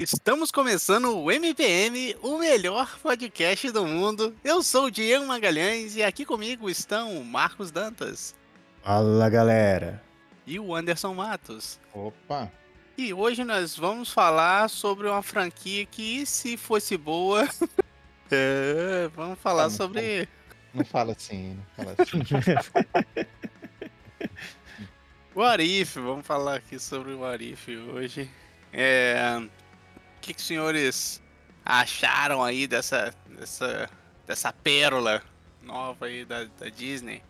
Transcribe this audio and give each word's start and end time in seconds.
Estamos 0.00 0.50
começando 0.50 1.14
o 1.18 1.30
MPM, 1.30 2.16
o 2.22 2.38
melhor 2.38 2.98
podcast 3.02 3.70
do 3.70 3.84
mundo. 3.84 4.34
Eu 4.42 4.62
sou 4.62 4.86
o 4.86 4.90
Diego 4.90 5.26
Magalhães 5.26 5.94
e 5.94 6.02
aqui 6.02 6.24
comigo 6.24 6.70
estão 6.70 7.18
o 7.20 7.24
Marcos 7.24 7.70
Dantas 7.70 8.34
Fala 8.82 9.28
galera. 9.28 10.02
e 10.46 10.58
o 10.58 10.74
Anderson 10.74 11.12
Matos. 11.12 11.78
Opa! 11.92 12.50
E 12.96 13.12
hoje 13.12 13.44
nós 13.44 13.76
vamos 13.76 14.10
falar 14.10 14.70
sobre 14.70 15.06
uma 15.06 15.22
franquia 15.22 15.84
que, 15.84 16.24
se 16.24 16.56
fosse 16.56 16.96
boa. 16.96 17.46
é, 18.32 19.06
vamos 19.14 19.38
falar 19.38 19.64
Ah, 19.64 19.68
não 19.68 19.76
sobre. 19.76 20.26
Não 20.72 20.82
fala 20.84 21.12
assim, 21.12 21.58
não 21.76 21.84
fala 21.84 21.96
assim. 21.98 22.20
O 25.32 25.42
Arif, 25.42 25.94
vamos 26.00 26.26
falar 26.26 26.56
aqui 26.56 26.76
sobre 26.78 27.12
o 27.12 27.24
Arif 27.24 27.68
hoje. 27.76 28.28
É, 28.72 29.40
que, 30.20 30.34
que 30.34 30.40
os 30.40 30.46
senhores 30.46 31.22
acharam 31.64 32.42
aí 32.42 32.66
dessa, 32.66 33.14
dessa, 33.28 33.88
dessa 34.26 34.52
pérola 34.52 35.22
nova 35.62 36.06
aí 36.06 36.24
da, 36.24 36.44
da 36.44 36.68
Disney? 36.68 37.22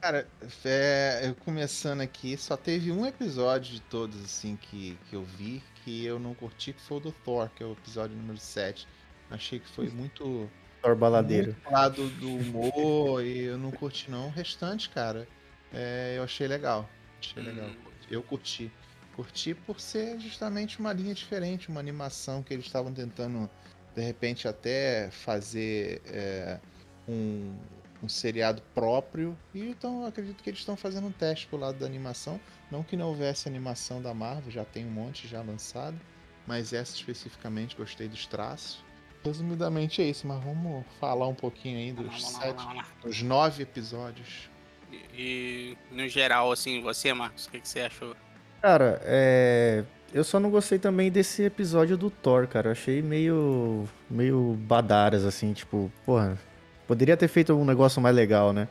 Cara, 0.00 0.28
é, 0.64 1.22
eu 1.24 1.34
começando 1.34 2.00
aqui, 2.00 2.36
só 2.36 2.56
teve 2.56 2.92
um 2.92 3.06
episódio 3.06 3.74
de 3.74 3.80
todos 3.80 4.22
assim 4.24 4.56
que, 4.56 4.98
que 5.08 5.16
eu 5.16 5.24
vi 5.24 5.62
que 5.86 6.04
eu 6.04 6.18
não 6.18 6.34
curti, 6.34 6.72
que 6.72 6.82
foi 6.82 6.96
o 6.96 7.00
do 7.00 7.12
Thor, 7.12 7.48
que 7.54 7.62
é 7.62 7.66
o 7.66 7.72
episódio 7.72 8.16
número 8.16 8.38
7. 8.38 8.88
Achei 9.30 9.60
que 9.60 9.68
foi 9.68 9.88
muito, 9.88 10.50
Thor 10.82 10.96
baladeiro. 10.96 11.52
muito 11.52 11.70
lado 11.70 12.08
do 12.08 12.28
humor 12.28 13.24
e 13.24 13.44
eu 13.44 13.56
não 13.56 13.70
curti 13.70 14.10
não. 14.10 14.26
O 14.26 14.30
restante, 14.30 14.90
cara, 14.90 15.28
é, 15.72 16.14
eu 16.16 16.24
achei 16.24 16.48
legal. 16.48 16.90
Achei 17.20 17.40
legal. 17.40 17.68
Hum. 17.68 17.76
Eu 18.10 18.20
curti. 18.20 18.70
Curti 19.16 19.54
por 19.54 19.80
ser 19.80 20.20
justamente 20.20 20.78
uma 20.78 20.92
linha 20.92 21.14
diferente, 21.14 21.70
uma 21.70 21.80
animação 21.80 22.42
que 22.42 22.52
eles 22.52 22.66
estavam 22.66 22.92
tentando, 22.92 23.48
de 23.94 24.02
repente, 24.02 24.46
até 24.46 25.10
fazer 25.10 26.02
é, 26.04 26.60
um, 27.08 27.56
um 28.02 28.08
seriado 28.08 28.62
próprio. 28.74 29.36
E 29.54 29.70
então 29.70 30.02
eu 30.02 30.06
acredito 30.06 30.42
que 30.42 30.50
eles 30.50 30.60
estão 30.60 30.76
fazendo 30.76 31.06
um 31.06 31.12
teste 31.12 31.46
pro 31.46 31.56
lado 31.56 31.78
da 31.78 31.86
animação. 31.86 32.38
Não 32.70 32.82
que 32.82 32.94
não 32.94 33.08
houvesse 33.08 33.48
animação 33.48 34.02
da 34.02 34.12
Marvel, 34.12 34.50
já 34.50 34.66
tem 34.66 34.84
um 34.84 34.90
monte 34.90 35.26
já 35.26 35.40
lançado. 35.40 35.98
Mas 36.46 36.74
essa 36.74 36.94
especificamente 36.94 37.74
gostei 37.74 38.08
dos 38.08 38.26
traços. 38.26 38.84
Resumidamente 39.24 40.02
é 40.02 40.04
isso, 40.04 40.26
mas 40.26 40.44
vamos 40.44 40.84
falar 41.00 41.26
um 41.26 41.34
pouquinho 41.34 41.78
aí 41.78 41.90
dos 41.90 42.22
lá, 42.22 42.40
sete, 42.40 42.64
lá, 42.64 42.72
lá. 42.74 42.86
dos 43.02 43.22
nove 43.22 43.62
episódios. 43.62 44.48
E, 44.92 45.02
e, 45.14 45.78
no 45.90 46.06
geral, 46.08 46.52
assim, 46.52 46.80
você, 46.80 47.12
Marcos, 47.12 47.46
o 47.46 47.50
que, 47.50 47.60
que 47.60 47.68
você 47.68 47.80
achou? 47.80 48.14
Cara, 48.60 49.00
é. 49.04 49.84
Eu 50.14 50.24
só 50.24 50.40
não 50.40 50.50
gostei 50.50 50.78
também 50.78 51.10
desse 51.10 51.42
episódio 51.42 51.96
do 51.96 52.10
Thor, 52.10 52.46
cara. 52.46 52.68
Eu 52.68 52.72
achei 52.72 53.02
meio. 53.02 53.88
meio 54.08 54.56
badaras, 54.60 55.24
assim, 55.24 55.52
tipo, 55.52 55.90
porra. 56.04 56.38
Poderia 56.86 57.16
ter 57.16 57.28
feito 57.28 57.52
um 57.52 57.64
negócio 57.64 58.00
mais 58.00 58.14
legal, 58.14 58.52
né? 58.52 58.68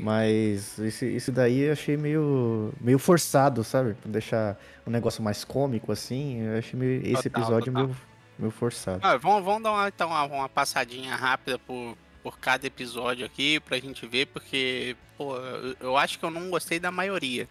Mas 0.00 0.78
esse, 0.78 1.06
esse 1.06 1.32
daí 1.32 1.60
eu 1.60 1.72
achei 1.72 1.96
meio. 1.96 2.72
meio 2.80 2.98
forçado, 2.98 3.64
sabe? 3.64 3.94
Pra 3.94 4.10
deixar 4.10 4.58
um 4.86 4.90
negócio 4.90 5.22
mais 5.22 5.44
cômico, 5.44 5.90
assim. 5.90 6.42
Eu 6.42 6.58
achei 6.58 6.78
meio, 6.78 7.00
esse 7.02 7.28
Total, 7.28 7.42
episódio 7.42 7.72
total. 7.72 7.86
meio, 7.86 7.96
meio 8.38 8.50
forçado. 8.50 9.00
Ah, 9.02 9.16
vamos, 9.16 9.44
vamos 9.44 9.62
dar 9.62 9.72
uma, 9.72 9.88
então, 9.88 10.08
uma, 10.08 10.48
passadinha 10.48 11.16
rápida 11.16 11.58
por, 11.58 11.96
por 12.22 12.38
cada 12.38 12.66
episódio 12.66 13.24
aqui 13.24 13.58
pra 13.60 13.78
gente 13.78 14.06
ver, 14.06 14.26
porque, 14.26 14.94
pô, 15.16 15.36
eu 15.80 15.96
acho 15.96 16.18
que 16.18 16.24
eu 16.24 16.30
não 16.30 16.50
gostei 16.50 16.78
da 16.78 16.90
maioria. 16.90 17.48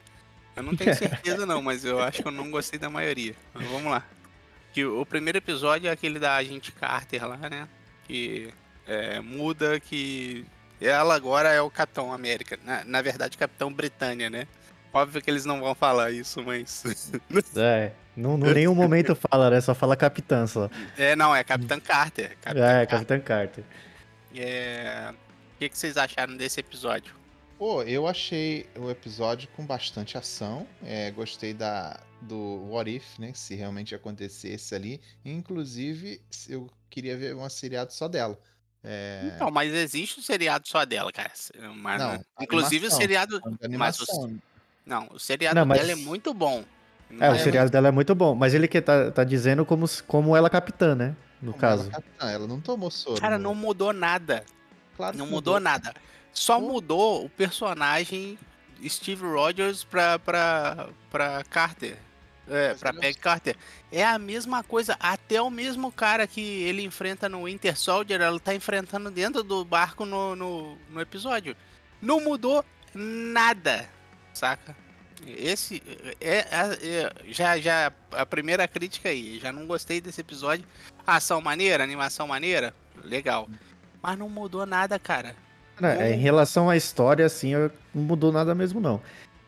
Eu 0.58 0.64
não 0.64 0.76
tenho 0.76 0.94
certeza 0.96 1.46
não, 1.46 1.62
mas 1.62 1.86
eu 1.86 2.02
acho 2.02 2.22
que 2.22 2.28
eu 2.28 2.32
não 2.32 2.50
gostei 2.50 2.80
da 2.80 2.90
maioria. 2.90 3.36
Mas 3.54 3.68
vamos 3.68 3.92
lá. 3.92 4.04
Que 4.74 4.84
o 4.84 5.06
primeiro 5.06 5.38
episódio 5.38 5.88
é 5.88 5.92
aquele 5.92 6.20
da 6.20 6.36
agente 6.36 6.72
Carter 6.72 7.26
lá, 7.28 7.38
né? 7.50 7.68
Que 8.06 8.52
é, 8.88 9.20
muda 9.22 9.80
que 9.80 10.46
ela 10.82 11.16
agora 11.16 11.50
é 11.50 11.62
o 11.62 11.70
Capitão 11.70 12.12
América. 12.12 12.58
Na, 12.66 12.84
na 12.84 13.02
verdade, 13.02 13.38
Capitão 13.38 13.72
Britânia, 13.72 14.30
né? 14.30 14.48
Óbvio 14.94 15.22
que 15.22 15.30
eles 15.30 15.46
não 15.46 15.60
vão 15.60 15.76
falar 15.76 16.12
isso, 16.12 16.44
mas. 16.44 16.84
É. 17.56 17.92
Não, 18.16 18.36
não 18.36 18.52
nenhum 18.52 18.74
momento 18.74 19.16
fala, 19.16 19.52
né? 19.52 19.62
Só 19.62 19.76
fala 19.76 19.96
capitã 19.96 20.48
só. 20.48 20.72
é, 20.98 21.16
não, 21.16 21.36
é 21.36 21.44
Capitã 21.44 21.80
Carter. 21.80 22.36
Capitã 22.42 22.66
É, 22.66 22.86
Carter. 22.86 22.88
Capitã 22.90 23.20
Carter. 23.20 23.64
É... 24.36 25.14
O 25.54 25.60
que, 25.60 25.70
que 25.70 25.78
vocês 25.78 25.98
acharam 25.98 26.36
desse 26.36 26.60
episódio? 26.60 27.14
Pô, 27.58 27.82
eu 27.84 28.08
achei 28.08 28.68
o 28.78 28.90
episódio 28.90 29.48
com 29.56 29.66
bastante 29.66 30.16
ação. 30.18 30.68
É, 30.84 31.10
gostei 31.12 31.54
da, 31.56 32.00
do 32.22 32.68
What 32.70 32.90
If, 32.96 33.18
né? 33.18 33.32
Se 33.34 33.56
realmente 33.56 33.96
acontecesse 33.96 34.76
ali. 34.76 35.02
Inclusive, 35.26 36.22
eu 36.48 36.70
queria 36.90 37.18
ver 37.18 37.36
uma 37.36 37.50
seriado 37.50 37.92
só 37.94 38.08
dela. 38.08 38.38
É, 38.84 39.32
Então, 39.36 39.50
mas 39.50 39.74
existe 39.74 40.20
um 40.20 40.24
seriado 40.24 40.68
só 40.68 40.86
dela, 40.86 41.12
cara. 41.12 41.32
Mas, 41.76 42.00
Não, 42.00 42.24
inclusive 42.40 42.86
o 42.86 42.94
animação. 42.94 43.00
seriado. 43.00 43.40
de 43.42 43.46
Mas 43.50 43.60
o, 43.60 43.66
animação. 43.66 44.40
não, 44.86 45.08
o 45.12 45.20
seriado 45.20 45.56
Não, 45.60 45.66
mas- 45.66 45.80
dela 45.80 45.92
é 45.94 45.96
muito 45.96 46.34
bom. 46.36 46.64
É, 47.10 47.14
o 47.30 47.32
Mas- 47.32 47.42
seriado 47.42 47.72
dela 47.72 47.88
é 47.88 47.92
muito 47.92 48.14
bom, 48.14 48.36
mas 48.36 48.54
ele 48.54 48.68
que 48.68 48.82
tá, 48.82 49.10
tá 49.12 49.24
dizendo 49.24 49.66
como, 49.66 49.86
como 50.06 50.36
ela 50.36 50.48
é 50.48 50.50
capitã, 50.50 50.94
né? 50.94 51.16
No 51.42 51.52
Como 51.54 51.62
caso. 51.62 51.84
Ela, 51.84 51.92
capitã, 51.92 52.30
ela 52.30 52.48
não 52.48 52.60
tomou 52.62 52.92
soro. 52.92 53.20
Cara, 53.20 53.38
no- 53.38 53.46
não 53.46 53.56
mudou 53.56 53.92
nada. 53.94 54.44
claro 54.96 55.14
que 55.14 55.18
Não 55.20 55.26
mudou 55.28 55.60
nada. 55.60 55.94
Só 56.38 56.60
Pô. 56.60 56.68
mudou 56.68 57.26
o 57.26 57.30
personagem 57.30 58.38
Steve 58.88 59.26
Rogers 59.26 59.84
pra, 59.84 60.20
pra, 60.20 60.90
pra 61.10 61.44
Carter. 61.46 61.98
É, 62.48 62.70
Mas 62.70 62.80
pra 62.80 62.90
ele 62.92 62.98
é 62.98 63.00
um- 63.00 63.02
Peg 63.02 63.18
Carter. 63.18 63.56
É 63.92 64.06
a 64.06 64.20
mesma 64.20 64.64
coisa. 64.64 64.96
Até 65.00 65.42
o 65.42 65.50
mesmo 65.50 65.92
cara 65.92 66.28
que 66.28 66.40
ele 66.42 66.84
enfrenta 66.84 67.28
no 67.28 67.46
Winter 67.46 67.78
Soldier, 67.78 68.22
ela 68.22 68.40
tá 68.40 68.54
enfrentando 68.54 69.10
dentro 69.10 69.44
do 69.44 69.66
barco 69.66 70.06
no, 70.06 70.36
no, 70.36 70.78
no 70.90 71.02
episódio. 71.02 71.58
Não 72.02 72.22
mudou 72.22 72.64
nada, 72.94 73.90
saca? 74.34 74.78
Esse 75.26 75.82
é- 76.22 76.46
é- 76.52 77.12
já 77.34 77.58
já 77.60 77.92
a 78.12 78.26
primeira 78.28 78.68
crítica 78.68 79.10
aí. 79.10 79.40
Já 79.40 79.52
não 79.52 79.66
gostei 79.66 80.00
desse 80.00 80.22
episódio. 80.22 80.64
Ação 81.06 81.42
maneira, 81.42 81.84
animação 81.84 82.28
maneira, 82.28 82.74
legal. 83.04 83.50
Mas 84.02 84.18
não 84.20 84.30
mudou 84.30 84.66
nada, 84.68 85.00
cara. 85.00 85.36
É, 85.82 86.14
em 86.14 86.18
relação 86.20 86.70
à 86.70 86.76
história, 86.76 87.26
assim, 87.26 87.54
não 87.54 87.72
mudou 87.94 88.32
nada 88.32 88.56
mesmo, 88.56 88.80
não. 88.80 89.02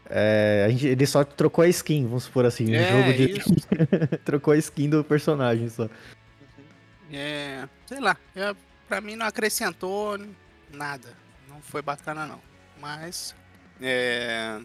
É, 0.09 0.63
a 0.67 0.69
gente, 0.69 0.87
ele 0.87 1.05
só 1.05 1.23
trocou 1.23 1.63
a 1.63 1.67
skin, 1.67 2.05
vamos 2.05 2.23
supor 2.23 2.45
assim, 2.45 2.65
no 2.65 2.75
É, 2.75 2.91
jogo 2.91 3.13
de. 3.13 3.37
isso. 3.39 3.49
trocou 4.25 4.53
a 4.53 4.57
skin 4.57 4.89
do 4.89 5.03
personagem 5.03 5.69
só. 5.69 5.87
É, 7.11 7.67
sei 7.85 7.99
lá, 7.99 8.17
é, 8.35 8.55
pra 8.87 9.01
mim 9.01 9.15
não 9.15 9.25
acrescentou 9.25 10.17
nada. 10.73 11.09
Não 11.47 11.61
foi 11.61 11.81
bacana 11.81 12.25
não. 12.25 12.41
Mas 12.79 13.35
é, 13.81 14.59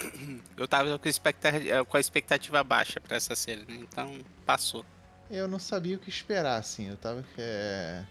eu 0.56 0.66
tava 0.66 0.98
com, 0.98 1.08
expectativa, 1.08 1.84
com 1.84 1.96
a 1.96 2.00
expectativa 2.00 2.64
baixa 2.64 3.00
pra 3.00 3.16
essa 3.16 3.34
série, 3.34 3.60
né? 3.68 3.78
Então 3.80 4.18
passou. 4.44 4.84
Eu 5.30 5.48
não 5.48 5.58
sabia 5.58 5.96
o 5.96 5.98
que 5.98 6.08
esperar, 6.08 6.56
assim. 6.58 6.88
Eu 6.88 6.96
tava 6.96 7.24
é, 7.36 8.02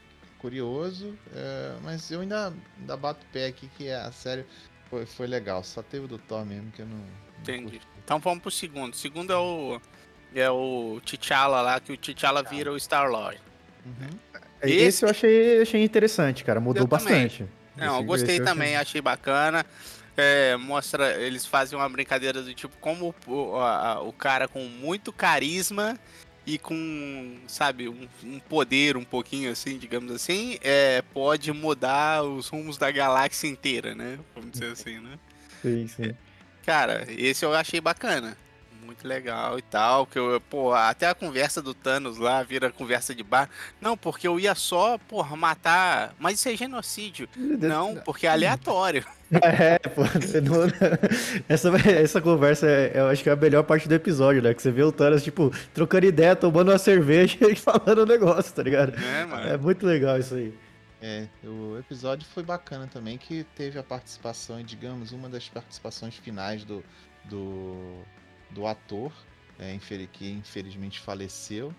curioso, 0.49 1.17
é, 1.35 1.73
mas 1.83 2.11
eu 2.11 2.21
ainda, 2.21 2.53
ainda 2.79 2.95
bato 2.95 3.25
o 3.25 3.33
pé 3.33 3.47
aqui 3.47 3.67
que 3.75 3.89
a 3.89 4.11
série 4.11 4.45
foi, 4.91 5.03
foi 5.07 5.25
legal. 5.25 5.63
Só 5.63 5.81
teve 5.81 6.05
o 6.05 6.07
do 6.07 6.19
Thor 6.19 6.45
mesmo 6.45 6.71
que 6.71 6.83
eu 6.83 6.85
não. 6.85 6.97
não 6.97 7.05
Entendi. 7.41 7.81
Então 8.03 8.19
vamos 8.19 8.41
pro 8.43 8.51
segundo. 8.51 8.93
O 8.93 8.95
segundo 8.95 9.33
é 9.33 9.37
o 9.37 9.81
é 10.35 10.49
o 10.51 11.01
T'Challa 11.03 11.61
lá, 11.61 11.79
que 11.79 11.91
o 11.93 11.97
T'Challa 11.97 12.43
vira 12.43 12.71
o 12.71 12.79
Star 12.79 13.09
Lord. 13.09 13.41
Uhum. 13.85 14.09
Esse, 14.61 14.75
Esse- 14.75 15.05
eu 15.05 15.09
achei, 15.09 15.61
achei 15.61 15.83
interessante, 15.83 16.43
cara. 16.43 16.59
Mudou 16.59 16.83
Eu 16.83 16.87
também. 16.87 17.05
bastante. 17.23 17.45
Não, 17.75 17.85
eu 17.87 17.93
Esse- 17.99 18.05
gostei 18.05 18.29
esse 18.35 18.41
eu 18.41 18.45
também, 18.45 18.75
achei- 18.75 18.81
achei 18.81 19.01
bacana. 19.01 19.65
É, 20.17 20.55
mostra, 20.57 21.13
eles 21.21 21.45
fazem 21.45 21.77
uma 21.77 21.89
brincadeira 21.89 22.41
do 22.43 22.53
tipo 22.53 22.77
como 22.79 23.13
o, 23.27 23.55
a- 23.57 24.01
o 24.01 24.13
cara 24.13 24.47
com 24.47 24.63
muito 24.65 25.11
carisma 25.11 25.97
e 26.45 26.57
com, 26.59 27.37
sabe, 27.47 27.89
um, 27.89 28.07
um 28.23 28.39
poder 28.39 28.95
um 28.97 29.03
pouquinho 29.03 29.51
assim, 29.51 29.77
digamos 29.77 30.11
assim, 30.11 30.57
é, 30.61 31.01
pode 31.13 31.51
mudar 31.51 32.23
os 32.23 32.47
rumos 32.49 32.77
da 32.77 32.91
galáxia 32.91 33.47
inteira, 33.47 33.95
né? 33.95 34.19
Vamos 34.35 34.51
dizer 34.51 34.71
assim, 34.71 34.99
né? 34.99 35.17
Sim, 35.61 35.87
sim. 35.87 36.15
Cara, 36.65 37.05
esse 37.09 37.43
eu 37.43 37.53
achei 37.53 37.81
bacana. 37.81 38.37
Muito 38.85 39.07
legal 39.07 39.57
e 39.57 39.61
tal. 39.61 40.05
Que 40.05 40.19
eu, 40.19 40.39
pô, 40.49 40.73
até 40.73 41.07
a 41.07 41.15
conversa 41.15 41.61
do 41.61 41.73
Thanos 41.73 42.17
lá 42.17 42.43
vira 42.43 42.71
conversa 42.71 43.15
de 43.15 43.23
bar. 43.23 43.49
Não, 43.81 43.97
porque 43.97 44.27
eu 44.27 44.39
ia 44.39 44.53
só, 44.53 44.97
porra, 44.97 45.35
matar. 45.35 46.13
Mas 46.19 46.39
isso 46.39 46.49
é 46.49 46.55
genocídio. 46.55 47.27
Não, 47.35 47.95
porque 48.05 48.27
é 48.27 48.29
aleatório. 48.29 49.03
É, 49.41 49.79
pô, 49.79 50.03
não- 50.03 50.69
essa, 51.49 51.69
essa 51.89 52.21
conversa 52.21 52.67
é, 52.67 52.91
eu 52.95 53.07
acho 53.07 53.23
que 53.23 53.29
é 53.29 53.33
a 53.33 53.35
melhor 53.35 53.63
parte 53.63 53.87
do 53.89 53.95
episódio, 53.95 54.39
né? 54.39 54.53
Que 54.53 54.61
você 54.61 54.71
vê 54.71 54.83
o 54.83 54.91
Thanos, 54.91 55.23
tipo, 55.23 55.51
trocando 55.73 56.05
ideia, 56.05 56.35
tomando 56.35 56.69
uma 56.71 56.77
cerveja 56.77 57.35
e 57.49 57.55
falando 57.55 58.03
o 58.03 58.05
negócio, 58.05 58.53
tá 58.53 58.61
ligado? 58.61 58.95
Né, 58.95 59.25
mano? 59.25 59.49
É 59.49 59.57
muito 59.57 59.83
legal 59.83 60.19
isso 60.19 60.35
aí. 60.35 60.53
É, 61.01 61.27
o 61.43 61.77
episódio 61.77 62.25
foi 62.33 62.43
bacana 62.43 62.87
também, 62.87 63.17
que 63.17 63.43
teve 63.55 63.77
a 63.77 63.83
participação, 63.83 64.59
e 64.59 64.63
digamos, 64.63 65.11
uma 65.11 65.27
das 65.27 65.49
participações 65.49 66.15
finais 66.15 66.63
do, 66.63 66.83
do, 67.25 68.03
do 68.55 68.65
ator, 68.65 69.11
é, 69.59 69.77
que 70.11 70.31
infelizmente 70.31 70.99
faleceu. 70.99 71.73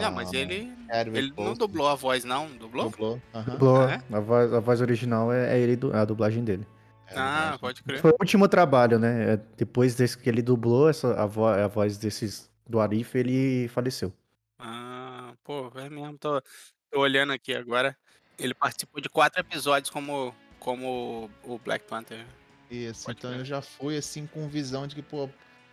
Não, 0.00 0.10
mas 0.12 0.32
ele. 0.32 0.70
Ele 1.14 1.32
não 1.38 1.54
dublou 1.54 1.88
a 1.88 1.94
voz, 1.94 2.22
não? 2.24 2.48
Dublou? 2.56 2.90
Dublou. 2.90 3.22
Dublou, 3.46 3.88
é? 3.88 4.02
a, 4.12 4.20
voz, 4.20 4.52
a 4.52 4.60
voz 4.60 4.80
original 4.82 5.32
é, 5.32 5.56
é 5.56 5.58
ele, 5.58 5.78
a 5.94 6.04
dublagem 6.04 6.44
dele. 6.44 6.66
É, 7.06 7.14
Ah, 7.16 7.56
pode 7.58 7.82
crer. 7.82 7.98
Foi 8.00 8.10
o 8.10 8.16
último 8.20 8.46
trabalho, 8.46 8.98
né? 8.98 9.34
É, 9.34 9.40
Depois 9.56 9.94
desse 9.94 10.18
que 10.18 10.28
ele 10.28 10.42
dublou 10.42 10.88
essa, 10.90 11.14
a, 11.14 11.24
vo- 11.24 11.46
a 11.46 11.66
voz 11.66 11.96
desses 11.96 12.50
do 12.68 12.78
Arif, 12.78 13.16
ele 13.16 13.68
faleceu. 13.68 14.12
Ah, 14.58 15.32
pô, 15.42 15.72
é 15.76 15.88
mesmo. 15.88 16.18
Tô, 16.18 16.42
tô 16.90 17.00
olhando 17.00 17.32
aqui 17.32 17.54
agora. 17.54 17.96
Ele 18.38 18.52
participou 18.52 19.00
de 19.00 19.08
quatro 19.08 19.40
episódios 19.40 19.88
como, 19.90 20.34
como 20.58 21.30
o 21.44 21.58
Black 21.58 21.86
Panther. 21.86 22.26
Isso, 22.70 23.06
Pode 23.06 23.18
então 23.18 23.30
crer. 23.30 23.40
eu 23.40 23.44
já 23.46 23.62
fui 23.62 23.96
assim 23.96 24.26
com 24.26 24.46
visão 24.46 24.86
de 24.86 24.94
que, 24.94 25.02
pô, 25.02 25.28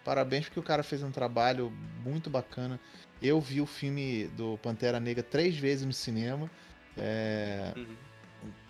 parabéns 0.07 0.45
porque 0.45 0.59
o 0.61 0.63
cara 0.63 0.83
fez 0.83 1.03
um 1.03 1.11
trabalho 1.11 1.69
muito 2.01 2.29
bacana. 2.29 2.79
Eu 3.21 3.41
vi 3.41 3.59
o 3.59 3.65
filme 3.65 4.27
do 4.37 4.57
Pantera 4.59 5.01
Negra 5.01 5.21
três 5.21 5.57
vezes 5.57 5.85
no 5.85 5.91
cinema. 5.91 6.49
é, 6.99 7.73
Uhum. 7.75 7.95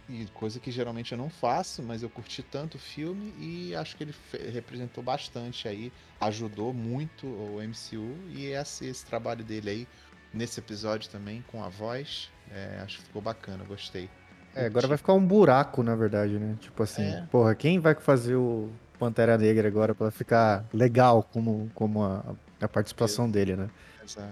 e 0.10 0.25
coisa 0.34 0.60
que 0.60 0.69
geralmente 0.72 1.12
eu 1.13 1.18
não 1.18 1.30
faço, 1.30 1.81
mas 1.84 2.01
eu 2.04 2.10
curti 2.10 2.42
tanto 2.44 2.75
o 2.75 2.80
filme 2.80 3.34
e 3.39 3.74
acho 3.75 3.95
que 3.95 4.04
ele 4.04 4.13
representou 4.51 5.01
bastante 5.04 5.66
aí, 5.68 5.94
ajudou 6.19 6.74
muito 6.74 7.25
o 7.25 7.62
MCU 7.62 8.18
e 8.30 8.48
esse, 8.48 8.86
esse 8.86 9.06
trabalho 9.06 9.45
dele 9.45 9.69
aí 9.69 9.88
nesse 10.34 10.60
episódio 10.60 11.10
também 11.10 11.42
com 11.48 11.63
a 11.63 11.69
voz, 11.69 12.30
é, 12.51 12.81
acho 12.84 12.98
que 12.98 13.04
ficou 13.04 13.22
bacana, 13.22 13.63
gostei. 13.63 14.10
É, 14.54 14.66
agora 14.66 14.88
vai 14.88 14.98
ficar 14.98 15.13
um 15.13 15.25
buraco, 15.25 15.81
na 15.84 15.95
verdade, 15.95 16.38
né? 16.39 16.57
Tipo 16.60 16.84
assim, 16.84 17.04
É. 17.06 17.22
porra, 17.31 17.54
quem 17.56 17.80
vai 17.80 17.95
fazer 17.95 18.36
o 18.36 18.69
Pantera 18.97 19.38
Negra 19.38 19.67
agora 19.67 19.94
pra 19.94 20.11
ficar 20.11 20.65
legal 20.73 21.23
como, 21.23 21.69
como 21.73 22.03
a, 22.03 22.23
a 22.61 22.67
participação 22.67 23.29
dele, 23.29 23.55
né? 23.55 23.69
Exato. 24.03 24.31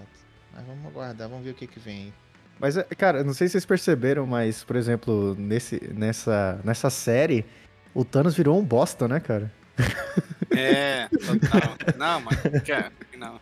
Mas 0.53 0.65
vamos 0.65 0.85
aguardar, 0.85 1.29
vamos 1.29 1.44
ver 1.44 1.51
o 1.51 1.53
que 1.53 1.67
que 1.67 1.79
vem. 1.79 2.13
Mas, 2.59 2.77
é, 2.77 2.83
cara, 2.83 3.23
não 3.23 3.33
sei 3.33 3.47
se 3.47 3.53
vocês 3.53 3.65
perceberam, 3.65 4.25
mas, 4.25 4.63
por 4.63 4.75
exemplo, 4.75 5.35
nesse, 5.38 5.81
nessa, 5.94 6.59
nessa 6.63 6.89
série, 6.89 7.45
o 7.94 8.06
Thanos 8.06 8.35
virou 8.35 8.57
um 8.57 8.63
bosta, 8.63 9.07
né, 9.07 9.19
cara? 9.19 9.51
É, 10.57 11.07
total. 11.10 11.75
Não, 11.98 12.22
mas, 12.22 12.38
cara, 12.63 12.92
não. 13.18 13.40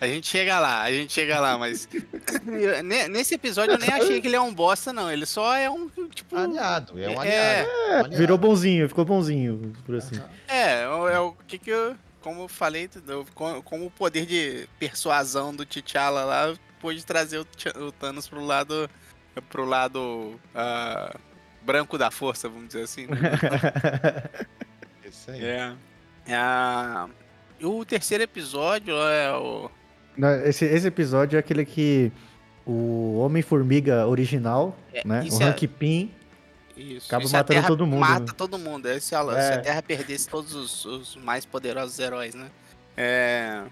A 0.00 0.06
gente 0.06 0.26
chega 0.26 0.58
lá, 0.58 0.82
a 0.82 0.90
gente 0.92 1.12
chega 1.12 1.38
lá, 1.40 1.56
mas. 1.58 1.88
Nesse 3.10 3.34
episódio 3.34 3.74
eu 3.74 3.78
nem 3.78 3.90
achei 3.90 4.20
que 4.20 4.26
ele 4.26 4.36
é 4.36 4.40
um 4.40 4.52
bosta, 4.54 4.92
não. 4.92 5.10
Ele 5.10 5.26
só 5.26 5.54
é 5.56 5.68
um, 5.70 5.88
tipo. 6.08 6.36
Aliado, 6.36 6.98
é 7.00 7.08
um 7.08 7.22
É. 7.22 7.60
aliado. 7.60 7.68
um 7.68 7.94
aliado. 7.96 8.16
Virou 8.16 8.38
bonzinho, 8.38 8.88
ficou 8.88 9.04
bonzinho, 9.04 9.72
por 9.84 9.96
assim. 9.96 10.20
É, 10.48 10.82
é 10.82 10.88
o- 10.88 11.08
é 11.08 11.20
o 11.20 11.32
que 11.46 11.58
que 11.58 11.70
eu. 11.70 11.96
Como 12.20 12.42
eu 12.42 12.48
falei, 12.48 12.90
como 13.64 13.86
o 13.86 13.90
poder 13.90 14.26
de 14.26 14.68
persuasão 14.80 15.54
do 15.54 15.64
T'Challa 15.64 16.24
lá 16.24 16.54
pôde 16.80 17.04
trazer 17.06 17.38
o, 17.38 17.92
Thanos 17.92 18.26
pro 18.28 18.44
lado. 18.44 18.90
pro 19.48 19.64
lado. 19.64 20.40
ah, 20.54 21.14
branco 21.62 21.96
da 21.98 22.10
força, 22.10 22.48
vamos 22.48 22.68
dizer 22.68 22.82
assim. 22.82 23.06
né? 23.06 23.16
Isso 25.08 25.30
aí. 25.30 25.44
É. 25.44 25.72
É 26.26 26.34
a- 26.36 27.08
O 27.62 27.84
terceiro 27.84 28.24
episódio 28.24 28.94
é 28.96 29.32
o. 29.36 29.70
Esse, 30.44 30.64
esse 30.64 30.86
episódio 30.86 31.36
é 31.36 31.40
aquele 31.40 31.64
que 31.64 32.10
o 32.66 33.18
Homem-Formiga 33.18 34.06
original, 34.06 34.76
É, 34.92 35.06
né? 35.06 35.26
O 35.30 35.42
é- 35.42 35.44
Hank 35.46 35.66
Pym, 35.68 36.10
Isso. 36.76 37.06
Acaba 37.06 37.24
a 37.24 37.28
matando 37.28 37.44
Terra 37.46 37.66
todo 37.68 37.86
mundo, 37.86 38.00
Mata 38.00 38.20
né? 38.20 38.32
todo 38.36 38.58
mundo. 38.58 38.86
É, 38.86 38.98
se, 39.00 39.14
a, 39.14 39.24
se 39.24 39.30
É. 39.52 39.54
a 39.54 39.58
Terra 39.60 39.82
perdesse 39.82 40.28
todos 40.28 40.54
os, 40.54 40.84
os 40.84 41.16
mais 41.16 41.46
poderosos 41.46 41.98
heróis, 41.98 42.34
né? 42.34 42.50
É. 42.96 43.62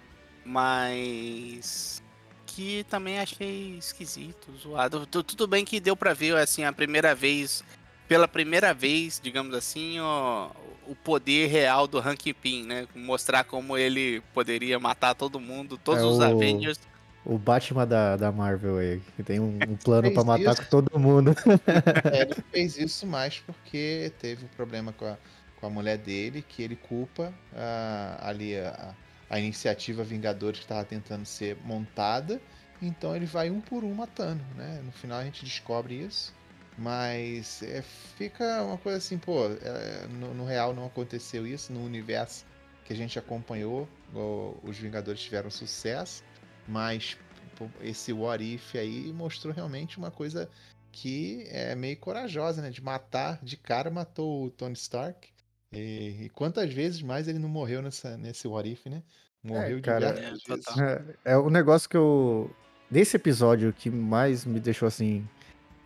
Mas. 0.44 2.02
Que 2.46 2.84
também 2.88 3.18
achei 3.18 3.76
esquisito, 3.78 4.52
zoado. 4.56 5.04
Tu- 5.06 5.22
Tudo 5.24 5.46
bem 5.48 5.64
que 5.64 5.80
deu 5.80 5.96
pra 5.96 6.14
ver, 6.14 6.36
assim, 6.36 6.62
a 6.64 6.72
primeira 6.72 7.14
vez. 7.14 7.64
Pela 8.06 8.28
primeira 8.28 8.72
vez, 8.72 9.18
digamos 9.22 9.54
assim, 9.54 9.98
ó, 9.98 10.50
o 10.88 10.94
poder 10.94 11.48
real 11.48 11.86
do 11.86 11.98
Hank 11.98 12.32
Pym, 12.34 12.64
né? 12.64 12.86
Mostrar 12.94 13.44
como 13.44 13.76
ele 13.76 14.20
poderia 14.32 14.78
matar 14.78 15.14
todo 15.14 15.40
mundo, 15.40 15.78
todos 15.78 16.02
É 16.02 16.06
os 16.06 16.18
o- 16.18 16.22
Avengers. 16.22 16.78
o 17.24 17.38
Batman 17.38 17.86
da, 17.86 18.16
da 18.16 18.30
Marvel 18.32 18.78
aí, 18.78 19.00
que 19.16 19.22
tem 19.22 19.40
um, 19.40 19.72
um 19.72 19.76
plano 19.76 20.10
pra 20.12 20.24
Fez 20.24 20.26
matar 20.26 20.56
com 20.56 20.64
todo 20.64 20.98
mundo. 20.98 21.34
É, 22.12 22.22
ele 22.22 22.34
fez 22.52 22.76
isso 22.78 23.06
mais 23.06 23.38
porque 23.40 24.12
teve 24.20 24.44
um 24.44 24.48
problema 24.48 24.92
com 24.92 25.06
a, 25.06 25.16
com 25.56 25.66
a 25.66 25.70
mulher 25.70 25.98
dele, 25.98 26.42
que 26.46 26.62
ele 26.62 26.76
culpa 26.76 27.32
ah, 27.54 28.18
ali 28.22 28.56
a, 28.58 28.94
a 29.30 29.38
iniciativa 29.40 30.04
Vingadores 30.04 30.58
que 30.60 30.64
estava 30.64 30.84
tentando 30.84 31.24
ser 31.26 31.56
montada. 31.64 32.40
Então 32.82 33.14
ele 33.16 33.26
vai 33.26 33.50
um 33.50 33.60
por 33.60 33.82
um 33.84 33.94
matando, 33.94 34.44
né? 34.56 34.80
No 34.84 34.92
final 34.92 35.18
a 35.18 35.24
gente 35.24 35.44
descobre 35.44 35.94
isso. 35.94 36.34
Mas 36.76 37.62
é, 37.62 37.82
fica 38.16 38.62
uma 38.62 38.76
coisa 38.78 38.98
assim, 38.98 39.16
pô, 39.16 39.46
é, 39.46 40.06
no, 40.08 40.34
no 40.34 40.44
real 40.44 40.74
não 40.74 40.86
aconteceu 40.86 41.46
isso, 41.46 41.72
no 41.72 41.84
universo 41.84 42.44
que 42.84 42.92
a 42.92 42.96
gente 42.96 43.18
acompanhou, 43.18 43.88
o- 44.12 44.56
os 44.62 44.76
Vingadores 44.76 45.20
tiveram 45.20 45.50
sucesso, 45.50 46.22
mas 46.66 47.16
pô, 47.56 47.68
esse 47.80 48.12
What 48.12 48.44
If 48.44 48.74
aí 48.74 49.12
mostrou 49.12 49.54
realmente 49.54 49.98
uma 49.98 50.10
coisa 50.10 50.50
que 50.90 51.46
é 51.48 51.74
meio 51.74 51.96
corajosa, 51.96 52.62
né? 52.62 52.70
De 52.70 52.82
matar, 52.82 53.38
de 53.42 53.56
cara 53.56 53.90
matou 53.90 54.44
o 54.46 54.50
Tony 54.50 54.74
Stark. 54.74 55.28
E, 55.72 56.24
e 56.24 56.28
quantas 56.30 56.72
vezes 56.72 57.02
mais 57.02 57.26
ele 57.26 57.38
não 57.38 57.48
morreu 57.48 57.82
nessa, 57.82 58.16
nesse 58.16 58.46
What 58.46 58.70
If, 58.70 58.86
né? 58.86 59.02
Morreu 59.42 59.80
cara, 59.82 60.06
é, 60.08 60.30
vezes. 60.30 60.42
total. 60.44 60.80
É, 60.80 61.32
é 61.32 61.36
o 61.36 61.50
negócio 61.50 61.88
que 61.88 61.96
eu. 61.96 62.50
Nesse 62.90 63.16
episódio 63.16 63.72
que 63.72 63.90
mais 63.90 64.44
me 64.44 64.60
deixou 64.60 64.86
assim, 64.86 65.28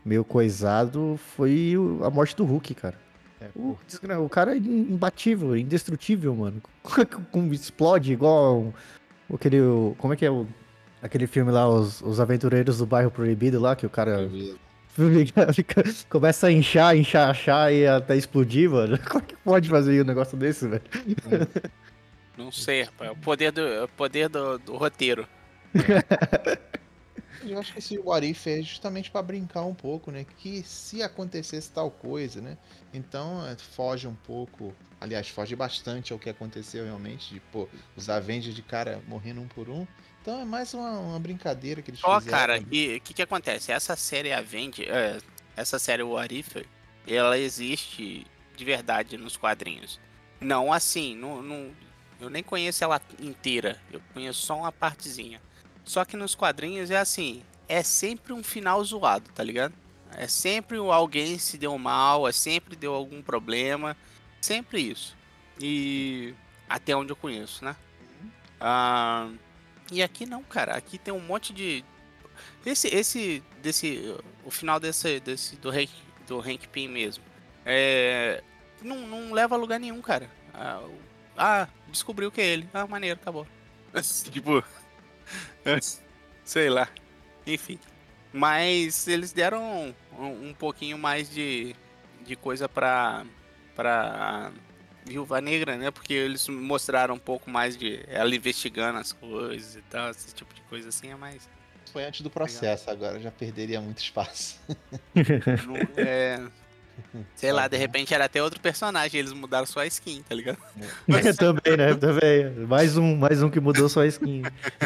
meio 0.08 0.24
coisado, 0.24 1.18
foi 1.36 1.74
a 2.02 2.10
morte 2.10 2.34
do 2.34 2.44
Hulk, 2.44 2.74
cara. 2.74 2.98
É, 3.40 3.46
O, 3.54 3.76
o 4.24 4.28
cara 4.28 4.54
é 4.54 4.58
imbatível, 4.58 5.56
indestrutível, 5.56 6.34
mano. 6.34 6.60
Explode 7.52 8.12
igual 8.12 8.72
aquele. 9.32 9.58
Como 9.98 10.12
é 10.12 10.16
que 10.16 10.24
é 10.26 10.30
o. 10.30 10.46
Aquele 11.00 11.28
filme 11.28 11.52
lá, 11.52 11.68
os, 11.68 12.00
os 12.00 12.18
Aventureiros 12.18 12.78
do 12.78 12.86
Bairro 12.86 13.10
Proibido 13.12 13.60
lá, 13.60 13.76
que 13.76 13.86
o 13.86 13.90
cara 13.90 14.28
fica- 15.54 15.84
começa 16.10 16.48
a 16.48 16.52
inchar, 16.52 16.96
inchar, 16.96 17.30
inchar 17.30 17.72
e 17.72 17.86
até 17.86 18.16
explodir, 18.16 18.68
mano. 18.68 18.98
Como 19.08 19.22
é 19.22 19.26
que 19.26 19.36
pode 19.36 19.68
fazer 19.68 20.02
um 20.02 20.04
negócio 20.04 20.36
desse, 20.36 20.66
velho? 20.66 20.82
Não 22.36 22.50
sei, 22.50 22.82
rapaz. 22.82 23.12
O 23.12 23.16
poder 23.16 23.52
do, 23.52 23.84
o 23.84 23.88
poder 23.88 24.28
do, 24.28 24.58
do 24.58 24.76
roteiro. 24.76 25.24
Eu 27.52 27.58
acho 27.58 27.72
que 27.72 27.78
esse 27.78 27.98
What 27.98 28.26
If 28.26 28.46
é 28.46 28.62
justamente 28.62 29.10
para 29.10 29.22
brincar 29.22 29.62
um 29.64 29.74
pouco, 29.74 30.10
né? 30.10 30.24
Que 30.24 30.62
se 30.62 31.02
acontecesse 31.02 31.70
tal 31.72 31.90
coisa, 31.90 32.40
né? 32.40 32.58
Então 32.92 33.46
é, 33.46 33.56
foge 33.56 34.06
um 34.06 34.14
pouco. 34.14 34.74
Aliás, 35.00 35.28
foge 35.28 35.54
bastante 35.56 36.12
ao 36.12 36.18
que 36.18 36.28
aconteceu 36.28 36.84
realmente. 36.84 37.34
De, 37.34 37.40
pô, 37.40 37.68
os 37.96 38.08
Avengers 38.10 38.54
de 38.54 38.62
cara 38.62 39.02
morrendo 39.06 39.40
um 39.40 39.48
por 39.48 39.68
um. 39.70 39.86
Então 40.20 40.40
é 40.40 40.44
mais 40.44 40.74
uma, 40.74 40.98
uma 40.98 41.20
brincadeira 41.20 41.80
que 41.82 41.90
eles 41.90 42.00
Ó, 42.02 42.20
fizeram. 42.20 42.20
cara, 42.20 42.58
e 42.70 42.96
o 42.96 43.00
que 43.00 43.14
que 43.14 43.22
acontece? 43.22 43.72
Essa 43.72 43.96
série 43.96 44.32
Avenger, 44.32 44.88
é, 44.88 45.18
essa 45.56 45.78
série 45.78 46.02
What 46.02 46.34
If, 46.36 46.56
ela 47.06 47.38
existe 47.38 48.26
de 48.56 48.64
verdade 48.64 49.16
nos 49.16 49.36
quadrinhos. 49.36 49.98
Não 50.40 50.72
assim, 50.72 51.16
não, 51.16 51.42
não- 51.42 51.76
eu 52.20 52.30
nem 52.30 52.42
conheço 52.42 52.82
ela 52.84 53.00
inteira, 53.20 53.80
eu 53.92 54.00
conheço 54.12 54.40
só 54.42 54.56
uma 54.58 54.72
partezinha. 54.72 55.40
Só 55.88 56.04
que 56.04 56.18
nos 56.18 56.34
quadrinhos 56.34 56.90
é 56.90 56.98
assim, 56.98 57.42
é 57.66 57.82
sempre 57.82 58.34
um 58.34 58.42
final 58.42 58.84
zoado, 58.84 59.30
tá 59.34 59.42
ligado? 59.42 59.72
É 60.14 60.28
sempre 60.28 60.76
alguém 60.76 61.38
se 61.38 61.56
deu 61.56 61.78
mal, 61.78 62.28
é 62.28 62.32
sempre 62.32 62.76
deu 62.76 62.92
algum 62.92 63.22
problema, 63.22 63.96
sempre 64.38 64.82
isso. 64.82 65.16
E 65.58 66.34
até 66.68 66.94
onde 66.94 67.10
eu 67.10 67.16
conheço, 67.16 67.64
né? 67.64 67.74
Ah, 68.60 69.30
e 69.90 70.02
aqui 70.02 70.26
não, 70.26 70.42
cara. 70.42 70.76
Aqui 70.76 70.98
tem 70.98 71.12
um 71.12 71.20
monte 71.20 71.54
de. 71.54 71.82
Esse, 72.66 72.88
esse, 72.88 73.42
desse, 73.62 74.14
o 74.44 74.50
final 74.50 74.78
desse, 74.78 75.20
desse 75.20 75.56
do 75.56 75.70
Hank, 75.70 75.90
do 76.26 76.38
Hank 76.38 76.68
Pym 76.68 76.88
mesmo, 76.88 77.24
é, 77.64 78.44
não, 78.82 79.06
não 79.06 79.32
leva 79.32 79.54
a 79.54 79.58
lugar 79.58 79.80
nenhum, 79.80 80.02
cara. 80.02 80.30
Ah, 80.52 80.82
ah, 81.34 81.68
descobriu 81.88 82.30
que 82.30 82.42
é 82.42 82.46
ele. 82.46 82.68
Ah, 82.74 82.86
maneiro, 82.86 83.18
acabou. 83.18 83.46
tipo, 84.30 84.62
sei 86.44 86.70
lá. 86.70 86.88
Enfim. 87.46 87.78
Mas 88.32 89.08
eles 89.08 89.32
deram 89.32 89.94
um, 90.18 90.48
um 90.48 90.54
pouquinho 90.54 90.98
mais 90.98 91.30
de, 91.30 91.74
de 92.24 92.36
coisa 92.36 92.68
pra, 92.68 93.24
pra 93.74 94.52
Viúva 95.04 95.40
Negra, 95.40 95.76
né? 95.76 95.90
Porque 95.90 96.12
eles 96.12 96.46
mostraram 96.48 97.14
um 97.14 97.18
pouco 97.18 97.50
mais 97.50 97.76
de 97.76 98.04
ela 98.06 98.34
investigando 98.34 98.98
as 98.98 99.12
coisas 99.12 99.76
e 99.76 99.82
tal, 99.82 100.10
esse 100.10 100.34
tipo 100.34 100.52
de 100.54 100.60
coisa 100.62 100.90
assim 100.90 101.10
é 101.10 101.16
mais. 101.16 101.48
Foi 101.92 102.04
antes 102.04 102.20
do 102.20 102.28
processo, 102.28 102.90
agora 102.90 103.18
já 103.18 103.30
perderia 103.30 103.80
muito 103.80 103.98
espaço. 103.98 104.60
não- 105.66 105.76
é, 106.04 106.46
Sei 107.34 107.52
lá, 107.52 107.68
de 107.68 107.76
repente 107.76 108.14
era 108.14 108.24
até 108.24 108.42
outro 108.42 108.60
personagem, 108.60 109.20
eles 109.20 109.32
mudaram 109.32 109.66
só 109.66 109.80
a 109.80 109.86
skin, 109.86 110.22
tá 110.22 110.34
ligado? 110.34 110.58
É, 111.08 111.32
também, 111.32 111.76
né? 111.76 111.94
Também. 111.94 112.50
Mais 112.66 112.96
um, 112.96 113.16
mais 113.16 113.42
um 113.42 113.50
que 113.50 113.60
mudou 113.60 113.88
só 113.88 114.02
a 114.02 114.06
skin. 114.06 114.42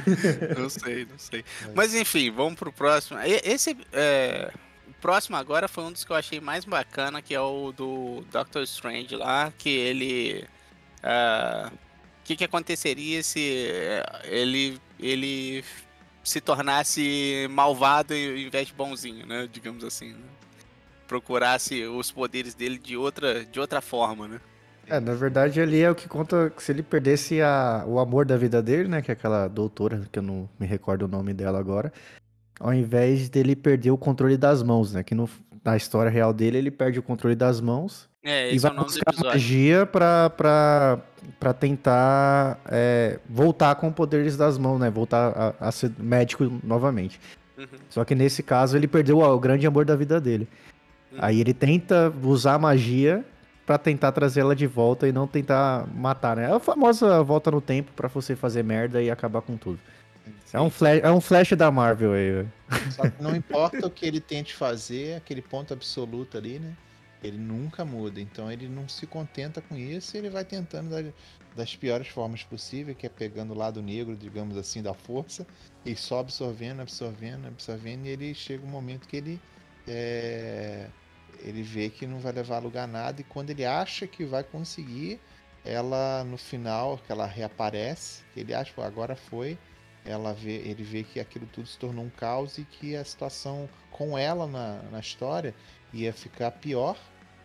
não 0.57 0.69
sei, 0.69 1.05
não 1.05 1.19
sei. 1.19 1.45
Mas 1.75 1.95
enfim, 1.95 2.31
vamos 2.31 2.55
pro 2.55 2.73
próximo. 2.73 3.19
Esse. 3.21 3.77
É... 3.93 4.53
O 4.89 4.95
próximo 5.03 5.37
agora 5.37 5.69
foi 5.69 5.85
um 5.85 5.93
dos 5.93 6.05
que 6.05 6.13
eu 6.13 6.17
achei 6.17 6.41
mais 6.41 6.65
bacana, 6.65 7.21
que 7.21 7.35
é 7.35 7.41
o 7.41 7.73
do 7.73 8.25
Doctor 8.31 8.63
Strange 8.63 9.15
lá, 9.17 9.53
que 9.59 9.69
ele. 9.69 10.45
Uh... 11.03 11.73
O 12.23 12.25
que, 12.25 12.37
que 12.37 12.45
aconteceria 12.45 13.21
se 13.23 13.67
é, 13.69 14.05
ele, 14.27 14.81
ele 14.99 15.65
se 16.23 16.41
tornasse 16.41 17.49
malvado 17.51 18.15
em 18.15 18.49
vez 18.49 18.69
de 18.69 18.75
bonzinho, 18.75 19.27
né? 19.27 19.49
Digamos 19.53 19.83
assim. 19.83 20.13
Né? 20.13 20.21
Procurasse 21.13 21.85
os 21.85 22.11
poderes 22.11 22.55
dele 22.55 22.79
de 22.79 22.97
outra, 22.97 23.45
de 23.45 23.61
outra 23.61 23.83
forma, 23.83 24.27
né? 24.27 24.41
É, 24.87 24.99
na 24.99 25.13
verdade 25.13 25.61
ali 25.61 25.83
é 25.83 25.91
o 25.91 25.95
que 25.95 26.09
conta 26.09 26.51
que 26.51 26.63
se 26.63 26.73
ele 26.73 26.83
perdesse 26.83 27.43
a, 27.43 27.85
o 27.87 27.99
amor 27.99 28.25
da 28.25 28.37
vida 28.37 28.63
dele, 28.63 28.89
né? 28.89 29.03
Que 29.03 29.11
é 29.11 29.15
aquela 29.15 29.47
doutora, 29.47 30.03
que 30.11 30.19
eu 30.19 30.23
não 30.23 30.49
me 30.59 30.67
recordo 30.67 31.03
o 31.03 31.09
nome 31.09 31.35
dela 31.35 31.59
agora. 31.59 31.93
Ao 32.59 32.73
invés 32.73 33.29
dele 33.29 33.55
perder 33.55 33.91
o 33.91 33.99
controle 33.99 34.39
das 34.39 34.63
mãos, 34.63 34.95
né? 34.95 35.03
Que 35.03 35.15
no, 35.15 35.29
na 35.63 35.77
história 35.77 36.11
real 36.11 36.33
dele, 36.33 36.57
ele 36.57 36.71
perde 36.71 36.99
o 36.99 37.03
controle 37.03 37.37
das 37.37 37.61
mãos. 37.61 38.09
É, 38.25 38.55
e 38.55 38.59
vai 38.59 38.71
é 38.71 38.75
buscar 38.75 39.15
magia 39.23 39.85
pra, 39.85 40.31
pra, 40.31 40.99
pra 41.39 41.53
tentar 41.53 42.59
é, 42.71 43.19
voltar 43.29 43.75
com 43.75 43.93
poderes 43.93 44.35
das 44.35 44.57
mãos, 44.57 44.81
né? 44.81 44.91
Voltar 44.91 45.55
a, 45.61 45.69
a 45.69 45.73
ser 45.73 45.93
médico 45.99 46.51
novamente. 46.65 47.21
Uhum. 47.59 47.67
Só 47.91 48.03
que 48.03 48.15
nesse 48.15 48.43
caso 48.43 48.79
ele 48.79 48.89
perdeu 48.89 49.19
o 49.19 49.39
grande 49.39 49.67
amor 49.67 49.85
da 49.85 49.95
vida 49.95 50.19
dele. 50.19 50.49
Aí 51.19 51.41
ele 51.41 51.55
tenta 51.55 52.13
usar 52.23 52.55
a 52.55 52.59
magia 52.59 53.25
para 53.67 53.79
tentar 53.79 54.13
trazer 54.13 54.41
ela 54.41 54.57
de 54.57 54.67
volta 54.67 55.07
e 55.07 55.13
não 55.13 55.27
tentar 55.27 55.87
matar, 55.95 56.37
né? 56.37 56.45
É 56.45 56.53
a 56.53 56.59
famosa 56.59 57.23
volta 57.23 57.51
no 57.51 57.61
tempo 57.61 57.93
para 57.93 58.09
você 58.09 58.35
fazer 58.35 58.63
merda 58.63 59.03
e 59.03 59.11
acabar 59.11 59.41
com 59.43 59.57
tudo. 59.57 59.79
É 60.53 60.61
um, 60.61 60.71
flash, 60.71 61.01
é 61.03 61.11
um 61.11 61.21
flash 61.21 61.53
da 61.53 61.71
Marvel 61.71 62.13
aí, 62.13 62.47
Só 62.91 63.09
que 63.09 63.23
não 63.23 63.35
importa 63.35 63.87
o 63.87 63.91
que 63.91 64.05
ele 64.07 64.21
tente 64.21 64.55
fazer, 64.55 65.17
aquele 65.17 65.41
ponto 65.41 65.73
absoluto 65.73 66.37
ali, 66.37 66.59
né? 66.59 66.77
Ele 67.23 67.39
nunca 67.39 67.85
muda. 67.85 68.21
Então 68.21 68.51
ele 68.51 68.69
não 68.69 68.89
se 68.89 69.07
contenta 69.07 69.61
com 69.61 69.77
isso 69.77 70.17
e 70.17 70.19
ele 70.19 70.29
vai 70.29 70.45
tentando 70.45 70.91
das, 70.91 71.07
das 71.57 71.77
piores 71.77 72.09
formas 72.09 72.43
possíveis, 72.43 72.97
que 72.97 73.07
é 73.07 73.09
pegando 73.09 73.53
o 73.53 73.57
lado 73.57 73.81
negro, 73.81 74.17
digamos 74.17 74.57
assim, 74.57 74.83
da 74.83 74.93
força, 74.93 75.47
e 75.85 75.97
só 75.97 76.21
absorvendo, 76.21 76.81
absorvendo, 76.83 77.47
absorvendo, 77.47 78.07
e 78.07 78.11
ele 78.11 78.35
chega 78.35 78.65
um 78.65 78.71
momento 78.71 79.09
que 79.09 79.17
ele 79.17 79.41
é, 79.87 80.89
ele 81.45 81.63
vê 81.63 81.91
que 81.91 82.07
não 82.07 82.19
vai 82.19 82.33
levar 82.33 82.57
a 82.57 82.61
lugar 82.61 82.87
nada 82.87 83.21
e 83.21 83.25
quando 83.25 83.51
ele 83.51 83.65
acha 83.65 84.07
que 84.07 84.25
vai 84.25 84.45
conseguir, 84.45 85.21
ela 85.65 86.25
no 86.25 86.37
final, 86.37 86.99
que 86.99 87.11
ela 87.11 87.27
reaparece, 87.27 88.23
que 88.33 88.41
ele 88.41 88.55
acha, 88.55 88.73
que 88.73 88.81
agora 88.81 89.15
foi, 89.17 89.59
ela 90.05 90.33
vê, 90.33 90.57
ele 90.57 90.83
vê 90.83 91.03
que 91.03 91.21
aquilo 91.21 91.47
tudo 91.47 91.67
se 91.67 91.79
tornou 91.79 92.05
um 92.05 92.11
caos 92.11 92.59
e 92.59 92.65
que 92.65 92.97
a 92.97 93.05
situação 93.05 93.69
com 93.91 94.17
ela 94.19 94.47
na, 94.47 94.83
na 94.91 95.01
história 95.01 95.55
ia 95.93 96.13
ficar 96.13 96.51
pior, 96.53 96.97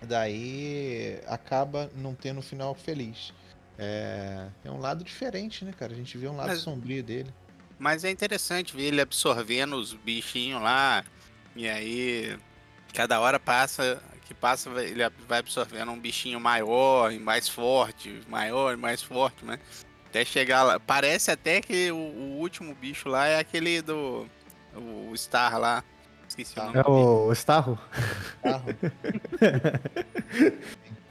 daí 0.02 1.20
acaba 1.28 1.92
não 1.96 2.16
tendo 2.16 2.40
um 2.40 2.44
final 2.44 2.74
feliz. 2.74 3.34
É, 3.78 4.48
é 4.64 4.72
um 4.72 4.80
lado 4.80 5.04
diferente, 5.04 5.64
né, 5.64 5.72
cara? 5.72 5.94
A 5.94 5.96
gente 5.96 6.18
vê 6.18 6.28
um 6.28 6.36
lado 6.36 6.50
mas, 6.50 6.60
sombrio 6.60 7.04
dele. 7.04 7.32
Mas 7.78 8.04
é 8.04 8.10
interessante 8.10 8.76
ver 8.76 8.86
ele 8.86 9.02
absorvendo 9.02 9.76
os 9.76 9.94
bichinhos 9.94 10.62
lá, 10.62 11.04
e 11.56 11.68
aí 11.68 12.40
cada 12.94 13.20
hora 13.20 13.40
passa 13.40 14.02
que 14.28 14.34
passa, 14.34 14.70
ele 14.82 15.02
vai 15.28 15.40
absorvendo 15.40 15.92
um 15.92 16.00
bichinho 16.00 16.40
maior 16.40 17.14
e 17.14 17.20
mais 17.20 17.48
forte, 17.48 18.22
maior 18.28 18.74
e 18.74 18.78
mais 18.78 19.02
forte, 19.02 19.46
né? 19.46 19.58
Até 20.10 20.26
chegar 20.26 20.64
lá. 20.64 20.80
Parece 20.80 21.32
até 21.32 21.62
que 21.62 21.92
o, 21.92 21.96
o 21.96 22.38
último 22.40 22.76
bicho 22.76 23.08
lá 23.08 23.26
é 23.28 23.40
aquele 23.40 23.82
do. 23.82 24.28
O 24.76 25.16
Star 25.16 25.58
lá. 25.58 25.84
Esqueci 26.28 26.60
o 26.60 26.64
nome. 26.64 26.78
É 26.78 26.82
o 26.82 27.32
Starro? 27.32 27.80
Starro. 28.44 28.76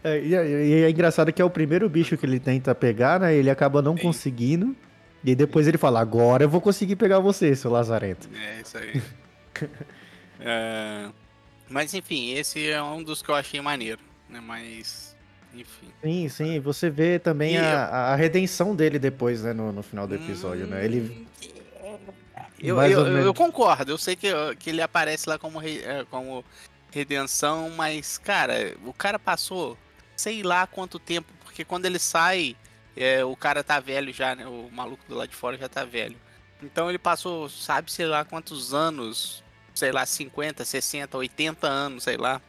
é, 0.04 0.20
e, 0.20 0.34
e, 0.34 0.84
é 0.84 0.90
engraçado 0.90 1.32
que 1.32 1.40
é 1.40 1.44
o 1.44 1.50
primeiro 1.50 1.88
bicho 1.88 2.18
que 2.18 2.26
ele 2.26 2.38
tenta 2.38 2.74
pegar, 2.74 3.18
né? 3.18 3.34
Ele 3.34 3.48
acaba 3.48 3.80
não 3.80 3.96
Sim. 3.96 4.02
conseguindo. 4.02 4.76
E 5.24 5.34
depois 5.34 5.66
ele 5.66 5.78
fala: 5.78 6.00
Agora 6.00 6.44
eu 6.44 6.50
vou 6.50 6.60
conseguir 6.60 6.96
pegar 6.96 7.18
você, 7.18 7.56
seu 7.56 7.70
lazarento. 7.70 8.28
É, 8.34 8.60
isso 8.60 8.76
aí. 8.76 9.02
é. 10.40 11.08
Mas 11.68 11.94
enfim, 11.94 12.32
esse 12.32 12.70
é 12.70 12.82
um 12.82 13.02
dos 13.02 13.22
que 13.22 13.28
eu 13.28 13.34
achei 13.34 13.60
maneiro, 13.60 14.00
né? 14.28 14.40
Mas. 14.40 15.16
Enfim. 15.54 15.88
Sim, 16.02 16.28
sim. 16.28 16.60
Você 16.60 16.90
vê 16.90 17.18
também 17.18 17.56
a, 17.58 17.86
a 17.86 18.16
redenção 18.16 18.76
dele 18.76 18.98
depois, 18.98 19.42
né? 19.42 19.52
No, 19.52 19.72
no 19.72 19.82
final 19.82 20.06
do 20.06 20.14
episódio, 20.14 20.66
hum... 20.66 20.70
né? 20.70 20.84
Ele. 20.84 21.26
Eu, 22.58 22.80
eu, 22.82 23.06
eu, 23.18 23.34
concordo, 23.34 23.92
eu 23.92 23.98
sei 23.98 24.16
que, 24.16 24.28
que 24.58 24.70
ele 24.70 24.80
aparece 24.80 25.28
lá 25.28 25.38
como, 25.38 25.58
re, 25.58 25.82
é, 25.84 26.06
como 26.10 26.42
redenção, 26.90 27.68
mas, 27.68 28.16
cara, 28.16 28.74
o 28.86 28.94
cara 28.94 29.18
passou 29.18 29.76
sei 30.16 30.42
lá 30.42 30.66
quanto 30.66 30.98
tempo, 30.98 31.30
porque 31.44 31.64
quando 31.64 31.84
ele 31.84 31.98
sai, 31.98 32.56
é, 32.96 33.24
o 33.24 33.36
cara 33.36 33.62
tá 33.62 33.78
velho 33.78 34.12
já, 34.12 34.34
né? 34.34 34.46
O 34.46 34.70
maluco 34.72 35.04
do 35.06 35.14
lado 35.14 35.28
de 35.28 35.36
fora 35.36 35.58
já 35.58 35.68
tá 35.68 35.84
velho. 35.84 36.16
Então 36.62 36.88
ele 36.88 36.98
passou, 36.98 37.48
sabe, 37.50 37.92
sei 37.92 38.06
lá 38.06 38.24
quantos 38.24 38.72
anos 38.72 39.44
sei 39.76 39.92
lá, 39.92 40.04
50, 40.04 40.64
60, 40.64 41.16
80 41.16 41.66
anos, 41.66 42.04
sei 42.04 42.16
lá, 42.16 42.40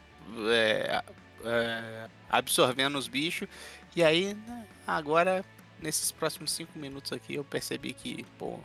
é, 0.50 1.02
é, 1.44 2.06
absorvendo 2.28 2.98
os 2.98 3.06
bichos. 3.06 3.48
E 3.94 4.02
aí, 4.02 4.34
né, 4.34 4.66
agora, 4.86 5.44
nesses 5.80 6.10
próximos 6.10 6.50
cinco 6.50 6.78
minutos 6.78 7.12
aqui, 7.12 7.34
eu 7.34 7.44
percebi 7.44 7.92
que, 7.92 8.24
pô. 8.38 8.58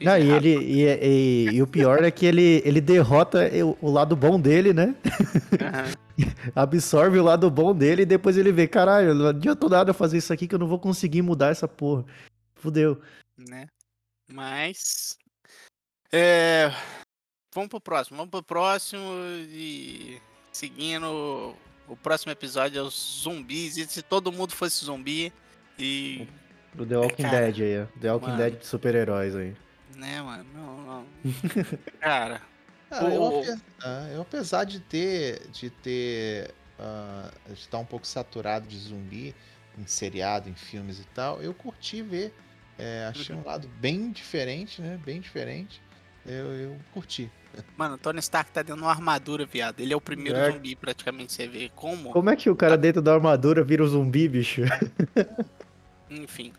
Não, 0.00 0.18
e, 0.18 0.30
ele, 0.30 0.56
e, 0.56 0.82
e, 0.82 1.48
e, 1.54 1.62
o 1.62 1.66
pior 1.66 2.02
é 2.02 2.10
que 2.10 2.26
ele, 2.26 2.60
ele 2.64 2.80
derrota 2.80 3.48
o, 3.80 3.90
lado 3.90 4.16
bom 4.16 4.40
dele, 4.40 4.72
né? 4.72 4.94
Uhum. 6.16 6.26
Absorve 6.54 7.18
o 7.18 7.22
lado 7.22 7.48
bom 7.48 7.74
dele 7.74 8.02
e 8.02 8.06
depois 8.06 8.36
ele 8.36 8.50
vê, 8.50 8.66
caralho, 8.66 9.14
não 9.14 9.28
adiantou 9.28 9.68
nada 9.68 9.94
fazer 9.94 10.18
isso 10.18 10.32
aqui 10.32 10.48
que 10.48 10.54
eu 10.54 10.58
não 10.58 10.66
vou 10.66 10.80
conseguir 10.80 11.22
mudar 11.22 11.50
essa 11.50 11.68
porra. 11.68 12.04
Fudeu. 12.56 13.00
Né? 13.38 13.66
Mas. 14.28 15.16
É, 16.12 16.72
Vamos 17.54 17.68
pro 17.68 17.80
próximo, 17.80 18.16
vamos 18.16 18.30
pro 18.32 18.42
próximo 18.42 19.00
e 19.48 20.20
seguindo 20.50 21.54
o 21.86 21.96
próximo 21.96 22.32
episódio 22.32 22.80
é 22.80 22.82
os 22.82 23.22
zumbis. 23.22 23.76
E 23.76 23.86
se 23.86 24.02
todo 24.02 24.32
mundo 24.32 24.52
fosse 24.52 24.84
zumbi 24.84 25.32
e. 25.78 26.26
Do 26.74 26.84
The 26.84 26.96
Walking 26.96 27.22
cara, 27.22 27.52
Dead 27.52 27.80
aí, 27.80 28.00
The 28.00 28.12
Walking 28.12 28.26
mano, 28.26 28.38
Dead 28.38 28.58
de 28.58 28.66
super-heróis 28.66 29.36
aí. 29.36 29.54
Né, 29.94 30.20
mano? 30.20 30.44
Não, 30.52 30.82
não. 30.82 31.06
cara. 32.00 32.42
Ah, 32.90 33.04
eu, 33.04 33.44
eu, 34.14 34.22
apesar 34.22 34.64
de 34.64 34.80
ter. 34.80 35.46
de 35.52 35.70
ter. 35.70 36.52
Uh, 36.76 37.52
de 37.52 37.60
estar 37.60 37.78
um 37.78 37.84
pouco 37.84 38.04
saturado 38.04 38.66
de 38.66 38.76
zumbi 38.76 39.32
em 39.78 39.86
seriado, 39.86 40.50
em 40.50 40.54
filmes 40.56 40.98
e 40.98 41.04
tal, 41.14 41.40
eu 41.40 41.54
curti 41.54 42.02
ver. 42.02 42.34
É, 42.76 43.06
achei 43.08 43.32
um 43.32 43.44
lado 43.46 43.68
bem 43.78 44.10
diferente, 44.10 44.82
né? 44.82 44.98
Bem 45.04 45.20
diferente. 45.20 45.80
Eu, 46.26 46.52
eu 46.52 46.76
curti. 46.92 47.30
Mano, 47.76 47.98
Tony 47.98 48.20
Stark 48.20 48.50
tá 48.50 48.62
dentro 48.62 48.76
de 48.76 48.82
uma 48.82 48.90
armadura, 48.90 49.46
viado. 49.46 49.80
Ele 49.80 49.92
é 49.92 49.96
o 49.96 50.00
primeiro 50.00 50.38
é. 50.38 50.52
zumbi, 50.52 50.76
praticamente. 50.76 51.32
Você 51.32 51.46
vê 51.46 51.70
como. 51.74 52.10
Como 52.10 52.30
é 52.30 52.36
que 52.36 52.48
o 52.50 52.56
cara 52.56 52.76
dentro 52.76 53.02
da 53.02 53.14
armadura 53.14 53.62
vira 53.62 53.82
um 53.82 53.86
zumbi, 53.86 54.28
bicho? 54.28 54.62
Enfim. 56.10 56.52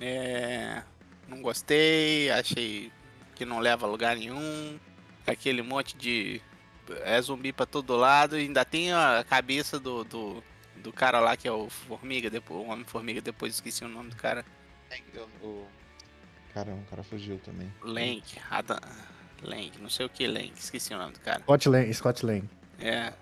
É... 0.00 0.82
Não 1.28 1.42
gostei, 1.42 2.30
achei 2.30 2.90
que 3.34 3.44
não 3.44 3.58
leva 3.58 3.86
a 3.86 3.88
lugar 3.88 4.16
nenhum. 4.16 4.78
Aquele 5.26 5.62
monte 5.62 5.96
de. 5.96 6.40
É 7.04 7.20
zumbi 7.20 7.52
pra 7.52 7.66
todo 7.66 7.96
lado. 7.96 8.38
E 8.38 8.42
ainda 8.42 8.64
tem 8.64 8.92
a 8.92 9.24
cabeça 9.28 9.78
do, 9.78 10.04
do, 10.04 10.42
do 10.82 10.92
cara 10.92 11.20
lá 11.20 11.36
que 11.36 11.46
é 11.46 11.52
o 11.52 11.68
Formiga, 11.70 12.28
depois, 12.28 12.60
o 12.60 12.70
Homem-Formiga, 12.70 13.20
depois 13.20 13.54
esqueci 13.54 13.84
o 13.84 13.88
nome 13.88 14.10
do 14.10 14.16
cara. 14.16 14.44
O... 15.42 15.66
Caramba, 16.52 16.80
o 16.80 16.90
cara 16.90 17.02
fugiu 17.04 17.38
também. 17.38 17.72
Lank, 17.82 18.40
Adam. 18.50 18.78
Lang, 19.44 19.70
não 19.80 19.90
sei 19.90 20.06
o 20.06 20.08
que 20.08 20.26
Lang, 20.26 20.52
esqueci 20.56 20.94
o 20.94 20.98
nome 20.98 21.12
do 21.12 21.20
cara. 21.20 21.40
Scott 21.40 21.68
Lang, 21.68 21.94
Scott 21.94 22.26
Lang. 22.26 22.48
É, 22.78 23.12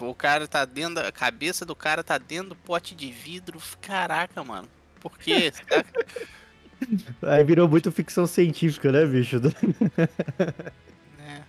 o 0.00 0.14
cara 0.14 0.46
tá 0.46 0.64
dentro 0.64 0.94
da 0.94 1.08
a 1.08 1.12
cabeça 1.12 1.66
do 1.66 1.74
cara 1.74 2.04
tá 2.04 2.18
dentro 2.18 2.50
do 2.50 2.56
pote 2.56 2.94
de 2.94 3.10
vidro. 3.10 3.60
Caraca, 3.80 4.44
mano. 4.44 4.68
Por 5.00 5.18
quê? 5.18 5.52
Aí 7.22 7.42
virou 7.42 7.68
muito 7.68 7.90
ficção 7.90 8.26
científica, 8.26 8.92
né, 8.92 9.04
bicho? 9.04 9.40
é, 11.18 11.42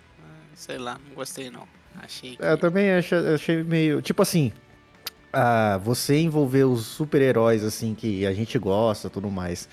sei 0.56 0.78
lá, 0.80 1.00
não 1.08 1.16
gostei 1.16 1.52
não. 1.52 1.68
Achei 1.96 2.36
que... 2.36 2.44
É, 2.44 2.52
eu 2.52 2.58
também 2.58 2.92
achei, 2.92 3.18
achei 3.34 3.64
meio. 3.64 4.02
Tipo 4.02 4.22
assim. 4.22 4.52
Ah, 5.32 5.80
você 5.84 6.18
envolver 6.18 6.64
os 6.64 6.88
super-heróis, 6.88 7.64
assim, 7.64 7.94
que 7.94 8.26
a 8.26 8.34
gente 8.34 8.58
gosta 8.58 9.12
tudo 9.12 9.30
mais, 9.30 9.70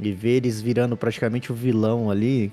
e 0.00 0.10
ver 0.12 0.36
eles 0.36 0.62
virando 0.62 0.96
praticamente 0.96 1.52
o 1.52 1.54
vilão 1.54 2.10
ali, 2.10 2.50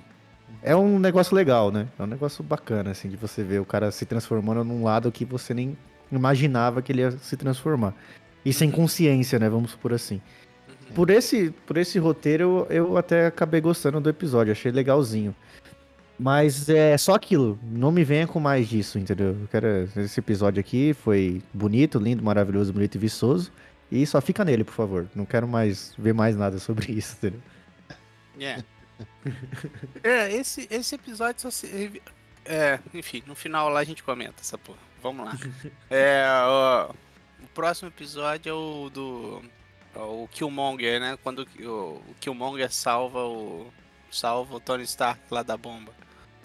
é 0.61 0.75
um 0.75 0.99
negócio 0.99 1.35
legal, 1.35 1.71
né? 1.71 1.87
É 1.97 2.03
um 2.03 2.07
negócio 2.07 2.43
bacana, 2.43 2.91
assim, 2.91 3.09
de 3.09 3.15
você 3.15 3.43
ver 3.43 3.59
o 3.59 3.65
cara 3.65 3.91
se 3.91 4.05
transformando 4.05 4.63
num 4.63 4.83
lado 4.83 5.11
que 5.11 5.25
você 5.25 5.53
nem 5.53 5.77
imaginava 6.11 6.81
que 6.81 6.91
ele 6.91 7.01
ia 7.01 7.11
se 7.11 7.35
transformar. 7.37 7.93
E 8.43 8.51
sem 8.51 8.69
Uhum. 8.69 8.75
consciência, 8.75 9.39
né? 9.39 9.49
Vamos 9.49 9.75
por 9.75 9.93
assim. 9.93 10.15
Uhum. 10.67 10.93
Por 10.95 11.09
esse, 11.09 11.51
por 11.65 11.77
esse 11.77 11.97
roteiro, 11.99 12.65
eu, 12.69 12.97
até 12.97 13.27
acabei 13.27 13.61
gostando 13.61 13.99
do 14.01 14.09
episódio, 14.09 14.51
achei 14.51 14.71
legalzinho. 14.71 15.35
Mas 16.19 16.69
é 16.69 16.95
só 16.97 17.15
aquilo, 17.15 17.57
não 17.63 17.91
me 17.91 18.03
venha 18.03 18.27
com 18.27 18.39
mais 18.39 18.67
disso, 18.67 18.99
entendeu? 18.99 19.29
Eu 19.41 19.47
quero, 19.49 19.67
esse 19.97 20.19
episódio 20.19 20.59
aqui 20.59 20.93
foi 20.93 21.41
bonito, 21.51 21.97
lindo, 21.97 22.23
maravilhoso, 22.23 22.71
bonito 22.71 22.93
e 22.95 22.99
viçoso. 22.99 23.51
E 23.91 24.05
só 24.05 24.21
fica 24.21 24.45
nele, 24.45 24.63
por 24.63 24.73
favor. 24.73 25.07
Não 25.15 25.25
quero 25.25 25.47
mais 25.47 25.93
ver 25.97 26.13
mais 26.13 26.35
nada 26.37 26.59
sobre 26.59 26.91
isso, 26.93 27.15
entendeu? 27.17 27.39
É. 28.39 28.63
É, 30.03 30.31
esse, 30.33 30.67
esse 30.71 30.95
episódio 30.95 31.41
só 31.41 31.51
se. 31.51 32.01
É, 32.45 32.79
enfim, 32.93 33.23
no 33.27 33.35
final 33.35 33.69
lá 33.69 33.79
a 33.79 33.83
gente 33.83 34.03
comenta 34.03 34.41
essa 34.41 34.57
porra. 34.57 34.79
Vamos 35.01 35.25
lá. 35.25 35.33
É, 35.89 36.25
ó, 36.45 36.91
o 37.41 37.47
próximo 37.53 37.89
episódio 37.89 38.49
é 38.49 38.53
o 38.53 38.89
do. 38.89 39.41
é 39.95 39.99
O 39.99 40.27
Killmonger, 40.31 40.99
né? 40.99 41.17
Quando 41.23 41.47
o, 41.59 42.01
o 42.07 42.15
Killmonger 42.19 42.71
salva 42.71 43.19
o. 43.25 43.71
Salva 44.09 44.55
o 44.55 44.59
Tony 44.59 44.83
Stark 44.83 45.21
lá 45.31 45.41
da 45.43 45.55
bomba. 45.55 45.93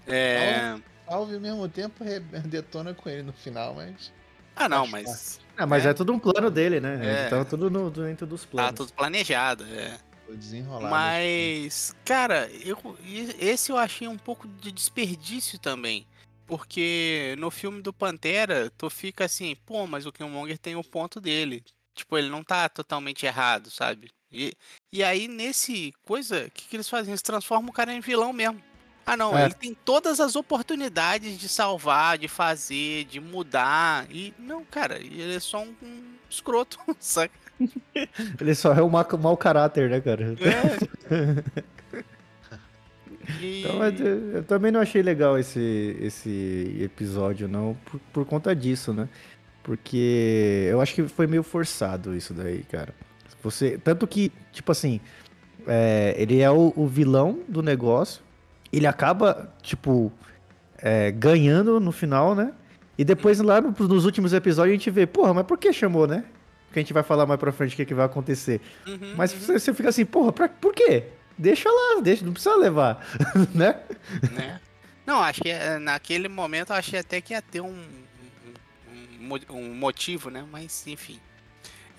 É. 0.06 0.76
Salve 1.08 1.34
ao 1.34 1.40
mesmo 1.40 1.68
tempo 1.68 2.04
detona 2.44 2.94
com 2.94 3.08
ele 3.08 3.22
no 3.22 3.32
final, 3.32 3.75
mas. 3.75 4.12
Ah, 4.54 4.68
não, 4.68 4.86
mas. 4.86 5.40
Ah, 5.56 5.66
mas 5.66 5.84
é, 5.84 5.90
É. 5.90 5.94
tudo 5.94 6.12
um 6.12 6.18
plano 6.18 6.50
dele, 6.50 6.80
né? 6.80 6.98
É. 7.02 7.26
Então 7.26 7.44
tudo 7.44 7.70
no, 7.70 7.90
dentro 7.90 8.26
dos 8.26 8.42
Tá 8.44 8.48
planos. 8.50 8.75
tudo 8.75 8.92
planejado, 8.92 9.64
é. 9.64 9.98
Foi 10.26 10.37
desenrolado. 10.37 10.90
Mas, 10.90 11.95
cara, 12.04 12.50
eu, 12.64 12.76
esse 13.38 13.71
eu 13.71 13.78
achei 13.78 14.09
um 14.09 14.18
pouco 14.18 14.49
de 14.49 14.73
desperdício 14.73 15.59
também. 15.59 16.06
Porque 16.47 17.35
no 17.38 17.50
filme 17.50 17.80
do 17.80 17.92
Pantera, 17.92 18.71
tu 18.76 18.90
fica 18.90 19.25
assim, 19.25 19.56
pô, 19.64 19.87
mas 19.87 20.06
o 20.06 20.12
Killmonger 20.12 20.59
tem 20.59 20.76
o 20.76 20.85
ponto 20.85 21.21
dele. 21.21 21.64
Tipo, 21.95 22.18
ele 22.18 22.28
não 22.28 22.42
tá 22.45 22.68
totalmente 22.68 23.25
errado, 23.25 23.71
sabe? 23.71 24.11
E, 24.30 24.52
e 24.92 25.02
aí, 25.02 25.28
nesse 25.28 25.92
coisa, 26.02 26.47
o 26.47 26.50
que, 26.50 26.68
que 26.68 26.76
eles 26.76 26.88
fazem? 26.88 27.12
Eles 27.12 27.23
transformam 27.23 27.71
o 27.71 27.73
cara 27.73 27.92
em 27.92 28.00
vilão 28.00 28.33
mesmo. 28.33 28.62
Ah, 29.04 29.16
não, 29.16 29.38
É. 29.38 29.45
ele 29.45 29.54
tem 29.54 29.73
todas 29.73 30.18
as 30.18 30.35
oportunidades 30.35 31.38
de 31.38 31.49
salvar, 31.49 32.18
de 32.18 32.26
fazer, 32.26 33.04
de 33.04 33.21
mudar. 33.21 34.06
E, 34.11 34.35
não, 34.38 34.64
cara, 34.64 34.99
ele 34.99 35.35
é 35.35 35.40
só 35.40 35.62
um, 35.62 35.75
um 35.80 36.14
escroto, 36.28 36.78
saca? 36.99 37.45
Ele 38.40 38.54
só 38.54 38.72
é 38.75 38.82
um 38.82 38.88
ma- 38.88 39.06
mau 39.20 39.36
caráter, 39.36 39.88
né, 39.90 40.00
cara? 40.00 40.34
É. 41.10 41.66
E- 43.40 43.60
Então, 43.64 43.82
eu, 43.84 44.32
eu 44.36 44.42
também 44.44 44.70
não 44.70 44.80
achei 44.80 45.02
legal 45.02 45.38
esse, 45.38 45.96
esse 46.00 46.76
episódio, 46.80 47.48
não, 47.48 47.76
por, 47.84 48.00
por 48.12 48.25
conta 48.25 48.54
disso, 48.54 48.92
né? 48.92 49.08
Porque 49.62 50.68
eu 50.70 50.80
acho 50.80 50.94
que 50.94 51.08
foi 51.08 51.26
meio 51.26 51.42
forçado 51.42 52.14
isso 52.14 52.32
daí, 52.32 52.62
cara. 52.70 52.94
Você, 53.42 53.78
tanto 53.78 54.06
que, 54.06 54.30
tipo 54.52 54.70
assim, 54.70 55.00
é, 55.66 56.14
ele 56.16 56.40
é 56.40 56.50
o, 56.50 56.72
o 56.76 56.86
vilão 56.86 57.40
do 57.48 57.62
negócio, 57.62 58.22
ele 58.72 58.86
acaba, 58.86 59.52
tipo, 59.60 60.12
é, 60.78 61.10
ganhando 61.10 61.80
no 61.80 61.90
final, 61.90 62.34
né? 62.34 62.52
E 62.96 63.04
depois 63.04 63.40
lá 63.40 63.60
no- 63.60 63.72
nos 63.88 64.04
últimos 64.04 64.32
episódios 64.32 64.72
a 64.72 64.76
gente 64.76 64.90
vê, 64.90 65.04
porra, 65.04 65.34
mas 65.34 65.44
por 65.46 65.58
que 65.58 65.72
chamou, 65.72 66.06
né? 66.06 66.25
Porque 66.66 66.78
a 66.78 66.82
gente 66.82 66.92
vai 66.92 67.02
falar 67.02 67.26
mais 67.26 67.38
pra 67.40 67.52
frente 67.52 67.73
o 67.75 67.76
que, 67.76 67.85
que 67.87 67.94
vai 67.94 68.06
acontecer. 68.06 68.61
Uhum, 68.87 69.14
Mas 69.16 69.32
uhum. 69.32 69.38
você, 69.40 69.58
você 69.58 69.75
fica 69.75 69.88
assim, 69.88 70.04
porra, 70.04 70.32
pra, 70.32 70.49
por 70.49 70.75
quê? 70.75 71.04
Deixa 71.38 71.68
lá, 71.70 72.00
deixa, 72.00 72.25
não 72.25 72.32
precisa 72.32 72.56
levar, 72.56 73.06
né? 73.54 73.80
né? 74.32 74.61
Não, 75.04 75.20
acho 75.23 75.40
que 75.42 75.50
eh, 75.50 75.78
naquele 75.78 76.28
momento 76.28 76.70
eu 76.70 76.76
achei 76.76 76.99
até 76.99 77.20
que 77.20 77.32
ia 77.35 77.40
ter 77.42 77.61
um, 77.61 77.68
um, 77.68 78.94
um 79.20 79.26
mo- 79.26 79.75
motivo, 79.75 80.30
né? 80.30 80.44
Mas 80.50 80.87
enfim. 80.87 81.20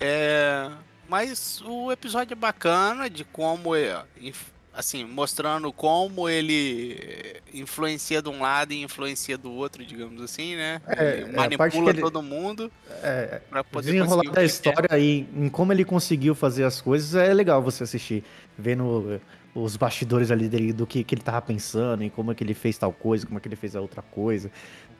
É, 0.00 0.70
mas 1.08 1.60
o 1.64 1.90
episódio 1.90 2.32
é 2.34 2.36
bacana 2.36 3.08
de 3.08 3.24
como, 3.24 3.74
inf- 4.20 4.50
assim, 4.72 5.04
mostrando 5.04 5.72
como 5.72 6.28
ele 6.28 7.40
influencia 7.52 8.22
de 8.22 8.28
um 8.28 8.40
lado 8.40 8.72
e 8.72 8.82
influencia 8.82 9.36
do 9.36 9.50
outro, 9.52 9.84
digamos 9.84 10.22
assim, 10.22 10.54
né? 10.56 10.80
É, 10.86 11.20
é, 11.20 11.22
a 11.24 11.32
manipula 11.32 11.90
ele- 11.90 12.00
todo 12.00 12.22
mundo 12.22 12.70
É, 13.02 13.40
pra 13.50 13.64
poder 13.64 13.90
desenrolar 13.92 14.22
que 14.32 14.40
história 14.42 14.88
aí, 14.90 15.28
em 15.34 15.48
como 15.48 15.72
ele 15.72 15.84
conseguiu 15.84 16.34
fazer 16.34 16.64
as 16.64 16.80
coisas, 16.80 17.14
é 17.14 17.32
legal 17.32 17.62
você 17.62 17.84
assistir. 17.84 18.22
Vendo 18.56 19.12
eh, 19.14 19.20
os 19.54 19.76
bastidores 19.76 20.30
ali 20.30 20.48
dele, 20.48 20.72
do 20.72 20.86
que, 20.86 21.02
que 21.02 21.14
ele 21.14 21.22
tava 21.22 21.40
pensando, 21.42 22.04
e 22.04 22.10
como 22.10 22.32
é 22.32 22.34
que 22.34 22.44
ele 22.44 22.54
fez 22.54 22.76
tal 22.78 22.92
coisa, 22.92 23.26
como 23.26 23.38
é 23.38 23.40
que 23.40 23.48
ele 23.48 23.56
fez 23.56 23.74
a 23.74 23.80
outra 23.80 24.02
coisa. 24.02 24.50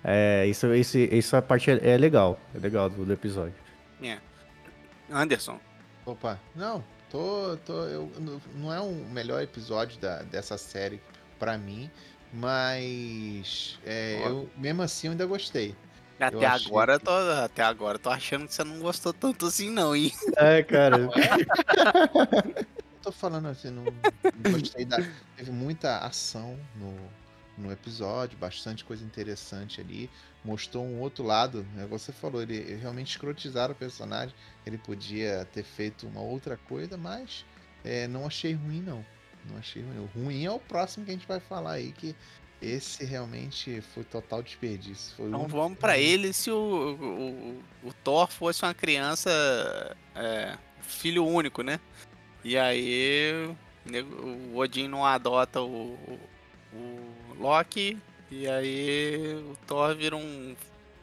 É, 0.02 0.46
isso, 0.46 0.66
esse, 0.74 1.08
essa 1.12 1.42
parte 1.42 1.70
é, 1.70 1.90
é 1.90 1.96
legal, 1.98 2.40
é 2.54 2.58
legal 2.58 2.88
do, 2.88 3.04
do 3.04 3.12
episódio. 3.12 3.54
quer. 4.00 4.20
Anderson. 5.10 5.58
Opa, 6.06 6.38
não, 6.54 6.82
tô. 7.10 7.56
tô 7.64 7.72
eu, 7.86 8.10
não- 8.54 8.72
é 8.72 8.80
o 8.80 8.92
melhor 8.92 9.42
episódio 9.42 9.98
da, 10.00 10.22
dessa 10.22 10.56
série 10.58 11.00
pra 11.38 11.56
mim, 11.58 11.90
mas. 12.32 13.78
é, 13.84 14.22
eu, 14.26 14.48
mesmo 14.56 14.82
assim 14.82 15.06
eu 15.08 15.12
ainda 15.12 15.26
gostei. 15.26 15.74
Até 16.20 16.44
achei 16.46 16.66
agora, 16.66 16.94
eu 16.94 16.98
que- 16.98 17.04
tô, 17.04 17.12
até 17.12 17.62
agora 17.62 17.94
eu 17.94 18.00
tô 18.00 18.10
achando 18.10 18.46
que 18.48 18.52
você 18.54 18.64
não 18.64 18.80
gostou 18.80 19.12
tanto 19.12 19.46
assim, 19.46 19.70
não, 19.70 19.94
hein? 19.94 20.12
É, 20.36 20.62
cara. 20.64 21.08
Eu 22.98 23.02
tô 23.02 23.12
falando 23.12 23.46
assim, 23.46 23.70
não, 23.70 23.84
não 23.84 23.92
gostei 24.60 24.84
da. 24.84 24.98
Teve 25.36 25.52
muita 25.52 25.98
ação 25.98 26.58
no, 26.74 26.92
no 27.58 27.72
episódio, 27.72 28.38
bastante 28.38 28.84
coisa 28.84 29.04
interessante 29.04 29.80
ali. 29.80 30.08
Mostrou 30.44 30.84
um 30.84 31.00
outro 31.00 31.24
lado, 31.24 31.66
né? 31.74 31.86
Você 31.90 32.12
falou, 32.12 32.40
ele, 32.40 32.56
ele 32.56 32.76
realmente 32.76 33.10
escrotizaram 33.10 33.72
o 33.72 33.76
personagem. 33.76 34.34
Ele 34.64 34.78
podia 34.78 35.46
ter 35.52 35.64
feito 35.64 36.06
uma 36.06 36.20
outra 36.20 36.56
coisa, 36.56 36.96
mas 36.96 37.44
é, 37.84 38.06
não 38.06 38.26
achei 38.26 38.54
ruim, 38.54 38.80
não. 38.80 39.04
Não 39.44 39.58
achei 39.58 39.82
ruim. 39.82 39.98
O 39.98 40.06
ruim 40.18 40.44
é 40.44 40.50
o 40.50 40.58
próximo 40.60 41.04
que 41.04 41.10
a 41.10 41.14
gente 41.14 41.26
vai 41.26 41.40
falar 41.40 41.72
aí, 41.72 41.92
que 41.92 42.14
esse 42.60 43.04
realmente 43.04 43.80
foi 43.80 44.04
total 44.04 44.42
desperdício. 44.42 45.16
Foi 45.16 45.26
Então 45.26 45.40
único 45.40 45.56
vamos 45.56 45.78
pra 45.78 45.98
ele 45.98 46.32
se 46.32 46.50
o, 46.50 46.96
o, 47.84 47.88
o 47.88 47.92
Thor 47.92 48.28
fosse 48.28 48.64
uma 48.64 48.74
criança 48.74 49.96
é, 50.14 50.56
filho 50.80 51.24
único, 51.24 51.62
né? 51.62 51.78
E 52.44 52.56
aí 52.56 53.54
o 54.52 54.56
Odin 54.56 54.88
não 54.88 55.04
adota 55.04 55.60
o, 55.60 55.96
o, 56.72 57.34
Loki 57.38 57.98
e 58.30 58.46
aí 58.48 59.34
o 59.50 59.56
Thor 59.66 59.94
vira 59.96 60.16
um 60.16 60.54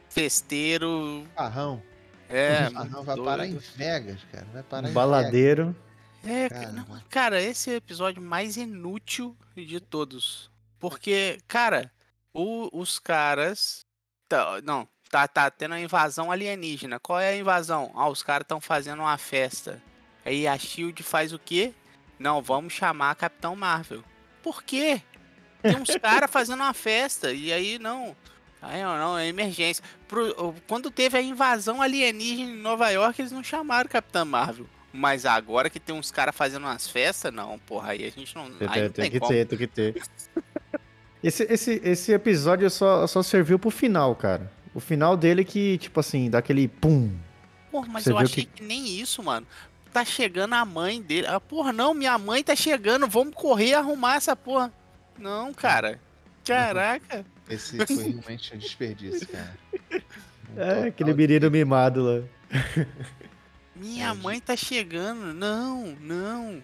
festeiro. 0.08 1.26
Farrão. 1.34 1.82
É, 2.28 2.66
O 2.68 2.72
Farrão 2.72 2.90
muito 2.90 3.02
vai 3.04 3.16
parar 3.16 3.46
em 3.46 3.50
doido. 3.52 3.64
Vegas, 3.76 4.20
cara. 4.32 4.46
Vai 4.52 4.62
parar 4.62 4.86
Um 4.86 4.90
em 4.90 4.94
baladeiro. 4.94 5.76
É, 6.24 6.48
Cara. 6.48 6.72
não, 6.72 6.84
cara, 7.08 7.40
esse 7.40 7.70
é 7.70 7.74
o 7.74 7.76
episódio 7.76 8.20
mais 8.20 8.56
inútil 8.56 9.36
de 9.54 9.78
todos. 9.78 10.50
Porque, 10.80 11.38
cara, 11.46 11.90
o- 12.34 12.68
os 12.72 12.98
caras. 12.98 13.84
tá- 14.28 14.60
não, 14.64 14.88
tá, 15.08 15.28
tá 15.28 15.48
tendo 15.48 15.74
a 15.74 15.80
invasão 15.80 16.32
alienígena. 16.32 16.98
Qual 16.98 17.20
é 17.20 17.28
a 17.30 17.36
invasão? 17.36 17.92
Ah, 17.94 18.08
os 18.08 18.24
caras 18.24 18.42
estão 18.44 18.60
fazendo 18.60 19.00
uma 19.02 19.16
festa. 19.16 19.80
Aí 20.24 20.48
a 20.48 20.58
Shield 20.58 21.00
faz 21.04 21.32
o 21.32 21.38
quê? 21.38 21.72
Não, 22.18 22.42
vamos 22.42 22.72
chamar 22.72 23.12
a 23.12 23.14
Capitão 23.14 23.54
Marvel. 23.54 24.02
Por 24.42 24.64
quê? 24.64 25.00
Tem 25.72 25.76
uns 25.82 25.96
caras 25.96 26.30
fazendo 26.30 26.60
uma 26.60 26.72
festa. 26.74 27.32
E 27.32 27.52
aí, 27.52 27.78
não. 27.78 28.16
Aí, 28.62 28.82
não, 28.82 29.16
é 29.18 29.26
emergência. 29.28 29.84
Pro- 30.08 30.54
quando 30.66 30.90
teve 30.90 31.16
a 31.16 31.22
invasão 31.22 31.80
alienígena 31.82 32.50
em 32.50 32.56
Nova 32.56 32.88
York, 32.90 33.20
eles 33.20 33.32
não 33.32 33.44
chamaram 33.44 33.88
Capitã 33.88 34.24
Marvel. 34.24 34.66
Mas 34.92 35.26
agora 35.26 35.68
que 35.68 35.78
tem 35.78 35.94
uns 35.94 36.10
caras 36.10 36.34
fazendo 36.34 36.62
umas 36.64 36.88
festas, 36.88 37.32
não, 37.32 37.58
porra, 37.58 37.90
aí 37.90 38.06
a 38.06 38.10
gente 38.10 38.34
não. 38.34 38.50
Tem, 38.50 38.66
Aí 38.68 38.82
não 38.84 38.90
tem 38.90 39.04
tem 39.04 39.10
que 39.10 39.20
como. 39.20 39.30
ter, 39.30 39.44
tem 39.46 39.58
que 39.58 39.66
ter. 39.66 40.02
Esse, 41.22 41.42
esse, 41.44 41.80
esse 41.84 42.12
episódio 42.12 42.68
só, 42.70 43.06
só 43.06 43.22
serviu 43.22 43.58
pro 43.58 43.70
final, 43.70 44.14
cara. 44.14 44.50
O 44.74 44.80
final 44.80 45.16
dele 45.16 45.44
que, 45.44 45.76
tipo 45.78 46.00
assim, 46.00 46.30
dá 46.30 46.38
aquele 46.38 46.68
pum. 46.68 47.10
Porra, 47.70 47.88
mas 47.90 48.04
Você 48.04 48.12
eu 48.12 48.18
achei 48.18 48.44
que... 48.46 48.62
nem 48.62 48.86
isso, 49.00 49.22
mano. 49.22 49.46
Tá 49.92 50.04
chegando 50.04 50.54
a 50.54 50.64
mãe 50.64 51.00
dele. 51.00 51.26
Ah, 51.26 51.40
porra, 51.40 51.72
não, 51.72 51.92
minha 51.94 52.16
mãe 52.18 52.42
tá 52.44 52.54
chegando, 52.54 53.06
vamos 53.08 53.34
correr 53.34 53.74
arrumar 53.74 54.16
essa 54.16 54.36
porra. 54.36 54.72
Não, 55.18 55.52
cara. 55.52 56.00
Caraca. 56.44 57.24
Esse 57.48 57.84
foi 57.86 57.96
realmente 57.96 58.54
um 58.54 58.58
desperdício, 58.58 59.26
cara. 59.28 59.58
Um 59.92 60.00
É, 60.56 60.84
aquele 60.88 61.12
menino 61.12 61.50
mimado 61.50 62.02
lá. 62.02 62.22
Minha 63.74 64.08
É, 64.08 64.14
mãe 64.14 64.40
tá 64.40 64.56
chegando. 64.56 65.34
Não, 65.34 65.86
não. 66.00 66.62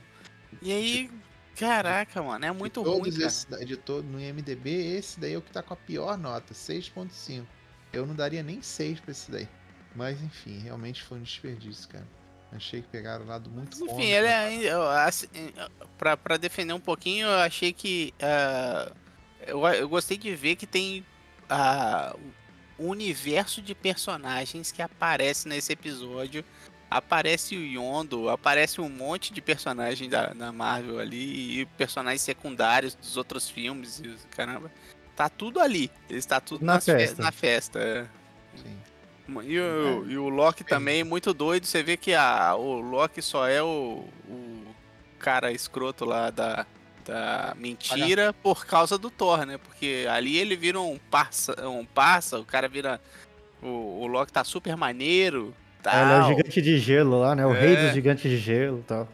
E 0.63 0.73
aí, 0.73 1.11
caraca, 1.59 2.23
mano, 2.23 2.45
é 2.45 2.53
muito 2.53 2.83
de 2.83 2.89
ruim, 2.89 3.09
esse 3.09 3.47
de 3.67 3.77
todo 3.77 4.05
no 4.05 4.21
IMDB, 4.21 4.97
esse 4.97 5.19
daí 5.21 5.35
é 5.35 5.39
o 5.39 5.43
que 5.43 5.51
tá 5.51 5.63
com 5.63 5.75
a 5.75 5.77
pior 5.77 6.17
nota, 6.17 6.55
6.5. 6.55 7.45
Eu 7.93 8.07
não 8.07 8.15
daria 8.15 8.43
nem 8.43 8.63
6 8.63 9.01
pra 9.01 9.11
esse 9.11 9.31
daí. 9.31 9.49
Mas 9.95 10.23
enfim, 10.23 10.59
realmente 10.61 11.03
foi 11.03 11.19
um 11.19 11.23
desperdício, 11.23 11.89
cara. 11.89 12.07
Achei 12.55 12.83
que 12.83 12.89
pegaram 12.89 13.25
o 13.25 13.29
lado 13.29 13.51
muito 13.51 13.79
Mas. 13.81 13.93
Enfim, 13.93 14.07
ele 14.07 14.27
é. 14.27 14.73
assim, 15.07 15.29
pra, 15.97 16.17
pra 16.17 16.37
defender 16.37 16.73
um 16.73 16.81
pouquinho, 16.81 17.27
eu 17.27 17.39
achei 17.39 17.73
que. 17.73 18.13
ah, 18.21 18.93
eu, 19.47 19.67
eu 19.69 19.89
gostei 19.89 20.17
de 20.19 20.35
ver 20.35 20.57
que 20.57 20.67
tem. 20.67 21.05
ah, 21.49 22.15
o 22.79 22.89
universo 22.89 23.63
de 23.63 23.75
personagens 23.75 24.73
que 24.73 24.83
aparece 24.83 25.49
nesse 25.49 25.73
episódio. 25.73 26.45
Aparece 26.91 27.57
o 27.57 27.65
Yondo, 27.65 28.29
aparece 28.29 28.79
um 28.79 28.89
monte 28.89 29.33
de 29.33 29.41
personagens 29.41 30.11
da, 30.11 30.27
da 30.35 30.53
Marvel 30.53 30.99
ali 30.99 31.61
e 31.61 31.65
personagens 31.65 32.21
secundários 32.21 32.95
dos 32.95 33.17
outros 33.17 33.49
filmes 33.49 34.01
e 34.01 34.15
caramba. 34.31 34.71
Tá 35.17 35.31
tudo 35.31 35.59
ali. 35.59 35.91
Está 36.11 36.39
tudo 36.39 36.63
Na 36.63 36.81
festa. 36.81 37.17
Fe 37.17 37.23
na 37.23 37.33
festa. 37.33 37.79
é. 37.79 38.07
Sim. 38.59 38.79
E 39.45 39.59
o, 39.59 40.05
e 40.11 40.19
o 40.19 40.29
Loki 40.29 40.65
também, 40.65 41.05
muito 41.05 41.33
doido. 41.33 41.65
Você 41.67 41.83
vê 41.83 41.97
que 41.97 42.13
a, 42.15 42.55
o 42.55 42.81
Loki 42.81 43.23
só 43.23 43.49
é 43.49 43.63
o, 43.63 44.05
o 44.29 44.63
cara 45.19 45.53
escroto 45.53 46.05
lá 46.05 46.29
da, 46.31 46.67
da 47.05 47.55
mentira 47.57 48.33
por 48.33 48.67
causa 48.67 48.99
do 48.99 49.11
Thor, 49.11 49.47
né? 49.47 49.59
Porque 49.59 50.07
ali 50.11 50.37
ele 50.37 50.57
vira 50.57 50.81
um 50.81 50.99
parça, 51.11 51.55
um 51.69 51.85
parça 51.85 52.39
o 52.39 52.45
cara 52.45 52.69
vira. 52.69 53.01
O, 53.63 54.01
o 54.03 54.07
Loki 54.07 54.33
tá 54.33 54.43
super 54.45 54.77
maneiro. 54.77 55.55
Tal, 55.83 55.95
Ele 55.95 56.13
é 56.13 56.19
o 56.19 56.29
gigante 56.29 56.63
de 56.63 56.79
gelo 56.79 57.21
lá, 57.21 57.35
né? 57.35 57.47
O 57.47 57.53
rei 57.53 57.75
É. 57.75 57.85
dos 57.87 57.95
gigantes 57.95 58.31
de 58.31 58.37
gelo 58.37 58.81
e 58.81 58.83
tal. 58.83 59.09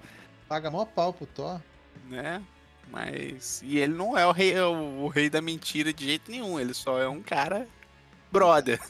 Paga 0.49 0.71
mó 0.71 0.85
pau 0.85 1.13
pro 1.13 1.27
Thor. 1.27 1.61
né? 2.09 2.43
Mas. 2.91 3.61
E 3.65 3.79
ele 3.79 3.93
não 3.93 4.17
é 4.17 4.27
o 4.27 4.33
rei, 4.33 4.59
o, 4.59 5.05
o 5.05 5.09
rei 5.09 5.29
da 5.29 5.43
mentira 5.43 5.93
de 5.93 6.07
jeito 6.07 6.31
nenhum. 6.31 6.59
Ele 6.59 6.73
só 6.73 6.99
é 6.99 7.07
um 7.09 7.21
cara 7.21 7.67
brother. 8.33 8.81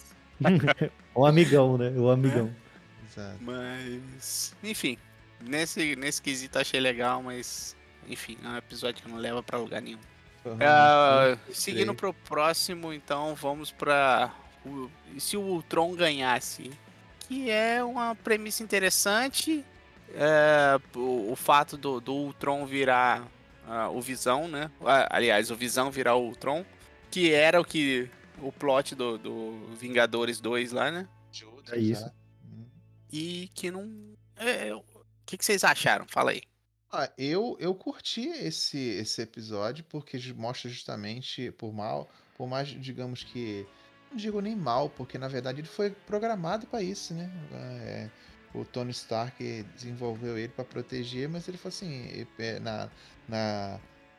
o 1.20 1.26
amigão, 1.26 1.76
né? 1.78 1.90
O 1.96 2.10
amigão. 2.10 2.54
Exato. 3.10 3.36
Mas. 3.40 4.54
Enfim. 4.62 4.96
Nesse, 5.40 5.94
nesse 5.96 6.20
quesito 6.20 6.58
achei 6.58 6.80
legal, 6.80 7.22
mas. 7.22 7.76
Enfim, 8.08 8.36
é 8.44 8.48
um 8.48 8.56
episódio 8.56 9.02
que 9.02 9.08
não 9.10 9.18
leva 9.18 9.42
pra 9.42 9.58
lugar 9.58 9.80
nenhum. 9.82 9.98
Realmente 10.44 11.38
muito 11.44 11.54
seguindo 11.54 11.94
pro 11.94 12.14
próximo, 12.14 12.92
então 12.92 13.34
vamos 13.34 13.70
pra. 13.70 14.32
o- 14.64 14.88
e 15.14 15.20
se 15.20 15.36
o 15.36 15.40
Ultron 15.42 15.94
ganhasse? 15.94 16.70
Que 17.28 17.50
é 17.50 17.84
uma 17.84 18.14
premissa 18.14 18.62
interessante. 18.62 19.64
é, 20.14 20.80
o, 20.96 21.32
o 21.32 21.36
fato 21.36 21.76
do, 21.76 22.00
do 22.00 22.14
Ultron 22.14 22.64
virar 22.64 23.22
ah, 23.68 23.90
o 23.90 24.00
Visão, 24.00 24.48
né? 24.48 24.70
Ah, 24.84 25.06
Aliás, 25.10 25.50
o 25.50 25.56
Visão 25.56 25.90
virar 25.90 26.14
o 26.14 26.22
Ultron. 26.24 26.64
Que 27.10 27.32
era 27.32 27.60
o 27.60 27.64
que. 27.64 28.08
O 28.42 28.52
plot 28.52 28.94
do, 28.94 29.18
do 29.18 29.74
Vingadores 29.76 30.40
2 30.40 30.72
lá, 30.72 30.90
né? 30.90 31.08
É 31.70 31.78
isso. 31.78 32.10
Hum. 32.44 32.64
E 33.12 33.50
que 33.54 33.70
não. 33.70 34.16
é, 34.36 34.74
o 34.74 34.82
que, 35.26 35.36
que 35.36 35.44
vocês 35.44 35.64
acharam? 35.64 36.06
Fala 36.08 36.30
aí. 36.30 36.42
Ah, 36.90 37.10
eu, 37.18 37.56
eu 37.60 37.74
curti 37.74 38.26
esse, 38.28 38.78
esse 38.78 39.20
episódio 39.20 39.84
porque 39.90 40.18
mostra 40.32 40.70
justamente, 40.70 41.50
por 41.52 41.72
mal, 41.72 42.08
por 42.36 42.48
mais, 42.48 42.68
digamos 42.68 43.22
que. 43.22 43.66
Não 44.10 44.16
digo 44.16 44.40
nem 44.40 44.56
mal, 44.56 44.88
porque 44.88 45.18
na 45.18 45.28
verdade 45.28 45.60
ele 45.60 45.68
foi 45.68 45.90
programado 45.90 46.66
para 46.66 46.82
isso, 46.82 47.12
né? 47.12 47.30
É, 47.52 48.10
o 48.54 48.64
Tony 48.64 48.90
Stark 48.90 49.62
desenvolveu 49.74 50.38
ele 50.38 50.48
para 50.48 50.64
proteger, 50.64 51.28
mas 51.28 51.46
ele 51.46 51.58
falou 51.58 51.74
assim: 51.74 52.26
é, 52.38 52.58
na, 52.58 52.88
na, 53.28 53.78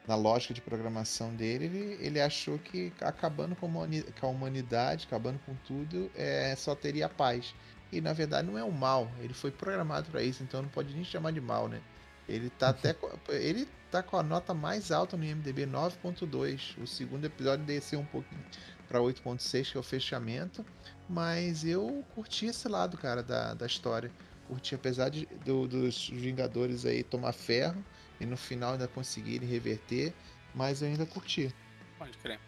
na 0.09 0.15
lógica 0.15 0.53
de 0.55 0.61
programação 0.61 1.33
dele, 1.35 1.65
ele, 1.65 1.97
ele 2.05 2.19
achou 2.19 2.57
que 2.57 2.91
acabando 2.99 3.55
com 3.55 3.67
a 3.67 4.27
humanidade, 4.27 5.05
acabando 5.07 5.39
com 5.45 5.53
tudo, 5.67 6.09
é, 6.15 6.55
só 6.57 6.73
teria 6.75 7.07
paz. 7.07 7.53
E 7.91 8.01
na 8.01 8.11
verdade 8.13 8.47
não 8.47 8.57
é 8.57 8.63
o 8.63 8.71
mal, 8.71 9.09
ele 9.19 9.33
foi 9.33 9.51
programado 9.51 10.09
para 10.09 10.23
isso, 10.23 10.41
então 10.43 10.61
não 10.63 10.69
pode 10.69 10.93
nem 10.95 11.03
chamar 11.03 11.31
de 11.31 11.39
mal, 11.41 11.67
né? 11.67 11.79
Ele 12.27 12.49
tá 12.49 12.69
até. 12.69 12.93
co- 12.93 13.11
Ele 13.29 13.67
tá 13.91 14.03
com 14.03 14.17
a 14.17 14.23
nota 14.23 14.53
mais 14.53 14.91
alta 14.91 15.15
no 15.17 15.23
IMDB, 15.23 15.65
9.2. 15.65 16.75
O 16.81 16.87
segundo 16.87 17.25
episódio 17.25 17.65
desceu 17.65 17.99
um 17.99 18.05
pouquinho 18.05 18.43
para 18.87 19.01
8.6, 19.01 19.71
que 19.71 19.77
é 19.77 19.79
o 19.79 19.83
fechamento. 19.83 20.65
Mas 21.07 21.65
eu 21.65 22.03
curti 22.13 22.45
esse 22.47 22.67
lado, 22.67 22.97
cara, 22.97 23.23
da, 23.23 23.53
da 23.55 23.65
história. 23.65 24.11
Curti, 24.47 24.75
apesar 24.75 25.09
de, 25.09 25.25
do- 25.45 25.67
dos 25.67 26.09
Vingadores 26.09 26.85
aí 26.85 27.03
tomar 27.03 27.33
ferro 27.33 27.83
e 28.19 28.25
no 28.25 28.37
final 28.37 28.73
ainda 28.73 28.87
conseguirem 28.87 29.47
reverter. 29.47 30.13
Mas 30.53 30.81
eu 30.81 30.87
ainda 30.87 31.05
curti. 31.05 31.53
Pode 31.97 32.17
crer. 32.17 32.39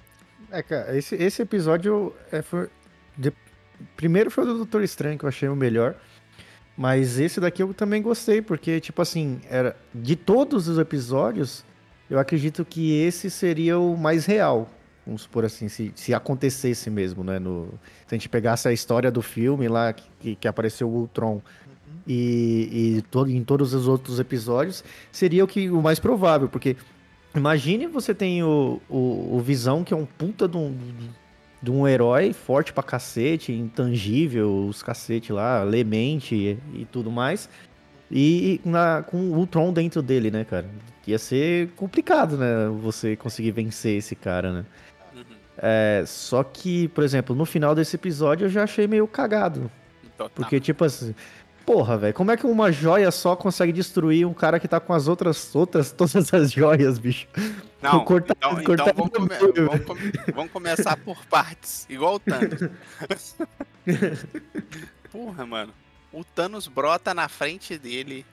É, 0.51 0.63
cara, 0.63 0.97
esse, 0.97 1.15
esse 1.15 1.41
episódio 1.41 2.15
é, 2.31 2.41
foi. 2.41 2.67
de- 3.17 3.33
Primeiro 3.95 4.29
foi 4.29 4.43
o 4.43 4.47
do 4.47 4.57
Doutor 4.57 4.83
Estranho, 4.83 5.17
que 5.17 5.25
eu 5.25 5.29
achei 5.29 5.49
o 5.49 5.55
melhor. 5.55 5.95
Mas 6.77 7.19
esse 7.19 7.39
daqui 7.39 7.61
eu 7.61 7.73
também 7.73 8.01
gostei, 8.01 8.41
porque, 8.41 8.79
tipo 8.79 9.01
assim, 9.01 9.41
era 9.49 9.75
de 9.93 10.15
todos 10.15 10.67
os 10.67 10.77
episódios, 10.79 11.63
eu 12.09 12.17
acredito 12.17 12.63
que 12.65 12.93
esse 13.01 13.29
seria 13.29 13.77
o 13.77 13.95
mais 13.97 14.25
real. 14.25 14.69
Vamos 15.05 15.23
supor 15.23 15.43
assim, 15.45 15.67
se, 15.67 15.91
se 15.95 16.13
acontecesse 16.13 16.89
mesmo, 16.89 17.23
né? 17.23 17.39
No, 17.39 17.67
se 18.07 18.13
a 18.13 18.17
gente 18.17 18.29
pegasse 18.29 18.67
a 18.67 18.73
história 18.73 19.11
do 19.11 19.21
filme 19.21 19.67
lá, 19.67 19.91
que, 19.93 20.35
que 20.35 20.47
apareceu 20.47 20.87
o 20.87 20.91
Ultron, 21.01 21.41
e, 22.13 22.97
e 22.97 23.01
to- 23.03 23.27
em 23.27 23.43
todos 23.43 23.73
os 23.73 23.87
outros 23.87 24.19
episódios, 24.19 24.83
seria 25.11 25.43
o 25.43 25.47
que 25.47 25.69
o 25.69 25.81
mais 25.81 25.99
provável, 25.99 26.49
porque 26.49 26.75
imagine 27.35 27.87
você 27.87 28.13
tem 28.13 28.43
o, 28.43 28.81
o, 28.89 29.35
o 29.37 29.39
Visão, 29.39 29.83
que 29.83 29.93
é 29.93 29.97
um 29.97 30.05
puta 30.05 30.47
de 30.47 30.57
um, 30.57 30.75
de 31.61 31.71
um 31.71 31.87
herói 31.87 32.33
forte 32.33 32.73
pra 32.73 32.83
cacete, 32.83 33.53
intangível, 33.53 34.65
os 34.67 34.83
cacete 34.83 35.31
lá, 35.31 35.63
lemente 35.63 36.35
e, 36.35 36.57
e 36.81 36.85
tudo 36.85 37.09
mais, 37.09 37.49
e 38.11 38.59
na, 38.65 39.03
com 39.03 39.17
o 39.17 39.37
Ultron 39.37 39.71
dentro 39.71 40.01
dele, 40.01 40.29
né, 40.29 40.43
cara? 40.43 40.65
Ia 41.07 41.17
ser 41.17 41.69
complicado, 41.77 42.37
né, 42.37 42.67
você 42.81 43.15
conseguir 43.15 43.51
vencer 43.51 43.97
esse 43.97 44.15
cara, 44.15 44.51
né? 44.51 44.65
Uhum. 45.15 45.23
É, 45.57 46.03
só 46.05 46.43
que, 46.43 46.89
por 46.89 47.03
exemplo, 47.03 47.35
no 47.35 47.45
final 47.45 47.73
desse 47.73 47.95
episódio 47.95 48.45
eu 48.45 48.49
já 48.49 48.63
achei 48.63 48.85
meio 48.87 49.07
cagado. 49.07 49.71
Total. 50.17 50.29
Porque, 50.35 50.59
tipo 50.59 50.85
assim, 50.85 51.15
porra, 51.71 51.97
velho, 51.97 52.13
como 52.13 52.31
é 52.31 52.37
que 52.37 52.45
uma 52.45 52.71
joia 52.71 53.09
só 53.11 53.35
consegue 53.35 53.71
destruir 53.71 54.25
um 54.27 54.33
cara 54.33 54.59
que 54.59 54.67
tá 54.67 54.79
com 54.79 54.93
as 54.93 55.07
outras, 55.07 55.53
outras, 55.55 55.91
todas 55.91 56.33
as 56.33 56.51
joias, 56.51 56.99
bicho? 56.99 57.27
Não, 57.81 58.03
cortar- 58.05 58.35
então, 58.37 58.63
cortar 58.63 58.89
então 58.89 59.09
vamos, 59.09 59.37
come- 59.37 59.61
vamos 59.67 59.85
come- 59.85 60.11
vamos 60.33 60.51
começar 60.51 60.97
por 60.97 61.25
partes, 61.27 61.85
igual 61.89 62.15
o 62.15 62.19
Thanos. 62.19 62.59
Porra, 65.11 65.45
mano. 65.45 65.73
O 66.11 66.23
Thanos 66.23 66.67
brota 66.67 67.13
na 67.13 67.29
frente 67.29 67.77
dele. 67.77 68.25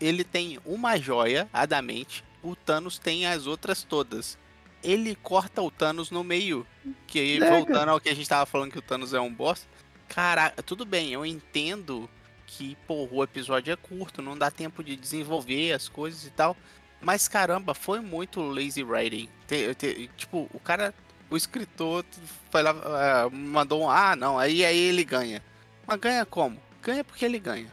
Ele 0.00 0.24
tem 0.24 0.58
uma 0.64 0.96
joia, 0.98 1.48
adamante. 1.52 2.24
O 2.42 2.54
Thanos 2.56 2.98
tem 2.98 3.26
as 3.26 3.46
outras 3.46 3.82
todas. 3.82 4.36
Ele 4.82 5.14
corta 5.14 5.62
o 5.62 5.70
Thanos 5.70 6.10
no 6.10 6.24
meio. 6.24 6.66
Que 7.06 7.20
aí, 7.20 7.38
voltando 7.40 7.88
ao 7.90 8.00
que 8.00 8.08
a 8.08 8.14
gente 8.14 8.28
tava 8.28 8.44
falando 8.46 8.72
que 8.72 8.78
o 8.78 8.82
Thanos 8.82 9.14
é 9.14 9.20
um 9.20 9.32
boss. 9.32 9.66
Caraca, 10.08 10.62
tudo 10.62 10.84
bem, 10.84 11.12
eu 11.12 11.24
entendo 11.24 12.08
que, 12.56 12.76
pô, 12.86 13.08
o 13.10 13.22
episódio 13.24 13.72
é 13.72 13.76
curto, 13.76 14.20
não 14.20 14.36
dá 14.36 14.50
tempo 14.50 14.84
de 14.84 14.94
desenvolver 14.94 15.72
as 15.72 15.88
coisas 15.88 16.26
e 16.26 16.30
tal. 16.30 16.56
Mas 17.00 17.26
caramba, 17.26 17.74
foi 17.74 18.00
muito 18.00 18.40
lazy 18.42 18.82
writing. 18.84 19.28
Te- 19.46 19.74
te- 19.74 20.10
tipo, 20.16 20.48
o 20.52 20.60
cara, 20.60 20.94
o 21.30 21.36
escritor 21.36 22.04
foi 22.50 22.62
lá, 22.62 22.70
ah, 22.70 23.30
mandou 23.30 23.82
um, 23.82 23.90
ah, 23.90 24.14
não, 24.14 24.38
aí, 24.38 24.64
aí 24.64 24.78
ele 24.78 25.04
ganha. 25.04 25.42
Mas 25.86 25.98
ganha 25.98 26.26
como? 26.26 26.58
Ganha 26.82 27.02
porque 27.02 27.24
ele 27.24 27.38
ganha. 27.38 27.66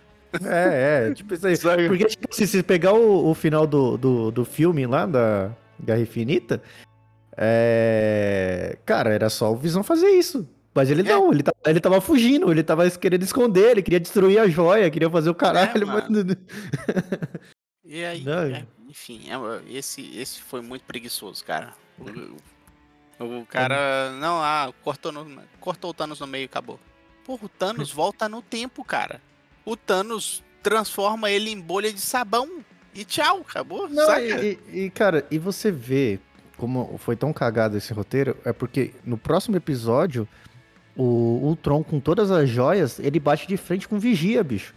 É, 0.45 1.07
é, 1.09 1.13
tipo 1.13 1.33
isso 1.33 1.47
aí. 1.47 1.57
Porque, 1.89 2.05
tipo, 2.05 2.33
se 2.33 2.45
você 2.45 2.61
pegar 2.61 2.93
o, 2.93 3.31
o 3.31 3.33
final 3.33 3.65
do, 3.65 3.97
do, 3.97 4.29
do 4.31 4.45
filme 4.45 4.85
lá, 4.85 5.07
da 5.07 5.51
Guerra 5.83 6.01
Infinita, 6.01 6.61
é... 7.35 8.77
Cara, 8.85 9.11
era 9.11 9.27
só 9.27 9.51
o 9.51 9.55
Visão 9.55 9.81
fazer 9.81 10.09
isso. 10.09 10.47
Mas 10.73 10.89
ele 10.89 11.01
É. 11.01 11.05
não, 11.05 11.31
ele, 11.31 11.41
tá, 11.43 11.51
ele 11.65 11.79
tava 11.79 11.99
fugindo, 11.99 12.51
ele 12.51 12.63
tava 12.63 12.89
querendo 12.91 13.23
esconder, 13.23 13.71
ele 13.71 13.81
queria 13.81 13.99
destruir 13.99 14.39
a 14.39 14.47
joia, 14.47 14.89
queria 14.89 15.09
fazer 15.09 15.29
o 15.29 15.35
caralho. 15.35 15.83
É, 15.83 15.85
mas- 15.85 16.07
E 17.85 18.05
aí, 18.05 18.23
Não. 18.23 18.43
é, 18.43 18.65
enfim, 18.87 19.23
é, 19.29 19.75
esse, 19.75 20.15
esse 20.17 20.41
foi 20.41 20.61
muito 20.61 20.83
preguiçoso, 20.83 21.43
cara. 21.43 21.73
O, 23.19 23.39
o 23.41 23.45
cara, 23.45 24.11
não, 24.19 24.41
ah, 24.41 24.71
cortou, 24.83 25.11
no, 25.11 25.25
cortou 25.59 25.89
o 25.89 25.93
Thanos 25.93 26.19
no 26.19 26.27
meio 26.27 26.43
e 26.43 26.45
acabou. 26.45 26.79
Porra, 27.25 27.45
o 27.45 27.49
Thanos 27.49 27.91
volta 27.91 28.29
no 28.29 28.41
tempo, 28.41 28.83
cara. 28.83 29.21
O 29.65 29.75
Thanos 29.75 30.43
transforma 30.61 31.29
ele 31.31 31.49
em 31.49 31.59
bolha 31.59 31.91
de 31.91 31.99
sabão 32.01 32.47
e 32.93 33.03
tchau, 33.03 33.39
acabou, 33.47 33.89
Não, 33.89 34.07
e- 34.19 34.59
e, 34.71 34.89
cara, 34.89 35.25
e 35.31 35.37
você 35.39 35.71
vê 35.71 36.19
como 36.57 36.97
foi 36.97 37.15
tão 37.15 37.31
cagado 37.33 37.77
esse 37.77 37.93
roteiro, 37.93 38.37
é 38.43 38.51
porque 38.53 38.93
no 39.05 39.17
próximo 39.17 39.55
episódio, 39.55 40.27
o 40.97 41.39
Ultron 41.43 41.83
com 41.83 41.99
todas 41.99 42.29
as 42.31 42.49
joias, 42.49 42.99
ele 42.99 43.19
bate 43.19 43.47
de 43.47 43.55
frente 43.57 43.87
com 43.87 43.97
Vigia, 43.99 44.43
bicho. 44.43 44.73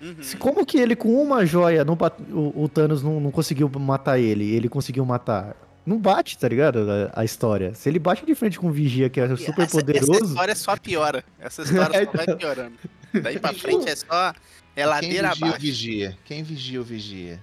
Uhum. 0.00 0.16
Se- 0.20 0.36
Como 0.36 0.66
que 0.66 0.78
ele 0.78 0.96
com 0.96 1.22
uma 1.22 1.46
joia, 1.46 1.84
não 1.84 1.94
bat- 1.94 2.18
o, 2.30 2.64
o 2.64 2.68
Thanos 2.68 3.02
não, 3.02 3.20
não 3.20 3.30
conseguiu 3.30 3.70
matar 3.78 4.18
ele, 4.18 4.52
ele 4.54 4.68
conseguiu 4.68 5.04
matar? 5.04 5.54
Não 5.86 5.98
bate, 5.98 6.38
tá 6.38 6.48
ligado? 6.48 6.78
A, 7.14 7.20
a 7.20 7.24
história. 7.24 7.74
Se 7.74 7.88
ele 7.88 7.98
bate 7.98 8.24
de 8.26 8.34
frente 8.34 8.58
com 8.58 8.68
o 8.68 8.72
Vigia, 8.72 9.08
que 9.10 9.20
é 9.20 9.28
super 9.36 9.62
essa, 9.62 9.62
Essa 9.62 9.78
poderoso. 9.78 10.24
história 10.24 10.54
só 10.56 10.76
piora. 10.76 11.24
Essa 11.40 11.62
história 11.62 12.04
só 12.04 12.12
vai 12.24 12.36
piorando. 12.36 12.74
Daí 13.20 13.38
pra 13.38 13.52
frente 13.52 13.88
é 13.88 13.94
só 13.96 14.28
é 14.74 14.82
Quem 14.82 14.84
ladeira 14.86 15.28
vigia 15.30 15.44
o 15.44 15.48
abaixo. 15.48 15.60
vigia? 15.60 16.18
Quem 16.24 16.42
vigia 16.42 16.80
o 16.80 16.84
vigia? 16.84 17.40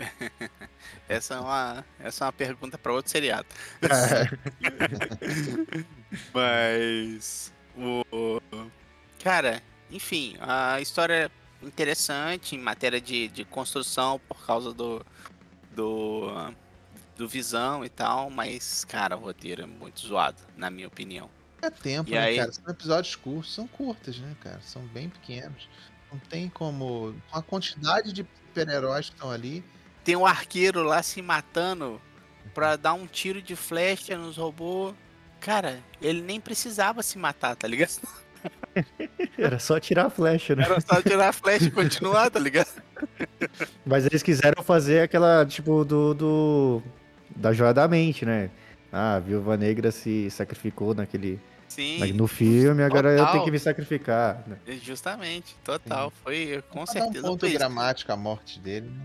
Essa 1.08 1.34
é 1.34 1.40
uma, 1.40 1.84
essa 1.98 2.24
é 2.24 2.26
uma 2.26 2.32
pergunta 2.32 2.78
pra 2.78 2.92
outro 2.92 3.10
seriado. 3.10 3.46
É. 3.82 4.30
Mas 6.32 7.52
O... 7.76 8.40
Cara, 9.22 9.62
enfim, 9.90 10.36
a 10.40 10.80
história 10.80 11.30
é 11.62 11.66
interessante 11.66 12.54
em 12.54 12.58
matéria 12.58 13.00
de, 13.00 13.28
de 13.28 13.44
construção 13.44 14.20
por 14.28 14.44
causa 14.46 14.72
do, 14.72 15.04
do, 15.72 16.52
do 17.16 17.28
visão 17.28 17.84
e 17.84 17.88
tal, 17.88 18.30
mas, 18.30 18.84
cara, 18.84 19.16
o 19.16 19.20
roteiro 19.20 19.62
é 19.62 19.66
muito 19.66 20.00
zoado, 20.00 20.40
na 20.56 20.70
minha 20.70 20.88
opinião. 20.88 21.28
É 21.62 21.68
tempo, 21.70 22.08
E 22.10 22.14
né, 22.14 22.18
aí- 22.20 22.36
cara? 22.38 22.52
São 22.52 22.64
episódios 22.68 23.14
curtos, 23.16 23.54
são 23.54 23.66
curtas, 23.66 24.18
né, 24.18 24.34
cara? 24.40 24.60
São 24.62 24.82
bem 24.86 25.10
pequenos. 25.10 25.68
Não 26.10 26.18
tem 26.18 26.48
como. 26.48 27.14
Com 27.30 27.38
a 27.38 27.42
quantidade 27.42 28.12
de 28.12 28.26
super-heróis 28.48 29.10
que 29.10 29.14
estão 29.14 29.30
ali. 29.30 29.62
Tem 30.04 30.16
um 30.16 30.26
arqueiro 30.26 30.82
lá 30.82 31.02
se 31.02 31.20
matando 31.20 32.00
pra 32.54 32.76
dar 32.76 32.94
um 32.94 33.06
tiro 33.06 33.40
de 33.42 33.54
flecha 33.54 34.16
nos 34.16 34.36
robôs. 34.36 34.94
Cara, 35.40 35.78
ele 36.00 36.20
nem 36.20 36.40
precisava 36.40 37.02
se 37.02 37.18
matar, 37.18 37.56
tá 37.56 37.66
ligado? 37.68 38.00
Era 39.38 39.58
só 39.58 39.78
tirar 39.78 40.06
a 40.06 40.10
flecha, 40.10 40.54
né? 40.56 40.64
Era 40.64 40.80
só 40.80 41.00
tirar 41.02 41.28
a 41.28 41.32
flecha 41.32 41.66
e 41.66 41.70
continuar, 41.70 42.30
tá 42.30 42.38
ligado? 42.38 42.82
Mas 43.84 44.06
eles 44.06 44.22
quiseram 44.22 44.62
fazer 44.62 45.02
aquela, 45.02 45.44
tipo, 45.46 45.84
do. 45.84 46.14
do 46.14 46.82
da 47.34 47.52
joia 47.52 47.72
da 47.72 47.86
mente, 47.88 48.24
né? 48.24 48.50
Ah, 48.92 49.14
a 49.16 49.20
viúva 49.20 49.56
negra 49.56 49.90
se 49.90 50.30
sacrificou 50.30 50.94
naquele. 50.94 51.40
Sim, 51.68 52.12
no 52.14 52.26
filme, 52.26 52.82
agora 52.82 53.10
eu 53.10 53.18
total. 53.18 53.32
tenho 53.32 53.44
que 53.44 53.50
me 53.52 53.58
sacrificar. 53.58 54.42
né? 54.46 54.58
justamente, 54.82 55.54
total. 55.62 56.12
Foi, 56.24 56.62
com 56.68 56.84
Pra 56.84 56.92
dar 56.94 57.00
um 57.00 57.04
certeza 57.04 57.26
ponto 57.28 57.48
dramático 57.48 58.10
a 58.12 58.16
morte 58.16 58.58
dele, 58.58 58.88
né? 58.88 59.04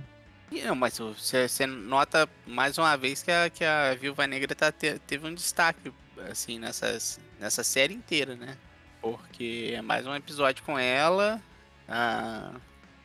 Não, 0.51 0.75
mas 0.75 0.97
você, 0.97 1.47
você 1.47 1.65
nota 1.65 2.29
mais 2.45 2.77
uma 2.77 2.95
vez 2.95 3.21
que 3.23 3.31
a, 3.31 3.49
que 3.49 3.63
a 3.63 3.95
Viúva 3.95 4.27
Negra 4.27 4.53
tá, 4.55 4.71
te- 4.71 4.99
teve 4.99 5.27
um 5.27 5.33
destaque, 5.33 5.91
assim, 6.29 6.59
nessas, 6.59 7.19
nessa 7.39 7.63
série 7.63 7.93
inteira, 7.93 8.35
né? 8.35 8.57
Porque 9.01 9.73
é 9.75 9.81
mais 9.81 10.05
um 10.07 10.15
episódio 10.15 10.63
com 10.63 10.77
ela, 10.77 11.41
ah, 11.87 12.53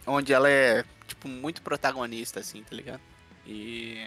onde 0.06 0.32
ela 0.32 0.48
é, 0.50 0.84
tipo, 1.06 1.28
muito 1.28 1.62
protagonista, 1.62 2.40
assim, 2.40 2.62
tá 2.62 2.74
ligado? 2.76 3.00
E, 3.46 4.06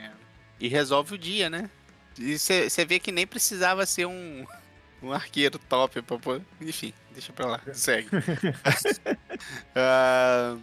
e 0.60 0.68
resolve 0.68 1.16
o 1.16 1.18
dia, 1.18 1.50
né? 1.50 1.70
E 2.18 2.38
você 2.38 2.86
vê 2.86 3.00
que 3.00 3.12
nem 3.12 3.26
precisava 3.26 3.86
ser 3.86 4.06
um, 4.06 4.46
um 5.02 5.12
arqueiro 5.12 5.58
top 5.58 6.02
pra 6.04 6.20
pôr. 6.20 6.42
Enfim, 6.62 6.94
deixa 7.12 7.34
pra 7.34 7.48
lá, 7.48 7.62
segue. 7.74 8.10
Ah, 9.76 10.56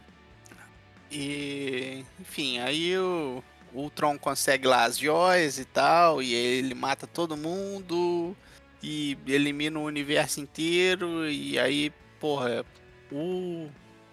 e, 1.11 2.05
enfim, 2.21 2.59
aí 2.61 2.97
o, 2.99 3.43
o 3.73 3.91
Tron 3.91 4.19
consegue 4.19 4.67
lá 4.67 4.85
as 4.85 4.99
joias 4.99 5.59
e 5.59 5.65
tal, 5.65 6.23
e 6.23 6.33
ele 6.35 6.75
mata 6.75 7.07
todo 7.07 7.37
mundo 7.37 8.37
e 8.83 9.17
elimina 9.27 9.79
o 9.79 9.85
universo 9.85 10.41
inteiro, 10.41 11.29
e 11.31 11.59
aí, 11.59 11.91
porra, 12.19 12.65
o 13.13 13.69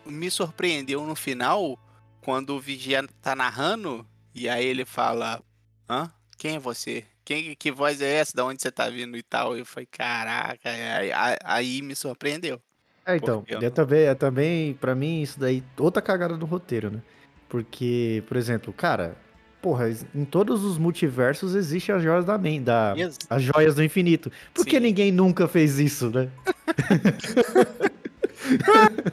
me 0.05 0.31
surpreendeu 0.31 1.05
no 1.05 1.15
final 1.15 1.77
quando 2.21 2.51
o 2.55 2.59
Vigia 2.59 3.05
tá 3.21 3.35
narrando 3.35 4.07
e 4.33 4.47
aí 4.49 4.65
ele 4.65 4.85
fala: 4.85 5.41
"Hã? 5.89 6.11
Quem 6.37 6.55
é 6.55 6.59
você? 6.59 7.05
Quem 7.25 7.55
que 7.55 7.71
voz 7.71 8.01
é 8.01 8.15
essa? 8.15 8.33
Da 8.35 8.45
onde 8.45 8.61
você 8.61 8.71
tá 8.71 8.89
vindo 8.89 9.17
e 9.17 9.23
tal?" 9.23 9.55
Eu 9.57 9.65
falei: 9.65 9.85
"Caraca", 9.87 10.69
aí, 10.69 11.11
aí- 11.11 11.37
aí 11.43 11.81
me 11.81 11.95
surpreendeu. 11.95 12.61
É, 13.07 13.15
então, 13.15 13.39
Porque 13.39 13.55
eu 13.55 13.59
é 13.59 13.63
não- 13.63 13.71
também, 13.71 14.01
é 14.03 14.13
também, 14.13 14.73
pra 14.73 14.93
mim, 14.93 15.21
isso 15.21 15.39
daí, 15.39 15.63
outra 15.79 16.01
cagada 16.01 16.35
do 16.35 16.45
roteiro, 16.45 16.91
né? 16.91 17.01
Porque, 17.47 18.21
por 18.27 18.35
exemplo, 18.35 18.73
cara, 18.73 19.15
porra, 19.61 19.89
em 20.13 20.25
todos 20.25 20.63
os 20.65 20.77
multiversos 20.77 21.55
existe 21.55 21.89
as 21.91 22.03
joias 22.03 22.25
da 22.25 22.37
mente, 22.37 22.65
da, 22.65 22.93
as 23.29 23.41
joias 23.41 23.75
do 23.75 23.83
infinito. 23.83 24.29
Por 24.53 24.65
que 24.65 24.75
Sim. 24.75 24.81
ninguém 24.81 25.09
nunca 25.11 25.47
fez 25.47 25.79
isso, 25.79 26.09
né? 26.09 26.27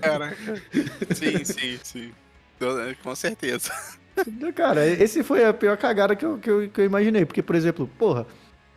Caraca. 0.01 0.63
Sim, 1.15 1.45
sim, 1.45 1.79
sim. 1.83 2.11
Tô- 2.59 2.75
Com 3.03 3.15
certeza. 3.15 3.73
Cara, 4.55 4.87
esse 4.87 5.23
foi 5.23 5.45
a 5.45 5.53
pior 5.53 5.77
cagada 5.77 6.15
que 6.15 6.25
eu, 6.25 6.39
que, 6.39 6.51
eu, 6.51 6.69
que 6.69 6.81
eu 6.81 6.85
imaginei. 6.85 7.25
Porque, 7.25 7.43
por 7.43 7.57
exemplo, 7.57 7.89
porra, 7.99 8.27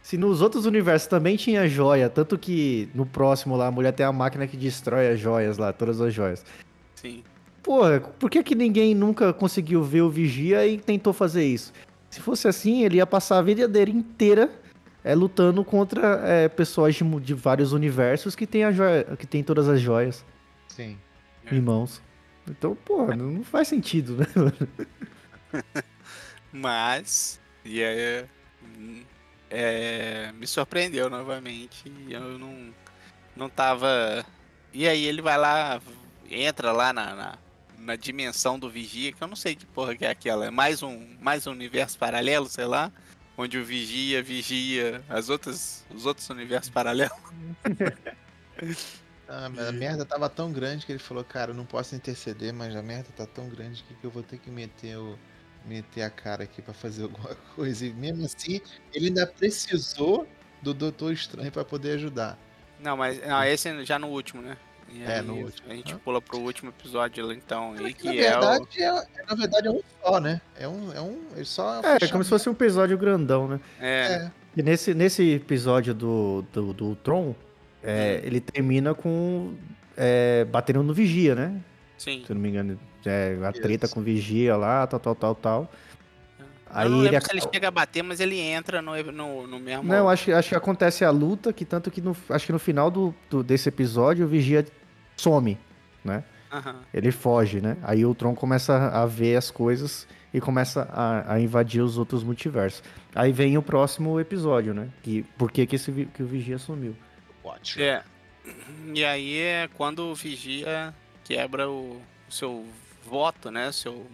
se 0.08 0.18
nos 0.18 0.42
outros 0.42 0.66
universos 0.66 1.06
também 1.06 1.36
tinha 1.36 1.68
joia, 1.68 2.10
tanto 2.10 2.38
que 2.38 2.88
no 2.96 3.06
próximo 3.06 3.58
lá 3.58 3.68
a 3.68 3.72
mulher 3.72 3.92
tem 3.92 4.06
a 4.06 4.12
máquina 4.14 4.48
que 4.48 4.56
destrói 4.56 5.10
as 5.10 5.20
joias 5.20 5.58
lá, 5.58 5.74
todas 5.74 6.00
as 6.00 6.14
joias. 6.14 6.46
Sim. 6.96 7.26
Porra, 7.62 8.00
por 8.00 8.30
que, 8.30 8.42
que 8.42 8.56
ninguém 8.56 8.96
nunca 8.96 9.34
conseguiu 9.34 9.84
ver 9.84 10.04
o 10.04 10.10
Vigia 10.10 10.66
e 10.66 10.78
tentou 10.78 11.12
fazer 11.12 11.44
isso? 11.44 11.74
Se 12.10 12.22
fosse 12.22 12.48
assim, 12.48 12.86
ele 12.86 12.96
ia 12.96 13.06
passar 13.06 13.40
a 13.40 13.42
vida 13.42 13.68
dele 13.68 13.92
inteira 13.92 14.50
é, 15.04 15.14
lutando 15.14 15.62
contra 15.66 16.22
é, 16.24 16.48
pessoas 16.48 16.96
de, 16.96 17.04
de 17.20 17.34
vários 17.34 17.74
universos 17.74 18.34
que 18.34 18.48
tem, 18.48 18.64
a 18.64 18.72
joia, 18.72 19.04
que 19.20 19.28
tem 19.28 19.44
todas 19.44 19.68
as 19.68 19.82
joias 19.82 20.24
Sim. 20.70 20.98
É. 21.46 21.54
em 21.54 21.60
mãos. 21.60 22.02
Então, 22.50 22.78
porra, 22.78 23.14
não 23.14 23.30
não 23.30 23.44
faz 23.44 23.68
sentido, 23.68 24.16
né? 24.16 24.26
Mas. 26.50 27.42
E 27.66 27.84
aí. 27.84 28.26
É, 29.50 30.32
me 30.34 30.48
surpreendeu 30.48 31.10
novamente. 31.10 31.92
Eu 32.10 32.38
não. 32.38 32.74
Não 33.36 33.50
tava. 33.50 34.26
E 34.74 34.88
aí 34.88 35.06
ele 35.06 35.22
vai 35.22 35.38
lá. 35.38 35.82
Entra 36.30 36.72
lá 36.72 36.92
na, 36.92 37.16
na, 37.16 37.38
na 37.78 37.96
dimensão 37.96 38.60
do 38.60 38.70
Vigia, 38.70 39.14
que 39.14 39.24
eu 39.24 39.28
não 39.28 39.36
sei 39.36 39.56
que 39.56 39.66
porra 39.66 39.96
que 39.96 40.06
é 40.06 40.10
aquela. 40.10 40.48
É 40.48 40.52
mais 40.52 40.84
um, 40.84 41.16
mais 41.22 41.48
um 41.48 41.52
universo 41.52 41.98
paralelo, 41.98 42.48
sei 42.48 42.66
lá. 42.66 42.92
Onde 43.38 43.58
o 43.58 43.64
Vigia 43.64 44.24
vigia 44.24 45.04
as 45.08 45.30
outras, 45.30 45.86
os 45.94 46.06
outros 46.06 46.30
universos 46.30 46.70
paralelos. 46.70 47.16
Ah, 49.30 49.46
a 49.46 49.72
merda 49.74 50.06
tava 50.06 50.30
tão 50.30 50.54
grande 50.54 50.86
que 50.86 50.92
ele 50.94 51.00
falou, 51.00 51.22
cara, 51.22 51.52
eu 51.52 51.56
não 51.56 51.66
posso 51.66 51.94
interceder, 51.94 52.54
mas 52.54 52.74
a 52.74 52.82
merda 52.82 53.10
tá 53.14 53.26
tão 53.26 53.50
grande 53.50 53.84
que 53.84 53.96
eu 54.02 54.10
vou 54.10 54.24
ter 54.24 54.38
que 54.38 54.50
meter 54.50 54.98
o 54.98 55.20
meter 55.68 56.02
a 56.04 56.10
cara 56.10 56.44
aqui 56.44 56.62
pra 56.62 56.74
fazer 56.74 57.04
alguma 57.04 57.36
coisa. 57.56 57.86
E 57.86 57.94
mesmo 57.94 58.26
assim, 58.26 58.62
ele 58.94 59.08
ainda 59.08 59.26
precisou 59.28 60.28
do 60.62 60.74
Doutor 60.74 61.12
Estranho 61.14 61.52
pra 61.52 61.64
poder 61.66 61.92
ajudar. 61.92 62.38
Não, 62.80 62.96
mas 62.98 63.20
não, 63.26 63.44
esse 63.44 63.84
já 63.86 63.98
no 64.00 64.08
último, 64.08 64.42
né? 64.42 64.58
E 64.90 65.04
É, 65.04 65.20
aí 65.20 65.22
no 65.22 65.36
último. 65.36 65.70
A 65.72 65.76
gente 65.76 65.94
Hã? 65.94 65.98
pula 65.98 66.22
pro 66.22 66.40
último 66.40 66.70
episódio 66.70 67.32
então, 67.32 67.74
aí 67.74 67.94
na 67.94 67.94
que 67.94 68.08
é 68.08 68.38
o. 68.38 68.42
verdade, 68.42 68.82
é, 68.84 68.92
na 69.28 69.36
verdade 69.36 69.68
é 69.68 69.72
um 69.72 69.82
só, 70.02 70.20
né? 70.20 70.42
É 70.58 70.68
um, 70.68 70.94
é 70.94 71.02
um, 71.02 71.22
ele 71.36 71.46
só 71.46 71.82
É, 71.84 71.98
é 72.02 72.08
como 72.08 72.24
se 72.24 72.30
fosse 72.30 72.48
um 72.48 72.54
episódio 72.54 72.98
grandão, 72.98 73.48
né? 73.48 73.60
É, 73.80 74.14
É, 74.14 74.32
E 74.56 74.64
nesse, 74.64 74.94
nesse 74.94 75.34
episódio 75.34 75.94
do, 75.94 76.44
do, 76.54 76.74
do 76.74 76.96
Tron, 76.98 77.36
é, 77.84 78.22
ele 78.24 78.40
termina 78.40 78.94
com 78.96 79.56
é, 79.98 80.46
batendo 80.46 80.82
no 80.84 80.94
Vigia, 80.94 81.36
né? 81.36 81.62
sim. 81.98 82.24
Se 82.26 82.32
eu 82.32 82.36
não 82.36 82.42
me 82.42 82.50
engano, 82.50 82.80
é, 83.10 83.38
a 83.46 83.52
treta 83.52 83.86
Isso. 83.86 83.94
com 83.94 84.02
o 84.02 84.04
Vigia 84.04 84.56
lá, 84.56 84.86
tal, 84.88 85.00
tal, 85.00 85.16
tal, 85.16 85.36
tal. 85.36 85.72
eu 86.40 86.46
Aí 86.70 86.90
não 86.90 87.00
ele 87.02 87.10
lembro 87.12 87.26
se 87.26 87.32
ele 87.34 87.42
chega 87.54 87.68
a 87.68 87.72
bater, 87.72 88.04
mas 88.04 88.20
ele 88.20 88.40
entra 88.40 88.82
no, 88.82 88.92
no, 89.12 89.48
no 89.48 89.60
mesmo. 89.60 89.84
Não, 89.84 90.10
acho, 90.10 90.26
que- 90.26 90.32
acho 90.34 90.50
que 90.50 90.56
acontece 90.56 91.04
a 91.06 91.10
luta, 91.10 91.52
que 91.54 91.64
tanto 91.66 91.90
que 91.90 92.02
no, 92.02 92.16
acho 92.30 92.46
que 92.46 92.52
no 92.52 92.60
final 92.60 92.92
do, 92.92 93.14
do- 93.30 93.44
desse 93.44 93.70
episódio 93.70 94.26
o 94.26 94.28
Vigia 94.30 94.66
some, 95.16 95.58
né? 96.04 96.24
Aham. 96.52 96.76
Ele 96.94 97.12
foge, 97.12 97.60
né? 97.60 97.78
Aí 97.84 98.06
o 98.06 98.16
Tron 98.16 98.34
começa 98.34 98.88
a 98.90 99.06
ver 99.06 99.36
as 99.36 99.52
coisas 99.52 100.08
e 100.34 100.40
começa 100.40 100.88
a, 100.92 101.34
a 101.34 101.40
invadir 101.42 101.82
os 101.82 101.98
outros 101.98 102.24
multiversos. 102.24 102.82
Aí 103.14 103.32
vem 103.34 103.58
o 103.58 103.62
próximo 103.62 104.20
episódio, 104.20 104.74
né? 104.74 104.88
Que, 105.04 105.24
por 105.38 105.52
que, 105.52 105.66
que, 105.66 105.76
esse, 105.76 105.92
que 106.14 106.24
o 106.24 106.26
Vigia 106.26 106.58
sumiu? 106.58 106.96
É. 107.78 108.02
E 108.94 109.04
aí 109.04 109.38
é 109.40 109.70
quando 109.76 110.04
o 110.04 110.16
Vigia 110.16 110.94
quebra 111.24 111.70
o, 111.70 112.02
o 112.30 112.32
seu 112.32 112.66
voto, 113.08 113.50
né? 113.50 113.72
Seu, 113.72 114.06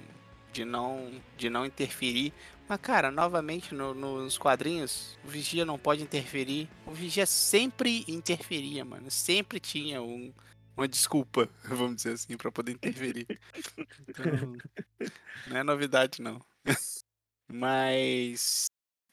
de, 0.51 0.63
não, 0.63 1.11
de 1.35 1.49
não 1.49 1.65
interferir. 1.65 2.31
Mas, 2.67 2.79
cara, 2.79 3.11
novamente 3.11 3.73
no- 3.73 3.93
nos 3.93 4.37
quadrinhos, 4.37 5.17
o 5.25 5.27
Vigia 5.27 5.65
não 5.65 5.77
pode 5.77 6.01
interferir. 6.01 6.69
O 6.85 6.91
Vigia 6.91 7.25
sempre 7.25 8.05
interferia, 8.07 8.85
mano. 8.85 9.11
Sempre 9.11 9.59
tinha 9.59 10.01
um, 10.01 10.31
uma 10.77 10.87
desculpa, 10.87 11.49
vamos 11.65 11.97
dizer 11.97 12.13
assim, 12.13 12.37
pra 12.37 12.51
poder 12.51 12.71
interferir. 12.73 13.27
Então, 14.07 14.25
não 15.47 15.57
é 15.57 15.63
novidade, 15.63 16.21
não. 16.21 16.39
Mas 17.51 18.65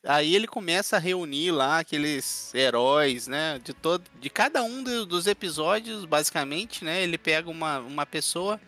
Aí 0.06 0.34
ele 0.34 0.46
começa 0.46 0.96
a 0.96 0.98
reunir 0.98 1.50
lá 1.50 1.80
aqueles 1.80 2.54
heróis, 2.54 3.26
né? 3.26 3.58
De 3.58 3.74
todo, 3.74 4.02
de 4.18 4.30
cada 4.30 4.62
um 4.62 4.82
do- 4.82 5.04
dos 5.04 5.26
episódios, 5.26 6.06
basicamente, 6.06 6.82
né? 6.86 7.02
Ele 7.02 7.18
pega 7.18 7.50
uma, 7.50 7.80
uma 7.80 8.06
pessoa. 8.06 8.58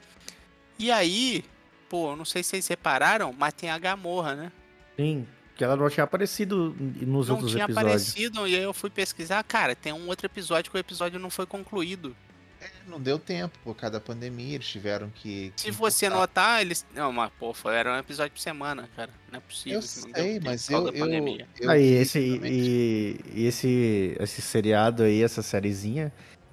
E 0.83 0.91
aí, 0.91 1.45
pô, 1.89 2.17
não 2.17 2.25
sei 2.25 2.43
se 2.43 2.51
vocês 2.51 2.65
separaram, 2.65 3.33
mas 3.39 3.55
tem 3.55 3.71
a 3.71 3.79
Gamorra, 3.79 4.35
né? 4.35 4.53
Sim, 4.97 5.25
que 5.55 5.63
ela 5.63 5.77
não 5.77 5.89
tinha 5.89 6.03
aparecido 6.05 6.75
nos 7.01 7.29
não 7.29 7.37
outros 7.37 7.53
tinha 7.53 7.65
episódios. 7.65 7.93
aparecido, 7.93 8.49
e 8.49 8.57
aí 8.57 8.63
eu 8.63 8.75
fui 8.75 8.91
pesquisar, 8.91 9.43
cara, 9.45 9.77
tem 9.77 9.93
um 9.93 10.09
outro 10.09 10.27
episódio 10.27 10.71
que 10.73 10.77
o 10.77 10.81
episódio 10.81 11.21
não 11.21 11.31
foi 11.31 11.47
concluído. 11.47 12.17
É, 12.61 12.69
não 12.89 13.01
deu 13.01 13.19
tempo 13.19 13.59
por 13.65 13.75
causa 13.77 13.95
da 13.95 14.01
pandemia, 14.01 14.55
eles 14.55 14.69
tiveram 14.69 15.11
que. 15.11 15.53
que 15.57 15.63
Se 15.63 15.71
você 15.73 16.07
encurtar. 16.07 16.21
notar, 16.21 16.61
eles. 16.63 16.87
Não, 16.95 17.13
mas, 17.13 17.31
pô, 17.39 17.53
foi- 17.53 17.75
era 17.75 17.93
um 17.95 17.99
episódio 17.99 18.33
por 18.33 18.41
semana, 18.41 18.89
cara. 18.95 19.11
Não 19.33 19.39
é 19.39 19.41
possível. 19.41 19.81
Eu 19.81 19.83
que 19.83 19.97
não 20.01 20.13
deu 20.13 20.15
sei, 20.23 20.33
tempo 20.35 20.47
mas 20.47 20.71
eu. 20.71 20.85
da 20.85 20.91
eu, 20.91 20.99
pandemia. 20.99 21.49
eu 21.61 21.71
Aí, 21.71 21.93
esse, 21.95 22.19
e, 22.21 23.21
e 23.35 23.47
esse, 23.47 24.17
esse 24.21 24.41
seriado 24.43 25.03
aí, 25.03 25.23
essa 25.25 25.43
sériezinha, 25.43 26.13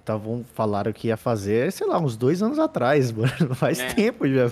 estavam 0.10 0.44
falaram 0.54 0.92
que 0.92 1.08
ia 1.08 1.18
fazer, 1.18 1.72
sei 1.72 1.86
lá, 1.88 2.00
uns 2.00 2.18
dois 2.18 2.42
anos 2.42 2.58
atrás, 2.60 3.12
mano. 3.14 3.54
Faz 3.56 3.80
É. 3.80 3.94
tempo 3.94 4.28
já. 4.28 4.52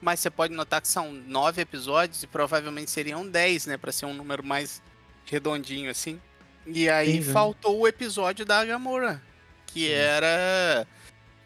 Mas 0.00 0.20
você 0.20 0.30
pode 0.30 0.52
notar 0.54 0.80
que 0.80 0.88
são 0.88 1.12
nove 1.12 1.62
episódios 1.62 2.22
e 2.22 2.26
provavelmente 2.26 2.90
seriam 2.90 3.26
dez, 3.26 3.66
né? 3.66 3.76
Pra 3.76 3.90
ser 3.92 4.06
um 4.06 4.14
número 4.14 4.44
mais 4.44 4.82
redondinho 5.24 5.90
assim. 5.90 6.20
E 6.66 6.88
aí 6.88 7.12
Sim, 7.18 7.22
sim. 7.22 7.32
faltou 7.32 7.80
o 7.80 7.88
episódio 7.88 8.44
da 8.44 8.64
Gamora. 8.64 9.22
Que 9.66 9.90
era. 9.90 10.86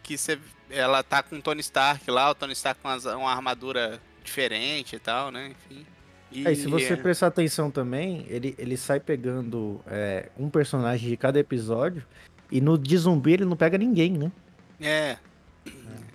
Que 0.03 0.17
você, 0.17 0.37
ela 0.69 1.03
tá 1.03 1.21
com 1.23 1.37
o 1.37 1.41
Tony 1.41 1.61
Stark 1.61 2.09
lá, 2.09 2.29
o 2.31 2.35
Tony 2.35 2.53
Stark 2.53 2.81
com 2.81 2.89
uma 3.17 3.31
armadura 3.31 3.99
diferente 4.23 4.95
e 4.95 4.99
tal, 4.99 5.31
né? 5.31 5.51
Enfim. 5.69 5.85
E, 6.31 6.47
É, 6.47 6.51
e 6.51 6.55
se 6.55 6.67
você 6.67 6.95
prestar 6.95 7.27
atenção 7.27 7.69
também, 7.69 8.25
ele, 8.29 8.55
ele 8.57 8.77
sai 8.77 8.99
pegando 8.99 9.81
é, 9.87 10.29
um 10.37 10.49
personagem 10.49 11.09
de 11.09 11.17
cada 11.17 11.39
episódio. 11.39 12.05
E 12.51 12.59
no 12.59 12.77
de 12.77 12.97
zumbi 12.97 13.33
ele 13.33 13.45
não 13.45 13.55
pega 13.55 13.77
ninguém, 13.77 14.11
né? 14.11 14.31
É. 14.79 15.17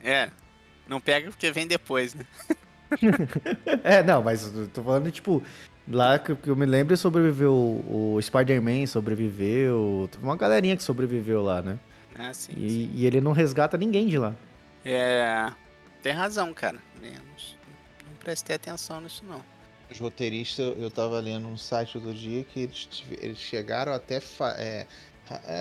É. 0.04 0.30
Não 0.86 1.00
pega 1.00 1.30
porque 1.30 1.50
vem 1.50 1.66
depois, 1.66 2.14
né? 2.14 2.24
É, 3.82 4.00
não, 4.02 4.22
mas 4.22 4.54
eu 4.54 4.68
tô 4.68 4.80
falando, 4.80 5.10
tipo, 5.10 5.42
lá 5.88 6.20
que, 6.20 6.36
que 6.36 6.48
eu 6.48 6.54
me 6.54 6.66
lembro 6.66 6.96
sobreviveu 6.96 7.52
o, 7.52 8.14
o 8.14 8.22
Spider-Man, 8.22 8.86
sobreviveu. 8.86 10.08
Uma 10.22 10.36
galerinha 10.36 10.76
que 10.76 10.82
sobreviveu 10.84 11.42
lá, 11.42 11.60
né? 11.62 11.78
É, 12.16 12.32
sim, 12.32 12.52
sim. 12.52 12.60
E, 12.60 12.90
e 12.94 13.06
ele 13.06 13.20
não 13.20 13.32
resgata 13.32 13.76
ninguém 13.76 14.06
de 14.06 14.18
lá. 14.18 14.34
É. 14.84 15.50
Tem 16.02 16.12
razão, 16.12 16.54
cara. 16.54 16.78
É, 17.02 17.10
não, 17.10 18.16
prestei 18.20 18.54
atenção 18.54 19.00
nisso, 19.00 19.24
não. 19.28 19.42
Os 19.90 19.98
roteiristas, 19.98 20.74
eu 20.78 20.90
tava 20.90 21.18
lendo 21.20 21.48
no 21.48 21.58
site 21.58 21.96
outro 21.96 22.14
dia 22.14 22.44
que 22.44 22.60
eles, 22.60 23.04
eles 23.20 23.38
chegaram 23.38 23.92
até 23.92 24.16
é, 24.16 24.20
é, 24.58 24.86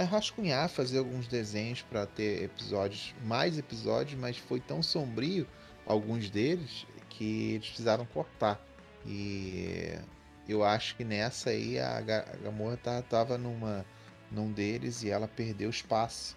rascunhar, 0.09 0.69
fazer 0.69 0.99
alguns 0.99 1.27
desenhos 1.27 1.81
pra 1.81 2.05
ter 2.05 2.43
episódios, 2.43 3.13
mais 3.23 3.57
episódios, 3.57 4.19
mas 4.19 4.37
foi 4.37 4.59
tão 4.59 4.81
sombrio, 4.83 5.47
alguns 5.85 6.29
deles, 6.29 6.85
que 7.09 7.53
eles 7.53 7.67
precisaram 7.67 8.05
cortar. 8.05 8.59
E 9.05 9.93
eu 10.47 10.63
acho 10.63 10.95
que 10.95 11.03
nessa 11.03 11.49
aí 11.51 11.79
a, 11.79 11.99
Ga- 12.01 12.25
a 12.33 12.37
Gamorra 12.37 12.77
tá- 12.77 13.01
tava 13.01 13.37
numa, 13.37 13.85
num 14.31 14.51
deles 14.51 15.03
e 15.03 15.09
ela 15.09 15.27
perdeu 15.27 15.69
espaço, 15.69 16.35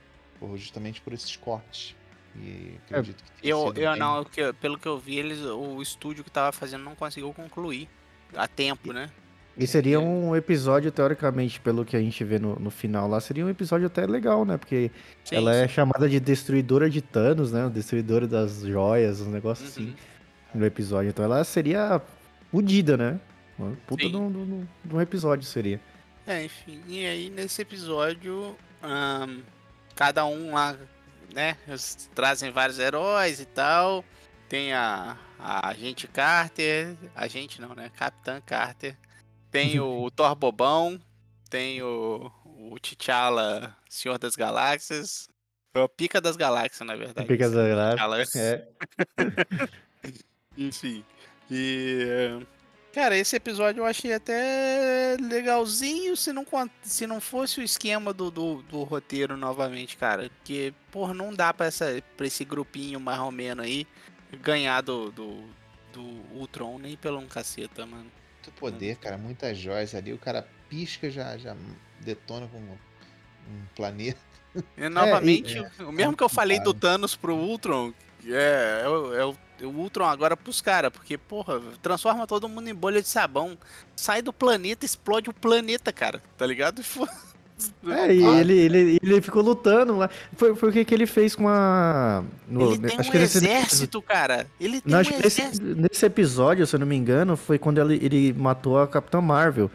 justamente 0.56 1.00
por 1.00 1.12
esses 1.12 1.34
cortes. 1.36 1.94
E 2.36 2.78
acredito 2.86 3.22
que 3.24 3.48
Eu, 3.48 3.66
eu 3.68 3.72
bem- 3.72 3.98
não, 3.98 4.24
pelo 4.60 4.78
que 4.78 4.86
eu 4.86 4.98
vi, 4.98 5.16
eles, 5.18 5.40
o 5.40 5.82
estúdio 5.82 6.22
que 6.22 6.30
tava 6.30 6.52
fazendo 6.52 6.84
não 6.84 6.94
conseguiu 6.94 7.32
concluir 7.34 7.88
a 8.34 8.46
tempo, 8.46 8.92
né? 8.92 9.10
E 9.58 9.66
seria 9.66 9.98
um 9.98 10.36
episódio, 10.36 10.92
teoricamente, 10.92 11.60
pelo 11.60 11.84
que 11.84 11.96
a 11.96 12.00
gente 12.00 12.22
vê 12.22 12.38
no, 12.38 12.54
no 12.56 12.70
final 12.70 13.08
lá, 13.08 13.20
seria 13.20 13.44
um 13.44 13.48
episódio 13.50 13.86
até 13.88 14.06
legal, 14.06 14.44
né? 14.44 14.56
Porque 14.56 14.90
Sim, 15.24 15.34
ela 15.36 15.54
é 15.54 15.66
sim. 15.66 15.74
chamada 15.74 16.08
de 16.08 16.20
destruidora 16.20 16.88
de 16.88 17.02
Thanos, 17.02 17.50
né? 17.52 17.68
Destruidora 17.68 18.26
das 18.28 18.60
joias, 18.62 19.20
um 19.20 19.30
negócio 19.30 19.66
assim, 19.66 19.86
Uhum. 19.88 20.60
no 20.60 20.64
episódio. 20.66 21.08
Então 21.10 21.24
ela 21.24 21.42
seria 21.42 22.00
fodida, 22.52 22.96
né? 22.96 23.20
Uma 23.58 23.76
puta 23.86 24.08
de 24.08 24.16
um- 24.16 24.66
episódio 25.00 25.44
seria. 25.44 25.80
É, 26.26 26.44
enfim. 26.44 26.80
E 26.86 27.04
aí, 27.04 27.28
nesse 27.30 27.60
episódio, 27.62 28.54
cada 29.96 30.24
um 30.24 30.54
lá, 30.54 30.76
né? 31.34 31.56
Eles 31.66 32.08
trazem 32.14 32.50
vários 32.52 32.78
heróis 32.78 33.40
e 33.40 33.44
tal. 33.44 34.04
Tem 34.48 34.72
a, 34.72 35.16
a 35.38 35.68
agente 35.68 36.06
Carter. 36.06 36.96
Agente 37.14 37.60
não, 37.60 37.74
né? 37.74 37.90
Capitã 37.96 38.40
Carter. 38.44 38.96
Tem 39.50 39.78
o 39.80 40.10
Thor 40.10 40.34
Bobão. 40.34 41.00
Tem 41.50 41.82
o, 41.82 42.30
o 42.44 42.78
T'Challa, 42.78 43.76
Senhor 43.88 44.18
das 44.18 44.36
Galáxias. 44.36 45.28
É 45.74 45.80
o 45.80 45.88
Pica 45.88 46.20
das 46.20 46.36
Galáxias, 46.36 46.86
na 46.86 46.96
verdade. 46.96 47.26
Pica 47.26 47.48
das 47.48 47.52
T'Challa. 47.52 47.96
Galáxias, 47.96 48.36
É. 48.36 48.68
Enfim. 50.56 51.04
E. 51.50 52.40
Cara, 52.92 53.16
esse 53.16 53.36
episódio 53.36 53.80
eu 53.80 53.86
achei 53.86 54.12
até 54.12 55.16
legalzinho 55.20 56.16
se 56.16 56.32
não, 56.32 56.44
se 56.82 57.06
não 57.06 57.20
fosse 57.20 57.60
o 57.60 57.62
esquema 57.62 58.12
do, 58.12 58.30
do, 58.30 58.62
do 58.62 58.82
roteiro 58.82 59.36
novamente, 59.36 59.96
cara. 59.96 60.28
Porque, 60.30 60.74
porra, 60.90 61.14
não 61.14 61.32
dá 61.32 61.54
pra, 61.54 61.66
essa, 61.66 62.02
pra 62.16 62.26
esse 62.26 62.44
grupinho 62.44 62.98
mais 62.98 63.20
ou 63.20 63.30
menos 63.30 63.64
aí 63.64 63.86
ganhar 64.42 64.80
do, 64.80 65.12
do, 65.12 65.44
do 65.92 66.02
Ultron 66.34 66.78
nem 66.78 66.96
pelo 66.96 67.18
um 67.18 67.28
caceta, 67.28 67.86
mano. 67.86 68.10
Muito 68.38 68.52
poder, 68.52 68.96
cara, 68.96 69.18
muitas 69.18 69.58
joias 69.58 69.94
ali. 69.94 70.12
O 70.12 70.18
cara 70.18 70.46
pisca, 70.68 71.10
já, 71.10 71.36
já 71.36 71.56
detona 72.00 72.46
com 72.46 72.58
um, 72.58 72.76
planeta. 73.74 74.18
E 74.76 74.88
novamente, 74.88 75.58
e- 75.58 75.82
o 75.82 75.92
mesmo 75.92 76.16
que 76.16 76.22
eu 76.22 76.28
falei 76.28 76.58
do 76.58 76.72
Claro. 76.74 76.78
Thanos 76.80 77.16
pro 77.16 77.34
Ultron, 77.34 77.92
é, 78.26 78.82
é, 78.84 78.88
o- 78.88 79.14
é 79.14 79.24
o, 79.26 79.36
é 79.60 79.66
o 79.66 79.70
Ultron 79.70 80.04
agora 80.06 80.36
pros 80.36 80.60
caras, 80.60 80.90
porque, 80.90 81.18
porra, 81.18 81.60
transforma 81.82 82.26
todo 82.26 82.48
mundo 82.48 82.68
em 82.68 82.74
bolha 82.74 83.02
de 83.02 83.08
sabão, 83.08 83.58
sai 83.96 84.22
do 84.22 84.32
planeta, 84.32 84.84
explode 84.86 85.28
o 85.28 85.34
planeta, 85.34 85.92
cara, 85.92 86.22
tá 86.36 86.46
ligado? 86.46 86.82
Fo- 87.58 87.90
É, 87.90 88.14
e 88.14 88.24
Ah. 88.24 88.40
ele, 88.40 88.52
ele, 88.56 88.98
ele 89.02 89.20
ficou 89.20 89.42
lutando 89.42 89.96
lá. 89.96 90.08
Foi, 90.36 90.54
foi 90.54 90.68
o 90.68 90.72
que, 90.72 90.84
que 90.84 90.94
ele 90.94 91.06
fez 91.06 91.34
com 91.34 91.48
a. 91.48 92.22
no- 92.48 92.72
Ele 92.74 92.78
tem 92.88 92.98
acho 93.00 93.08
um 93.08 93.12
que 93.12 93.18
nesse- 93.18 93.38
exército, 93.38 94.00
cara. 94.00 94.46
Ele 94.60 94.80
tem 94.80 94.92
Não, 94.92 95.00
um 95.00 95.04
que 95.04 95.10
nesse, 95.22 95.40
exército. 95.40 95.66
nesse 95.76 96.06
episódio, 96.06 96.66
se 96.66 96.76
eu 96.76 96.80
não 96.80 96.86
me 96.86 96.94
engano, 96.96 97.36
foi 97.36 97.58
quando 97.58 97.78
ele, 97.80 97.94
ele 98.04 98.32
matou 98.32 98.78
a 98.78 98.86
Capitã 98.86 99.20
Marvel. 99.20 99.70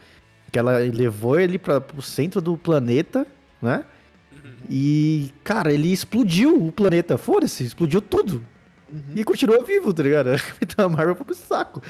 Que 0.51 0.59
ela 0.59 0.77
levou 0.77 1.39
ele 1.39 1.57
para 1.57 1.81
pro 1.81 2.01
centro 2.01 2.39
do 2.39 2.55
planeta, 2.55 3.25
né? 3.61 3.83
Uhum. 4.31 4.51
E, 4.69 5.31
cara, 5.43 5.73
ele 5.73 5.91
explodiu 5.91 6.67
o 6.67 6.71
planeta. 6.71 7.17
Foda-se, 7.17 7.63
explodiu 7.63 7.99
tudo. 8.01 8.45
E 9.15 9.23
continuou 9.23 9.65
vivo, 9.65 9.91
tá 9.91 10.03
ligado? 10.03 10.27
A 10.35 10.37
Capitã 10.39 10.87
Marvel 10.87 11.15
foi 11.15 11.25
pro 11.25 11.33
saco. 11.35 11.81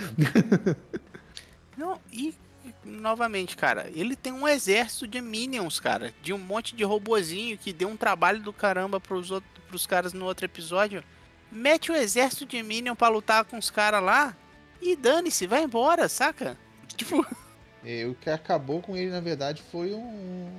Não, 1.77 1.97
e, 2.11 2.33
novamente, 2.93 3.55
cara, 3.57 3.89
ele 3.93 4.15
tem 4.15 4.31
um 4.31 4.47
exército 4.47 5.07
de 5.07 5.21
minions, 5.21 5.79
cara. 5.79 6.13
De 6.21 6.31
um 6.33 6.37
monte 6.37 6.75
de 6.75 6.83
robozinho 6.83 7.57
que 7.57 7.73
deu 7.73 7.89
um 7.89 7.97
trabalho 7.97 8.39
do 8.41 8.53
caramba 8.53 8.99
pros, 8.99 9.31
outros, 9.31 9.51
pros 9.67 9.85
caras 9.87 10.13
no 10.13 10.25
outro 10.25 10.45
episódio. 10.45 11.03
Mete 11.51 11.91
o 11.91 11.95
exército 11.95 12.45
de 12.45 12.61
minion 12.63 12.95
pra 12.95 13.07
lutar 13.09 13.45
com 13.45 13.57
os 13.57 13.69
caras 13.69 14.03
lá. 14.03 14.35
E 14.81 14.95
dane-se, 14.95 15.47
vai 15.47 15.63
embora, 15.63 16.07
saca? 16.09 16.57
Tipo, 16.95 17.25
E 17.83 18.05
o 18.05 18.15
que 18.15 18.29
acabou 18.29 18.81
com 18.81 18.95
ele, 18.95 19.09
na 19.11 19.19
verdade, 19.19 19.61
foi 19.71 19.93
um, 19.93 20.49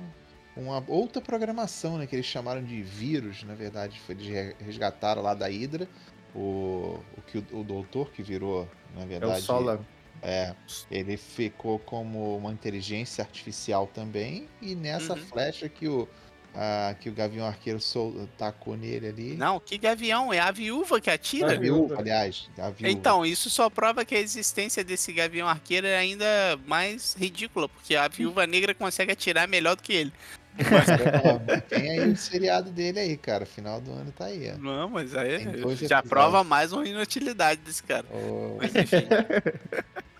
uma 0.55 0.83
outra 0.87 1.21
programação, 1.21 1.97
né? 1.97 2.05
Que 2.07 2.15
eles 2.15 2.25
chamaram 2.25 2.63
de 2.63 2.81
vírus, 2.81 3.43
na 3.43 3.55
verdade. 3.55 3.99
Foi, 4.01 4.15
eles 4.15 4.27
re- 4.27 4.55
resgataram 4.59 5.21
lá 5.21 5.33
da 5.33 5.47
Hydra 5.47 5.87
o, 6.33 6.99
o 7.17 7.21
que 7.25 7.37
o, 7.37 7.59
o 7.59 7.63
doutor 7.63 8.11
que 8.11 8.21
virou, 8.21 8.67
na 8.95 9.03
É 9.03 9.05
verdade. 9.05 9.39
o 9.39 9.43
Sola. 9.43 9.85
É, 10.27 10.55
ele 10.89 11.17
ficou 11.17 11.77
como 11.77 12.35
uma 12.35 12.51
inteligência 12.51 13.23
artificial 13.23 13.85
também. 13.85 14.49
E 14.59 14.73
nessa 14.73 15.13
Uhum. 15.13 15.19
flecha 15.27 15.69
que 15.69 15.87
o, 15.87 16.09
a, 16.55 16.95
que 16.99 17.09
o 17.09 17.13
Gavião 17.13 17.45
Arqueiro 17.45 17.79
sol, 17.79 18.27
tacou 18.35 18.75
nele 18.75 19.07
ali. 19.09 19.35
não, 19.35 19.59
que 19.59 19.77
gavião, 19.77 20.33
é 20.33 20.39
a 20.39 20.49
viúva 20.49 20.99
que 20.99 21.11
a 21.11 21.13
atira. 21.13 21.55
viúva, 21.59 21.99
aliás. 21.99 22.49
A 22.57 22.71
viúva. 22.71 22.89
Então, 22.89 23.23
isso 23.23 23.51
só 23.51 23.69
prova 23.69 24.03
que 24.03 24.15
a 24.15 24.19
existência 24.19 24.83
desse 24.83 25.13
gavião 25.13 25.47
arqueiro 25.47 25.85
é 25.85 25.95
ainda 25.95 26.25
mais 26.65 27.13
ridícula, 27.13 27.69
porque 27.69 27.95
a 27.95 28.07
viúva 28.07 28.47
negra 28.47 28.73
consegue 28.73 29.11
atirar 29.11 29.47
melhor 29.47 29.75
do 29.75 29.83
que 29.83 29.93
ele. 29.93 30.13
Ó, 30.57 31.59
Tem 31.69 31.91
aí 31.99 32.09
o 32.09 32.15
seriado 32.17 32.71
dele 32.71 32.97
aí, 32.99 33.17
cara. 33.17 33.45
Final 33.45 33.79
do 33.81 33.91
ano 33.91 34.11
tá 34.11 34.25
aí, 34.25 34.49
ó. 34.51 34.57
Não, 34.57 34.89
mas 34.89 35.13
aí 35.13 35.43
já 35.43 35.49
episódios. 35.51 36.01
prova 36.09 36.43
mais 36.45 36.71
uma 36.71 36.87
inutilidade 36.87 37.59
desse 37.61 37.83
cara. 37.83 38.07
Ô, 38.09 38.55
Mas 38.57 38.73
enfim. 38.73 39.05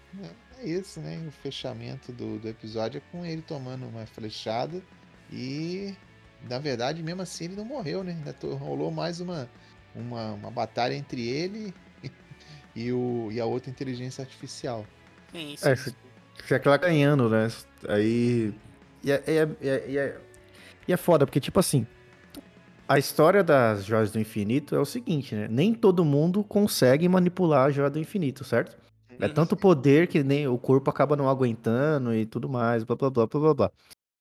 É 0.59 0.67
isso, 0.67 0.99
né? 0.99 1.23
O 1.27 1.31
fechamento 1.31 2.11
do, 2.11 2.39
do 2.39 2.47
episódio 2.47 2.97
é 2.99 3.01
com 3.11 3.25
ele 3.25 3.41
tomando 3.41 3.85
uma 3.87 4.05
flechada 4.05 4.81
e, 5.31 5.95
na 6.49 6.59
verdade, 6.59 7.03
mesmo 7.03 7.21
assim 7.21 7.45
ele 7.45 7.55
não 7.55 7.65
morreu, 7.65 8.03
né? 8.03 8.17
Rolou 8.59 8.91
mais 8.91 9.19
uma, 9.19 9.49
uma, 9.93 10.33
uma 10.33 10.51
batalha 10.51 10.93
entre 10.93 11.27
ele 11.27 11.73
e, 12.75 12.91
o, 12.91 13.29
e 13.31 13.39
a 13.39 13.45
outra 13.45 13.69
inteligência 13.69 14.21
artificial. 14.21 14.85
Sim, 15.31 15.55
sim. 15.57 15.69
É, 15.69 15.75
se, 15.75 15.95
se 16.45 16.53
aquela 16.53 16.77
ganhando, 16.77 17.29
né? 17.29 17.47
Aí. 17.89 18.53
E 19.03 19.11
é, 19.11 19.23
e 19.27 19.31
é, 19.31 19.49
e 19.61 19.69
é, 19.69 19.89
e 19.89 19.97
é, 19.97 20.21
e 20.87 20.93
é 20.93 20.97
foda, 20.97 21.25
porque, 21.25 21.39
tipo 21.39 21.59
assim. 21.59 21.85
A 22.87 22.99
história 22.99 23.43
das 23.43 23.83
Joias 23.83 24.11
do 24.11 24.19
Infinito 24.19 24.75
é 24.75 24.79
o 24.79 24.85
seguinte, 24.85 25.33
né? 25.33 25.47
Nem 25.49 25.73
todo 25.73 26.05
mundo 26.05 26.43
consegue 26.43 27.09
manipular 27.09 27.65
a 27.65 27.71
Joia 27.71 27.89
do 27.89 27.97
Infinito, 27.97 28.43
certo? 28.43 28.77
É 29.19 29.27
Uhum. 29.27 29.33
tanto 29.33 29.55
poder 29.55 30.07
que 30.07 30.23
nem 30.23 30.47
o 30.47 30.57
corpo 30.57 30.89
acaba 30.89 31.15
não 31.15 31.29
aguentando 31.29 32.13
e 32.13 32.25
tudo 32.25 32.49
mais, 32.49 32.83
blá 32.83 32.95
blá 32.95 33.09
blá 33.09 33.27
blá 33.27 33.39
blá 33.39 33.53
blá. 33.53 33.71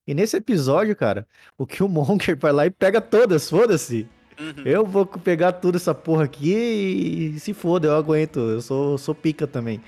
E 0.07 0.14
nesse 0.14 0.36
episódio, 0.36 0.95
cara, 0.97 1.26
o 1.59 1.66
Killmonger 1.66 2.38
vai 2.38 2.53
lá 2.53 2.66
e 2.66 2.70
pega 2.70 3.01
todas, 3.01 3.49
foda-se. 3.49 4.09
Uhum. 4.38 4.64
Eu 4.64 4.84
vou 4.84 5.07
pegar 5.07 5.53
tudo 5.53 5.76
essa 5.76 5.95
porra 5.95 6.24
aqui 6.24 7.34
e 7.36 7.40
se 7.40 7.55
foda, 7.55 7.88
eu 7.88 7.95
aguento. 7.97 8.38
Eu 8.40 8.61
sou, 8.61 8.99
sou 8.99 9.14
pica 9.14 9.47
também. 9.47 9.80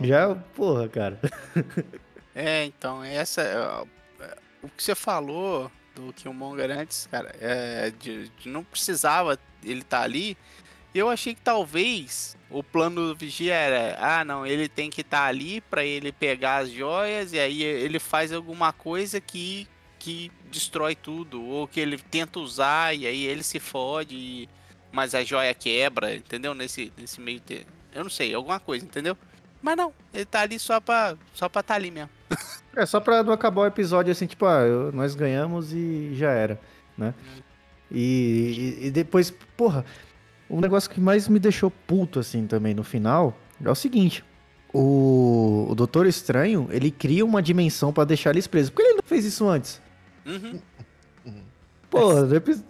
Já, 0.00 0.34
porra, 0.54 0.88
cara. 0.88 1.20
É, 2.36 2.64
então, 2.64 3.04
essa. 3.04 3.42
é, 3.42 4.36
O 4.60 4.68
que 4.68 4.82
você 4.82 4.94
falou 4.94 5.70
do 5.94 6.12
Killmonger 6.12 6.68
antes, 6.70 7.06
cara. 7.06 7.32
É, 7.40 7.90
de, 7.90 8.28
de 8.30 8.48
não 8.48 8.64
precisava 8.64 9.38
ele 9.62 9.82
estar 9.82 9.98
tá 9.98 10.02
ali. 10.02 10.36
Eu 10.94 11.10
achei 11.10 11.34
que 11.34 11.40
talvez 11.40 12.36
o 12.48 12.62
plano 12.62 13.08
do 13.08 13.16
Vigia 13.16 13.54
era, 13.54 13.98
ah, 13.98 14.24
não, 14.24 14.46
ele 14.46 14.68
tem 14.68 14.88
que 14.88 15.00
estar 15.00 15.22
tá 15.22 15.26
ali 15.26 15.60
para 15.60 15.84
ele 15.84 16.12
pegar 16.12 16.58
as 16.58 16.70
joias 16.70 17.32
e 17.32 17.38
aí 17.38 17.62
ele 17.62 17.98
faz 17.98 18.32
alguma 18.32 18.72
coisa 18.72 19.20
que 19.20 19.66
que 19.98 20.30
destrói 20.50 20.94
tudo 20.94 21.42
ou 21.42 21.66
que 21.66 21.80
ele 21.80 21.96
tenta 21.96 22.38
usar 22.38 22.94
e 22.94 23.06
aí 23.06 23.24
ele 23.24 23.42
se 23.42 23.58
fode, 23.58 24.14
e... 24.14 24.48
mas 24.92 25.14
a 25.14 25.24
joia 25.24 25.54
quebra, 25.54 26.14
entendeu? 26.14 26.54
Nesse 26.54 26.92
nesse 26.96 27.20
meio 27.20 27.40
ter, 27.40 27.66
eu 27.92 28.04
não 28.04 28.10
sei, 28.10 28.34
alguma 28.34 28.60
coisa, 28.60 28.84
entendeu? 28.84 29.16
Mas 29.62 29.76
não, 29.76 29.92
ele 30.12 30.26
tá 30.26 30.42
ali 30.42 30.58
só 30.58 30.78
pra 30.78 31.16
só 31.32 31.48
para 31.48 31.62
tá 31.62 31.74
ali 31.74 31.90
mesmo. 31.90 32.10
É 32.76 32.84
só 32.84 33.00
pra 33.00 33.22
não 33.22 33.32
acabar 33.32 33.62
o 33.62 33.66
episódio 33.66 34.12
assim, 34.12 34.26
tipo, 34.26 34.44
ah, 34.46 34.90
nós 34.92 35.14
ganhamos 35.14 35.72
e 35.72 36.14
já 36.14 36.30
era, 36.30 36.60
né? 36.98 37.14
Hum. 37.18 37.42
E, 37.90 38.78
e, 38.82 38.86
e 38.86 38.90
depois, 38.90 39.30
porra, 39.56 39.84
o 40.48 40.60
negócio 40.60 40.90
que 40.90 41.00
mais 41.00 41.28
me 41.28 41.38
deixou 41.38 41.70
puto, 41.70 42.18
assim, 42.18 42.46
também 42.46 42.74
no 42.74 42.84
final 42.84 43.36
é 43.64 43.70
o 43.70 43.74
seguinte. 43.74 44.24
O, 44.72 45.68
o 45.70 45.74
Doutor 45.74 46.06
Estranho, 46.06 46.68
ele 46.70 46.90
cria 46.90 47.24
uma 47.24 47.40
dimensão 47.40 47.92
para 47.92 48.04
deixar 48.04 48.30
eles 48.30 48.46
presos. 48.46 48.70
Por 48.70 48.82
que 48.82 48.82
ele 48.82 48.94
não 48.94 49.04
fez 49.04 49.24
isso 49.24 49.46
antes? 49.46 49.80
Uhum. 50.26 50.60
Pô, 51.94 52.10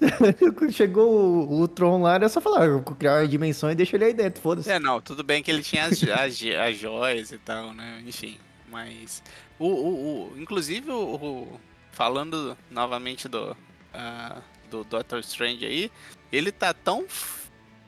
chegou 0.70 1.49
o, 1.49 1.62
o 1.62 1.68
Tron 1.68 2.03
lá, 2.03 2.16
era 2.16 2.29
só 2.29 2.43
falar, 2.43 2.66
eu 2.66 2.83
vou 2.83 2.95
criar 2.95 3.22
uma 3.22 3.29
dimensão 3.29 3.70
e 3.70 3.75
deixa 3.75 3.97
ele 3.97 4.05
aí 4.05 4.12
dentro, 4.12 4.43
foda-se. 4.43 4.70
É, 4.70 4.79
não, 4.79 5.01
tudo 5.01 5.25
bem 5.25 5.43
que 5.43 5.51
ele 5.51 5.62
tinha 5.62 5.87
as, 5.87 6.03
as, 6.03 6.43
as 6.43 6.77
joias 6.77 7.33
e 7.33 7.39
tal, 7.39 7.72
né? 7.72 8.03
Enfim, 8.07 8.37
mas. 8.70 9.22
O, 9.59 9.66
o, 9.66 10.33
o 10.35 10.39
inclusive, 10.39 10.91
o, 10.91 11.49
falando 11.93 12.55
novamente 12.70 13.27
do, 13.27 13.53
uh, 13.53 14.43
do 14.70 14.85
Doctor 14.85 15.20
Strange 15.20 15.64
aí, 15.64 15.91
ele 16.31 16.53
tá 16.53 16.75
tão 16.75 17.07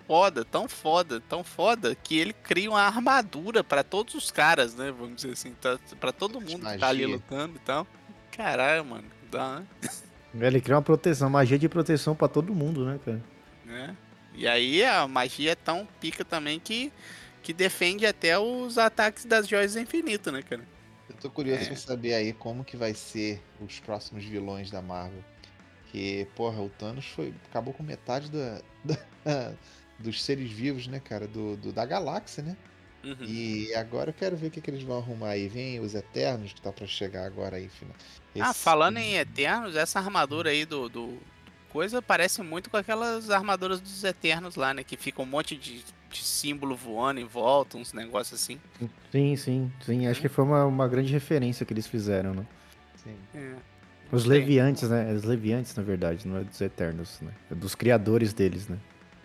foda, 0.07 0.44
tão 0.44 0.68
foda, 0.68 1.20
tão 1.20 1.42
foda, 1.42 1.94
que 1.94 2.16
ele 2.16 2.32
cria 2.32 2.70
uma 2.70 2.82
armadura 2.82 3.64
para 3.64 3.82
todos 3.82 4.14
os 4.14 4.30
caras, 4.30 4.74
né? 4.74 4.92
Vamos 4.96 5.16
dizer 5.16 5.32
assim, 5.32 5.52
tá, 5.61 5.78
para 5.98 6.12
todo 6.12 6.40
mundo 6.40 6.62
magia. 6.62 6.72
que 6.72 6.78
tá 6.78 6.88
ali 6.88 7.07
lutando 7.07 7.57
e 7.57 7.61
tal. 7.61 7.86
Caralho, 8.30 8.84
mano, 8.84 9.04
dá, 9.30 9.61
né? 9.61 10.46
Ele 10.46 10.61
cria 10.61 10.76
uma 10.76 10.82
proteção, 10.82 11.30
magia 11.30 11.59
de 11.59 11.68
proteção 11.68 12.14
para 12.14 12.28
todo 12.28 12.54
mundo, 12.54 12.84
né, 12.84 13.00
cara? 13.04 13.22
É. 13.68 13.94
E 14.34 14.46
aí 14.46 14.84
a 14.84 15.09
magia 15.09 15.52
é 15.52 15.54
tão 15.54 15.88
pica 15.98 16.24
também 16.24 16.61
que, 16.61 16.92
que 17.42 17.52
defende 17.52 18.07
até 18.07 18.38
os 18.38 18.76
ataques 18.76 19.24
das 19.24 19.48
joias 19.48 19.72
do 19.72 19.80
infinito, 19.80 20.30
né, 20.30 20.42
cara? 20.42 20.62
Eu 21.09 21.16
tô 21.16 21.30
curioso 21.30 21.62
é. 21.62 21.66
pra 21.66 21.76
saber 21.76 22.14
aí 22.14 22.32
como 22.32 22.64
que 22.64 22.76
vai 22.76 22.92
ser 22.92 23.42
os 23.61 23.80
próximos 23.80 24.24
vilões 24.24 24.70
da 24.70 24.82
Marvel. 24.82 25.24
Que, 25.90 26.26
porra, 26.36 26.61
o 26.61 26.68
Thanos 26.68 27.07
foi, 27.07 27.32
acabou 27.48 27.72
com 27.72 27.82
metade 27.82 28.30
da, 28.30 28.61
da, 28.84 29.54
dos 29.99 30.22
seres 30.22 30.51
vivos, 30.51 30.86
né, 30.86 31.01
cara? 31.01 31.26
Do, 31.26 31.57
do 31.57 31.72
da 31.72 31.84
galáxia, 31.84 32.42
né? 32.42 32.57
Uhum. 33.05 33.24
E 33.24 33.72
agora 33.74 34.11
eu 34.11 34.14
quero 34.14 34.36
ver 34.36 34.49
o 34.49 34.51
que, 34.51 34.61
que 34.61 34.70
eles 34.70 34.82
vão 34.82 34.99
arrumar 34.99 35.30
aí. 35.30 35.49
Vem 35.49 35.78
os 35.78 35.94
Eternos, 35.94 36.53
que 36.53 36.61
tá 36.61 36.72
para 36.72 36.86
chegar 36.86 37.24
agora 37.24 37.57
aí. 37.57 37.70
Ah, 37.82 37.86
Esse... 38.34 38.42
Ah, 38.42 38.53
falando 38.53 38.99
em 38.99 39.14
Eternos, 39.14 39.76
essa 39.76 40.01
armadura 40.01 40.51
aí 40.51 40.64
do, 40.64 40.88
do, 40.88 41.18
Coisa 41.76 42.01
parece 42.01 42.42
muito 42.42 42.70
com 42.70 42.76
aquelas 42.78 43.28
armaduras 43.30 43.80
dos 43.80 44.03
Eternos 44.03 44.57
lá, 44.57 44.72
né? 44.72 44.82
Que 44.82 44.97
fica 44.97 45.20
um 45.20 45.26
monte 45.26 45.55
de, 45.57 45.84
de 46.11 46.24
símbolo 46.24 46.74
voando 46.74 47.20
em 47.20 47.24
volta, 47.24 47.76
uns 47.76 47.92
negócios 47.92 48.40
assim. 48.40 48.59
Sim, 49.12 49.36
sim, 49.36 49.72
sim. 49.84 50.07
Acho 50.07 50.20
que 50.20 50.28
foi 50.28 50.44
uma, 50.44 50.64
uma 50.64 50.88
grande 50.88 51.12
referência 51.12 51.66
que 51.66 51.72
eles 51.72 51.86
fizeram, 51.86 52.32
né? 52.32 52.47
Sim. 52.97 53.16
É. 53.34 53.55
Os 54.11 54.24
Leviantes, 54.24 54.88
né? 54.88 55.12
Os 55.12 55.24
Leviantes, 55.24 55.74
na 55.74 55.82
verdade, 55.82 56.26
não 56.26 56.38
é 56.38 56.44
dos 56.44 56.61
Eternos, 56.61 57.20
né? 57.20 57.32
É 57.51 57.55
dos 57.55 57.74
criadores 57.74 58.32
deles, 58.32 58.68
né? 58.68 58.78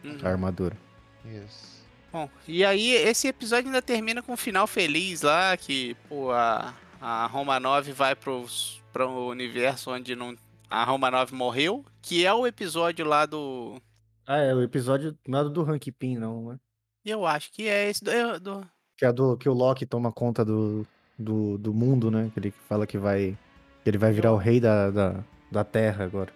Uhum. 0.04 0.18
A 0.24 0.30
armadura. 0.30 0.78
Isso. 1.26 1.82
Bom, 2.12 2.30
e 2.48 2.66
aí 2.66 2.92
esse 2.92 3.28
episódio 3.28 3.68
ainda 3.68 3.82
termina 3.82 4.22
com 4.22 4.34
um 4.34 4.38
final 4.38 4.68
feliz 4.68 5.22
lá, 5.22 5.56
que 5.56 5.96
pô, 6.10 6.32
a, 6.32 6.74
a 7.00 7.26
Roma 7.28 7.60
9 7.60 7.94
vai 7.94 8.16
pro, 8.16 8.46
pro 8.92 9.28
universo 9.28 9.92
onde 9.92 10.14
não, 10.14 10.36
a 10.70 10.84
Roma 10.84 11.10
9 11.10 11.34
morreu, 11.34 11.86
que 12.02 12.26
é 12.26 12.34
o 12.34 12.46
episódio 12.46 13.06
lá 13.06 13.26
do... 13.26 13.82
Ah, 14.28 14.38
é 14.38 14.54
o 14.54 14.62
episódio 14.62 15.18
nada 15.26 15.50
do 15.50 15.62
Hank 15.64 15.90
Pym, 15.92 16.18
não, 16.18 16.50
né? 16.50 16.60
Eu 17.06 17.26
acho 17.26 17.52
que 17.52 17.68
é 17.68 17.90
esse 17.90 18.04
do... 18.04 18.12
É 18.12 18.40
do... 18.40 18.66
Que 18.98 19.06
é 19.06 19.12
do 19.12 19.38
que 19.38 19.48
o 19.48 19.54
Loki 19.54 19.86
toma 19.86 20.12
conta 20.12 20.44
do, 20.44 20.86
do, 21.18 21.58
do 21.58 21.74
mundo, 21.74 22.12
né? 22.12 22.30
Que 22.34 22.40
ele 22.40 22.54
fala 22.68 22.86
que 22.86 22.98
vai... 22.98 23.38
Que 23.84 23.90
ele 23.90 23.98
vai 23.98 24.12
virar 24.12 24.34
o 24.34 24.38
rei 24.38 24.60
da, 24.60 24.92
da, 24.92 25.24
da 25.50 25.64
Terra 25.64 26.04
agora. 26.04 26.32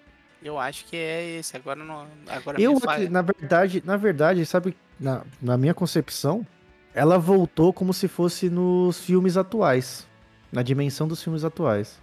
Eu 0.46 0.60
acho 0.60 0.86
que 0.86 0.96
é 0.96 1.40
esse. 1.40 1.58
Agora 1.58 1.84
não. 1.84 2.06
Agora 2.28 2.62
eu, 2.62 2.80
na 3.10 3.24
verdade, 3.24 3.82
na 3.84 3.98
verdade, 3.98 4.46
sabe, 4.46 4.78
na, 5.00 5.24
na 5.42 5.58
minha 5.58 5.74
concepção, 5.74 6.46
ela 6.94 7.18
voltou 7.18 7.74
como 7.74 7.92
se 7.92 8.08
fosse 8.08 8.48
nos 8.48 9.00
filmes 9.00 9.38
atuais. 9.38 10.08
Na 10.52 10.62
dimensão 10.62 11.08
dos 11.08 11.24
filmes 11.24 11.44
atuais. 11.44 12.00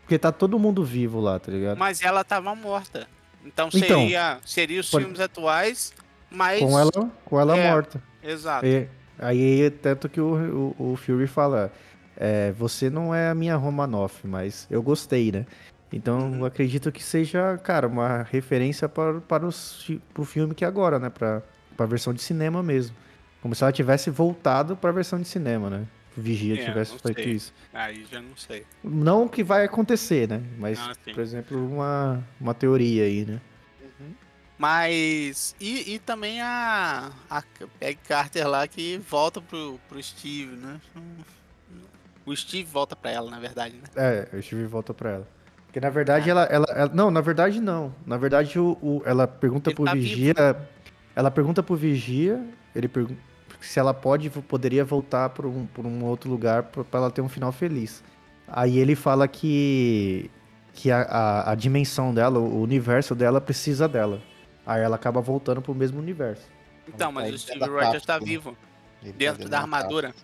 Porque 0.00 0.18
tá 0.18 0.32
todo 0.32 0.58
mundo 0.58 0.84
vivo 0.84 1.20
lá, 1.20 1.38
tá 1.38 1.52
ligado? 1.52 1.78
Mas 1.78 2.02
ela 2.02 2.24
tava 2.24 2.52
morta. 2.56 3.06
Então, 3.46 3.70
seria, 3.70 4.32
então, 4.32 4.40
seria 4.44 4.80
os 4.80 4.90
filmes 4.90 5.20
atuais, 5.20 5.94
mas. 6.28 6.60
Com 6.60 6.76
ela, 6.76 7.10
com 7.24 7.40
ela 7.40 7.56
é, 7.56 7.70
morta. 7.70 8.02
Exato. 8.24 8.66
E, 8.66 8.88
aí, 9.16 9.70
tanto 9.70 10.08
que 10.08 10.20
o, 10.20 10.74
o, 10.76 10.92
o 10.92 10.96
Fury 10.96 11.28
fala: 11.28 11.72
é, 12.16 12.50
Você 12.52 12.90
não 12.90 13.14
é 13.14 13.30
a 13.30 13.34
minha 13.36 13.54
Romanoff, 13.54 14.26
mas 14.26 14.66
eu 14.68 14.82
gostei, 14.82 15.30
né? 15.30 15.46
Então, 15.92 16.30
uhum. 16.30 16.38
eu 16.38 16.44
acredito 16.46 16.90
que 16.90 17.02
seja, 17.02 17.58
cara, 17.58 17.86
uma 17.86 18.22
referência 18.22 18.88
para, 18.88 19.20
para 19.20 19.46
os, 19.46 19.86
o 20.16 20.24
filme 20.24 20.54
que 20.54 20.64
é 20.64 20.68
agora, 20.68 20.98
né? 20.98 21.10
Para 21.10 21.42
a 21.78 21.86
versão 21.86 22.14
de 22.14 22.22
cinema 22.22 22.62
mesmo. 22.62 22.96
Como 23.42 23.54
se 23.54 23.62
ela 23.62 23.72
tivesse 23.72 24.08
voltado 24.08 24.76
para 24.76 24.90
a 24.90 24.92
versão 24.92 25.20
de 25.20 25.28
cinema, 25.28 25.68
né? 25.68 25.86
O 26.16 26.20
Vigia 26.20 26.60
é, 26.60 26.64
tivesse 26.64 26.98
feito 26.98 27.22
sei. 27.22 27.32
isso. 27.32 27.52
Aí 27.72 28.06
já 28.10 28.20
não 28.20 28.36
sei. 28.36 28.64
Não 28.82 29.28
que 29.28 29.42
vai 29.42 29.64
acontecer, 29.64 30.28
né? 30.28 30.42
Mas, 30.58 30.78
ah, 30.78 30.92
por 31.04 31.20
exemplo, 31.20 31.58
uma, 31.58 32.22
uma 32.40 32.54
teoria 32.54 33.04
aí, 33.04 33.24
né? 33.24 33.40
Uhum. 33.82 34.14
Mas. 34.58 35.56
E, 35.60 35.94
e 35.94 35.98
também 35.98 36.40
a, 36.40 37.10
a 37.28 37.42
Peg 37.80 37.98
Carter 38.06 38.46
lá 38.46 38.66
que 38.68 38.98
volta 38.98 39.40
pro, 39.40 39.80
pro 39.88 40.02
Steve, 40.02 40.54
né? 40.54 40.80
O 42.24 42.36
Steve 42.36 42.64
volta 42.70 42.94
pra 42.94 43.10
ela, 43.10 43.30
na 43.30 43.40
verdade, 43.40 43.74
né? 43.74 43.88
É, 43.96 44.36
o 44.36 44.42
Steve 44.42 44.66
volta 44.66 44.94
pra 44.94 45.10
ela. 45.10 45.41
Porque 45.72 45.80
na 45.80 45.88
verdade 45.88 46.28
ela, 46.28 46.42
ela, 46.44 46.66
ela, 46.68 46.90
Não, 46.92 47.10
na 47.10 47.22
verdade 47.22 47.58
não. 47.58 47.94
Na 48.04 48.18
verdade 48.18 48.58
o, 48.58 48.76
o 48.82 49.02
ela 49.06 49.26
pergunta 49.26 49.70
ele 49.70 49.74
pro 49.74 49.86
tá 49.86 49.94
Vigia. 49.94 50.34
Vivo. 50.34 50.66
Ela 51.16 51.30
pergunta 51.30 51.62
pro 51.62 51.74
Vigia. 51.74 52.46
Ele 52.76 52.88
pergunta 52.88 53.18
se 53.58 53.78
ela 53.78 53.94
pode, 53.94 54.28
poderia 54.28 54.84
voltar 54.84 55.30
para 55.30 55.46
um, 55.46 55.64
pra 55.64 55.86
um 55.86 56.04
outro 56.04 56.28
lugar 56.28 56.64
para 56.64 56.84
ela 56.92 57.10
ter 57.10 57.22
um 57.22 57.28
final 57.28 57.50
feliz. 57.52 58.04
Aí 58.46 58.78
ele 58.78 58.94
fala 58.94 59.26
que. 59.26 60.30
Que 60.74 60.90
a, 60.90 61.02
a, 61.02 61.52
a, 61.52 61.54
dimensão 61.54 62.14
dela, 62.14 62.38
o 62.38 62.62
universo 62.62 63.14
dela 63.14 63.42
precisa 63.42 63.86
dela. 63.86 64.22
Aí 64.64 64.80
ela 64.80 64.96
acaba 64.96 65.20
voltando 65.20 65.60
pro 65.60 65.74
mesmo 65.74 65.98
universo. 65.98 66.46
Então, 66.88 67.12
mas 67.12 67.32
o 67.32 67.38
Steve 67.38 67.66
Rogers 67.66 68.04
tá 68.06 68.18
vivo. 68.18 68.56
Ele 69.02 69.12
dentro 69.12 69.42
tá 69.44 69.48
da 69.48 69.60
armadura. 69.60 70.14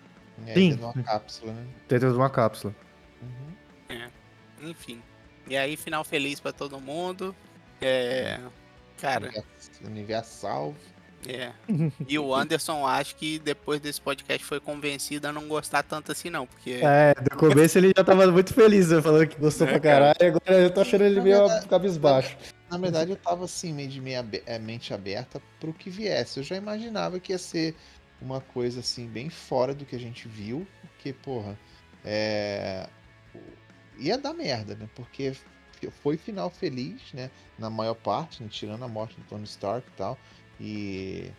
É, 0.47 0.53
Sim. 0.53 0.69
Dentro 0.69 0.77
de 0.77 0.83
uma 0.85 1.03
cápsula, 1.03 1.53
né? 1.53 1.67
Dentro 1.87 2.11
de 2.11 2.17
uma 2.17 2.29
cápsula. 2.29 2.75
Uhum. 3.21 3.95
É. 3.95 4.09
Enfim. 4.67 5.01
E 5.49 5.57
aí, 5.57 5.75
final 5.75 6.03
feliz 6.03 6.39
para 6.39 6.53
todo 6.53 6.79
mundo. 6.79 7.35
É. 7.81 8.39
Cara. 9.01 9.31
Universal. 9.83 10.75
É. 11.27 11.51
E 12.07 12.17
o 12.17 12.33
Anderson, 12.33 12.85
acho 12.85 13.15
que 13.15 13.39
depois 13.39 13.81
desse 13.81 13.99
podcast 13.99 14.45
foi 14.45 14.59
convencido 14.59 15.27
a 15.27 15.33
não 15.33 15.47
gostar 15.47 15.83
tanto 15.83 16.11
assim, 16.11 16.29
não. 16.29 16.45
Porque... 16.45 16.79
É, 16.83 17.13
no 17.29 17.37
começo 17.37 17.77
ele 17.77 17.91
já 17.95 18.03
tava 18.03 18.31
muito 18.31 18.53
feliz, 18.53 18.89
né, 18.89 19.01
falando 19.01 19.27
que 19.27 19.39
gostou 19.39 19.67
é, 19.67 19.71
pra 19.71 19.79
caralho. 19.79 20.15
Cara. 20.17 20.29
Agora 20.37 20.63
eu 20.63 20.73
tô 20.73 20.81
achando 20.81 21.03
ele 21.03 21.19
meio 21.19 21.39
verdade, 21.39 21.67
cabisbaixo. 21.67 22.37
Na 22.69 22.77
verdade, 22.77 23.11
eu 23.11 23.17
tava 23.17 23.45
assim, 23.45 23.73
meio 23.73 23.89
de 23.89 23.99
meia 23.99 24.25
é, 24.45 24.59
mente 24.59 24.93
aberta 24.93 25.41
pro 25.59 25.73
que 25.73 25.89
viesse. 25.89 26.39
Eu 26.39 26.43
já 26.43 26.55
imaginava 26.55 27.19
que 27.19 27.33
ia 27.33 27.37
ser 27.37 27.75
uma 28.21 28.39
coisa 28.39 28.79
assim, 28.81 29.07
bem 29.07 29.29
fora 29.29 29.73
do 29.73 29.85
que 29.85 29.95
a 29.95 29.99
gente 29.99 30.27
viu. 30.27 30.65
Porque, 30.81 31.11
porra, 31.11 31.57
é 32.05 32.87
ia 33.99 34.17
dar 34.17 34.33
merda, 34.33 34.75
né? 34.75 34.89
Porque 34.95 35.33
foi 36.01 36.17
final 36.17 36.49
feliz, 36.49 37.13
né? 37.13 37.29
Na 37.57 37.69
maior 37.69 37.95
parte, 37.95 38.43
né? 38.43 38.49
tirando 38.49 38.83
a 38.83 38.87
morte 38.87 39.15
do 39.15 39.23
Tony 39.23 39.45
Stark 39.45 39.87
e 39.87 39.97
tal. 39.97 40.17
E, 40.59 41.31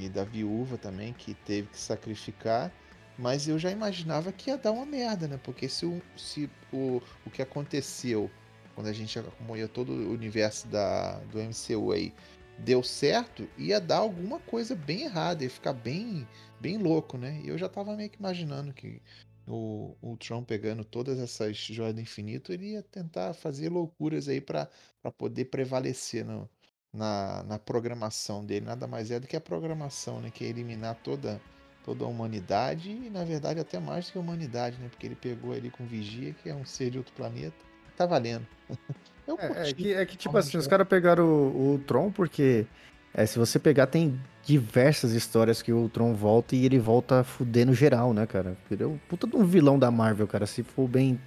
e 0.00 0.08
da 0.08 0.24
viúva 0.24 0.78
também, 0.78 1.12
que 1.12 1.34
teve 1.34 1.68
que 1.68 1.78
sacrificar. 1.78 2.72
Mas 3.18 3.48
eu 3.48 3.58
já 3.58 3.70
imaginava 3.70 4.30
que 4.32 4.50
ia 4.50 4.56
dar 4.56 4.70
uma 4.72 4.86
merda, 4.86 5.26
né? 5.26 5.40
Porque 5.42 5.68
se 5.68 5.84
o, 5.84 6.00
se 6.16 6.48
o, 6.72 7.02
o 7.26 7.30
que 7.30 7.42
aconteceu 7.42 8.30
quando 8.78 8.86
a 8.86 8.92
gente 8.92 9.18
acompanhou 9.18 9.68
todo 9.68 9.90
o 9.90 10.12
universo 10.12 10.68
da, 10.68 11.18
do 11.32 11.40
MCU 11.40 11.90
aí 11.90 12.14
deu 12.58 12.80
certo, 12.80 13.48
ia 13.56 13.80
dar 13.80 13.98
alguma 13.98 14.38
coisa 14.38 14.76
bem 14.76 15.02
errada, 15.02 15.42
ia 15.42 15.50
ficar 15.50 15.72
bem, 15.72 16.28
bem 16.60 16.78
louco, 16.78 17.18
né? 17.18 17.40
E 17.42 17.48
eu 17.48 17.58
já 17.58 17.68
tava 17.68 17.96
meio 17.96 18.08
que 18.08 18.18
imaginando 18.20 18.72
que 18.72 19.02
o 19.48 19.96
Ultron 20.02 20.44
pegando 20.44 20.84
todas 20.84 21.18
essas 21.18 21.56
joias 21.56 21.94
do 21.94 22.00
infinito, 22.00 22.52
ele 22.52 22.72
ia 22.72 22.82
tentar 22.82 23.34
fazer 23.34 23.68
loucuras 23.68 24.28
aí 24.28 24.40
pra 24.40 24.68
pra 25.02 25.10
poder 25.10 25.46
prevalecer 25.46 26.24
no 26.24 26.48
na 26.92 27.42
na 27.44 27.58
programação 27.58 28.44
dele. 28.44 28.66
Nada 28.66 28.86
mais 28.86 29.10
é 29.10 29.20
do 29.20 29.26
que 29.26 29.36
a 29.36 29.40
programação, 29.40 30.20
né, 30.20 30.30
que 30.30 30.44
é 30.44 30.48
eliminar 30.48 30.96
toda 31.02 31.40
toda 31.84 32.04
a 32.04 32.08
humanidade 32.08 32.90
e, 32.90 33.08
na 33.08 33.24
verdade, 33.24 33.60
até 33.60 33.78
mais 33.78 34.06
do 34.06 34.12
que 34.12 34.18
a 34.18 34.20
humanidade, 34.20 34.76
né, 34.78 34.88
porque 34.90 35.06
ele 35.06 35.14
pegou 35.14 35.54
ali 35.54 35.70
com 35.70 35.86
Vigia, 35.86 36.34
que 36.34 36.50
é 36.50 36.54
um 36.54 36.64
ser 36.64 36.90
de 36.90 36.98
outro 36.98 37.14
planeta. 37.14 37.56
Tá 37.96 38.06
valendo. 38.06 38.46
É, 39.36 39.68
é 39.68 39.74
que, 39.74 39.92
é 39.92 40.06
que, 40.06 40.16
tipo 40.16 40.38
assim, 40.38 40.56
os 40.56 40.66
caras 40.66 40.88
pegaram 40.88 41.22
o, 41.22 41.74
o 41.74 41.78
Tron 41.80 42.10
porque, 42.10 42.66
é, 43.12 43.26
se 43.26 43.38
você 43.38 43.58
pegar, 43.58 43.86
tem 43.86 44.18
diversas 44.48 45.12
histórias 45.12 45.60
que 45.60 45.72
o 45.72 45.88
Tron 45.90 46.14
volta 46.14 46.56
e 46.56 46.64
ele 46.64 46.78
volta 46.78 47.22
fudendo 47.22 47.74
geral, 47.74 48.14
né, 48.14 48.26
cara? 48.26 48.56
Ele 48.70 48.82
é 48.82 48.86
um 48.86 48.96
puta 49.08 49.26
de 49.26 49.36
um 49.36 49.44
vilão 49.44 49.78
da 49.78 49.90
Marvel, 49.90 50.26
cara. 50.26 50.46
Se 50.46 50.62
for 50.62 50.88
bem 50.88 51.20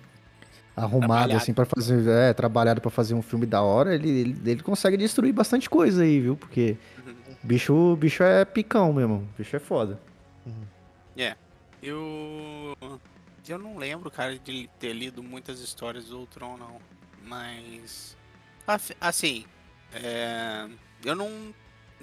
arrumado, 0.76 1.34
assim, 1.34 1.53
pra 1.53 1.65
fazer, 1.65 2.07
é, 2.09 2.34
trabalhado 2.34 2.82
pra 2.82 2.89
fazer 2.89 3.13
um 3.13 3.22
filme 3.22 3.45
da 3.45 3.61
hora, 3.61 3.93
ele, 3.93 4.09
ele, 4.09 4.41
ele 4.45 4.63
consegue 4.63 4.97
destruir 4.97 5.34
bastante 5.34 5.69
coisa 5.69 6.03
aí, 6.03 6.19
viu? 6.19 6.36
Porque 6.36 6.78
bicho, 7.43 7.95
bicho 7.95 8.24
é 8.24 8.43
picão 8.43 8.91
mesmo, 8.91 9.28
bicho 9.38 9.55
é 9.55 9.59
foda. 9.59 9.99
Eu. 11.82 12.78
Eu 13.47 13.57
não 13.57 13.78
lembro, 13.78 14.11
cara, 14.11 14.38
de 14.38 14.69
ter 14.80 14.93
lido 14.93 15.24
muitas 15.24 15.59
histórias 15.59 16.05
do 16.05 16.19
Ultron, 16.19 16.57
não. 16.57 16.80
Mas. 17.26 18.15
Assim. 18.99 19.45
é, 19.93 20.67
Eu 21.03 21.15
não. 21.15 21.53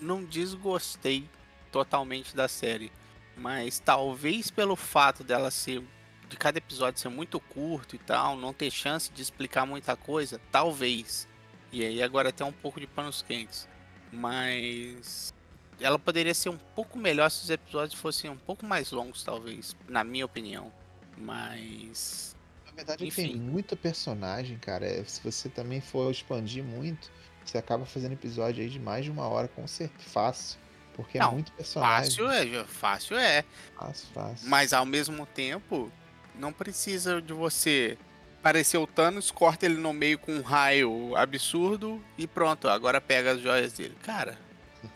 Não 0.01 0.25
desgostei 0.25 1.29
totalmente 1.71 2.35
da 2.35 2.49
série. 2.49 2.93
Mas 3.37 3.79
talvez 3.79 4.51
pelo 4.51 4.77
fato 4.77 5.23
dela 5.23 5.51
ser. 5.51 5.83
De 6.29 6.37
cada 6.37 6.59
episódio 6.59 7.01
ser 7.01 7.09
muito 7.09 7.41
curto 7.41 7.97
e 7.97 7.99
tal, 7.99 8.37
não 8.37 8.53
ter 8.53 8.71
chance 8.71 9.11
de 9.11 9.23
explicar 9.23 9.65
muita 9.65 9.97
coisa, 9.97 10.39
talvez. 10.53 11.27
E 11.73 11.83
aí 11.83 12.03
agora 12.03 12.29
até 12.29 12.45
um 12.45 12.53
pouco 12.53 12.79
de 12.79 12.87
panos 12.87 13.23
quentes. 13.23 13.67
Mas 14.13 15.33
ela 15.81 15.99
poderia 15.99 16.35
ser 16.35 16.49
um 16.51 16.59
pouco 16.75 16.99
melhor 16.99 17.31
se 17.31 17.45
os 17.45 17.51
episódios 17.51 17.99
fossem 17.99 18.31
um 18.31 18.37
pouco 18.37 18.67
mais 18.67 18.91
longos, 18.91 19.23
talvez, 19.23 19.77
na 19.89 20.05
minha 20.05 20.25
opinião. 20.27 20.73
Mas. 21.17 22.37
Na 22.67 22.73
verdade, 22.73 22.99
tem 22.99 23.09
Enfim. 23.09 23.37
muita 23.37 23.77
personagem, 23.77 24.59
cara. 24.59 24.87
É, 24.87 25.03
Se 25.05 25.23
você 25.23 25.49
também 25.49 25.81
for 25.81 26.11
expandir 26.11 26.63
muito, 26.65 27.11
você 27.49 27.59
acaba 27.59 27.85
fazendo 27.85 28.13
episódio 28.13 28.63
aí 28.63 28.69
de 28.69 28.79
mais 28.79 29.05
de 29.05 29.11
uma 29.11 29.27
hora, 29.27 29.49
com 29.49 29.67
certeza. 29.67 30.11
Fácil. 30.11 30.59
Porque 30.95 31.17
é 31.17 31.21
Não, 31.21 31.33
muito 31.33 31.53
personagem. 31.53 32.11
Fácil 32.11 32.31
é, 32.31 32.65
fácil 32.65 33.19
é. 33.19 33.45
Fácil, 33.77 34.09
fácil. 34.13 34.49
Mas 34.49 34.73
ao 34.73 34.85
mesmo 34.85 35.25
tempo, 35.27 35.91
não 36.35 36.53
precisa 36.53 37.23
de 37.23 37.33
você 37.33 37.97
aparecer 38.41 38.79
o 38.79 38.87
Thanos, 38.87 39.31
corta 39.31 39.67
ele 39.67 39.77
no 39.77 39.93
meio 39.93 40.19
com 40.19 40.33
um 40.33 40.43
raio 40.43 41.15
absurdo 41.17 42.03
e 42.17 42.27
pronto, 42.27 42.69
agora 42.69 43.01
pega 43.01 43.33
as 43.33 43.41
joias 43.41 43.73
dele. 43.73 43.97
Cara, 44.03 44.39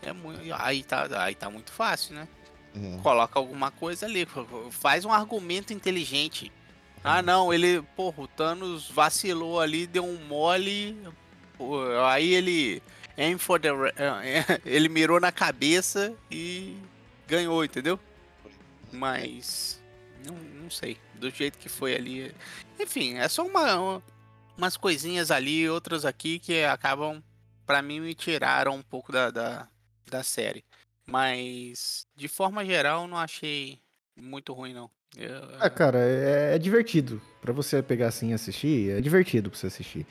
é 0.01 0.11
muito. 0.11 0.41
Aí 0.57 0.83
tá, 0.83 1.07
aí 1.23 1.35
tá 1.35 1.49
muito 1.49 1.71
fácil, 1.71 2.15
né? 2.15 2.27
É. 2.75 2.97
Coloca 3.01 3.37
alguma 3.37 3.69
coisa 3.71 4.05
ali, 4.05 4.27
faz 4.71 5.05
um 5.05 5.11
argumento 5.11 5.73
inteligente. 5.73 6.51
Ah, 7.03 7.21
não, 7.21 7.53
ele, 7.53 7.81
porra, 7.95 8.23
o 8.23 8.27
Thanos 8.27 8.89
vacilou 8.89 9.59
ali, 9.59 9.85
deu 9.85 10.05
um 10.05 10.17
mole, 10.25 10.97
aí 12.05 12.33
ele 12.33 12.81
aim 13.17 13.37
for 13.37 13.59
the, 13.59 13.69
ele 14.65 14.89
mirou 14.89 15.19
na 15.19 15.31
cabeça 15.31 16.13
e 16.31 16.75
ganhou, 17.27 17.63
entendeu? 17.63 17.99
Mas 18.91 19.81
não, 20.25 20.35
não 20.35 20.69
sei, 20.69 20.97
do 21.15 21.29
jeito 21.29 21.57
que 21.57 21.69
foi 21.69 21.95
ali. 21.95 22.33
Enfim, 22.79 23.15
é 23.17 23.27
só 23.27 23.45
uma, 23.45 23.75
uma- 23.79 24.03
umas 24.57 24.77
coisinhas 24.77 25.31
ali, 25.31 25.67
outras 25.69 26.05
aqui 26.05 26.39
que 26.39 26.63
acabam, 26.63 27.21
pra 27.65 27.81
mim, 27.81 27.99
me 27.99 28.13
tiraram 28.13 28.75
um 28.75 28.81
pouco 28.83 29.11
da, 29.11 29.31
da, 29.31 29.67
da 30.09 30.23
série. 30.23 30.63
Mas, 31.05 32.05
de 32.15 32.27
forma 32.27 32.63
geral, 32.65 33.07
não 33.07 33.17
achei 33.17 33.79
muito 34.15 34.53
ruim, 34.53 34.73
não. 34.73 34.89
Eu- 35.17 35.57
Ah, 35.59 35.69
cara, 35.69 35.99
é, 35.99 36.55
é 36.55 36.59
divertido. 36.59 37.21
Pra 37.41 37.51
você 37.51 37.81
pegar 37.83 38.07
assim 38.07 38.29
e 38.29 38.33
assistir, 38.33 38.91
é 38.91 39.01
divertido 39.01 39.49
pra 39.49 39.59
você 39.59 39.67
assistir. 39.67 40.05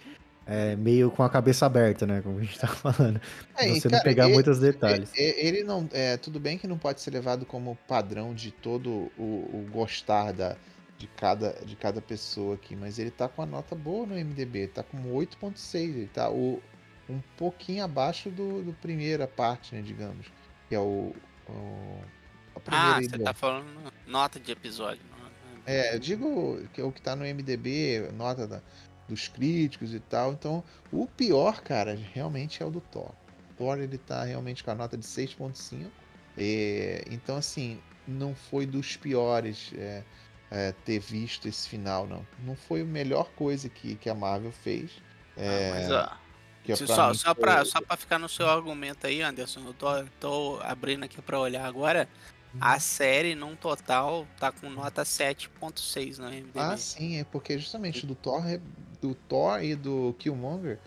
É 0.47 0.75
meio 0.77 1.11
com 1.11 1.23
a 1.23 1.31
cabeça 1.31 1.67
aberta, 1.67 2.05
né? 2.07 2.21
Como 2.21 2.39
a 2.39 2.43
gente 2.43 2.59
tá 2.59 2.67
falando. 2.75 3.21
É, 3.57 3.69
você 3.69 3.87
não 3.89 3.93
cara, 3.93 4.03
pegar 4.03 4.29
e- 4.29 4.33
muitos 4.33 4.59
detalhes. 4.59 5.11
e- 5.15 5.21
e- 5.21 5.47
Ele 5.47 5.63
não. 5.63 5.89
É, 5.93 6.17
tudo 6.17 6.41
bem 6.41 6.59
que 6.59 6.67
não 6.67 6.77
pode 6.79 7.01
ser 7.01 7.11
levado 7.13 7.47
como 7.47 7.77
padrão 7.87 8.35
de 8.35 8.51
todo 8.51 9.11
o, 9.17 9.23
o 9.23 9.67
gostar 9.71 10.33
da, 10.33 10.57
de, 10.99 11.07
cada, 11.07 11.53
de 11.65 11.77
cada 11.77 12.01
pessoa 12.01 12.55
aqui, 12.57 12.75
mas 12.75 12.99
ele 12.99 13.11
tá 13.11 13.29
com 13.29 13.41
a 13.43 13.47
nota 13.47 13.75
boa 13.77 14.05
no 14.07 14.15
MDB, 14.17 14.67
tá 14.69 14.83
com 14.83 14.99
8.6, 15.15 15.77
ele 15.77 16.07
tá 16.13 16.29
o, 16.31 16.61
um 17.09 17.21
pouquinho 17.37 17.85
abaixo 17.85 18.29
do, 18.31 18.63
do 18.63 18.73
primeira 18.75 19.27
parte, 19.29 19.75
né, 19.75 19.83
digamos, 19.83 20.27
que 20.69 20.75
é 20.75 20.79
o, 20.81 21.15
o 21.49 21.99
a 22.55 22.61
primeira 22.61 22.97
Ah, 22.97 23.01
você 23.03 23.19
tá 23.19 23.33
falando 23.35 23.67
nota 24.07 24.39
de 24.41 24.51
episódio. 24.53 25.01
não- 25.11 25.19
não- 25.19 25.63
É, 25.67 25.95
eu 25.95 25.99
digo 25.99 26.61
que 26.73 26.81
é 26.81 26.85
o 26.85 26.91
que 26.93 27.01
tá 27.01 27.15
no 27.17 27.25
MDB, 27.25 28.11
nota 28.15 28.47
da- 28.47 28.63
dos 29.13 29.29
críticos 29.29 29.93
e 29.95 30.01
tal. 30.01 30.33
Então, 30.33 30.65
o 30.91 31.07
pior, 31.07 31.61
cara, 31.63 31.95
realmente 32.15 32.63
é 32.63 32.67
o 32.67 32.71
do 32.71 32.81
Thor. 32.81 33.11
O 33.51 33.55
Thor, 33.59 33.79
ele 33.79 33.99
tá 33.99 34.25
realmente 34.25 34.65
com 34.65 34.71
a 34.71 34.75
nota 34.75 34.97
de 34.97 35.05
6.5. 35.07 35.91
É, 36.37 37.05
então, 37.11 37.37
assim, 37.37 37.79
não 38.09 38.35
foi 38.35 38.65
dos 38.65 38.97
piores 38.97 39.71
é, 39.77 40.03
é, 40.51 40.73
ter 40.85 40.99
visto 40.99 41.47
esse 41.47 41.69
final, 41.69 42.07
não. 42.07 42.27
Não 42.45 42.57
foi 42.57 42.81
a 42.81 42.85
melhor 42.85 43.31
coisa 43.33 43.69
que, 43.69 43.97
que 43.97 44.09
a 44.09 44.15
Marvel 44.15 44.51
fez. 44.53 44.91
É, 45.37 45.71
Ah, 45.71 45.75
mas, 45.75 45.91
ó, 45.93 46.17
que 46.65 46.75
se- 46.77 46.87
pra 46.87 46.97
só, 46.97 47.15
só, 47.15 47.35
foi- 47.35 47.43
pra, 47.45 47.65
só 47.67 47.81
pra 47.83 47.97
ficar 47.97 48.19
no 48.19 48.29
seu 48.31 48.49
argumento 48.49 49.07
aí, 49.07 49.21
Anderson, 49.23 49.61
eu 49.67 49.75
tô, 49.75 49.89
tô 50.19 50.59
abrindo 50.63 51.05
aqui 51.05 51.21
pra 51.21 51.39
olhar 51.39 51.67
agora. 51.67 52.09
A 52.61 52.79
série, 52.79 53.35
num 53.35 53.57
total, 53.57 54.27
tá 54.39 54.53
com 54.53 54.69
nota 54.69 55.07
7.6 55.07 56.19
no 56.19 56.27
MDB. 56.29 56.61
Ah, 56.61 56.77
sim, 56.77 57.19
é 57.19 57.25
porque 57.25 57.59
justamente 57.59 58.07
do 58.07 58.15
Thor, 58.15 58.43
do 59.03 59.15
Thor 59.15 59.63
e 59.63 59.75
do 59.75 60.15
Killmonger 60.19 60.79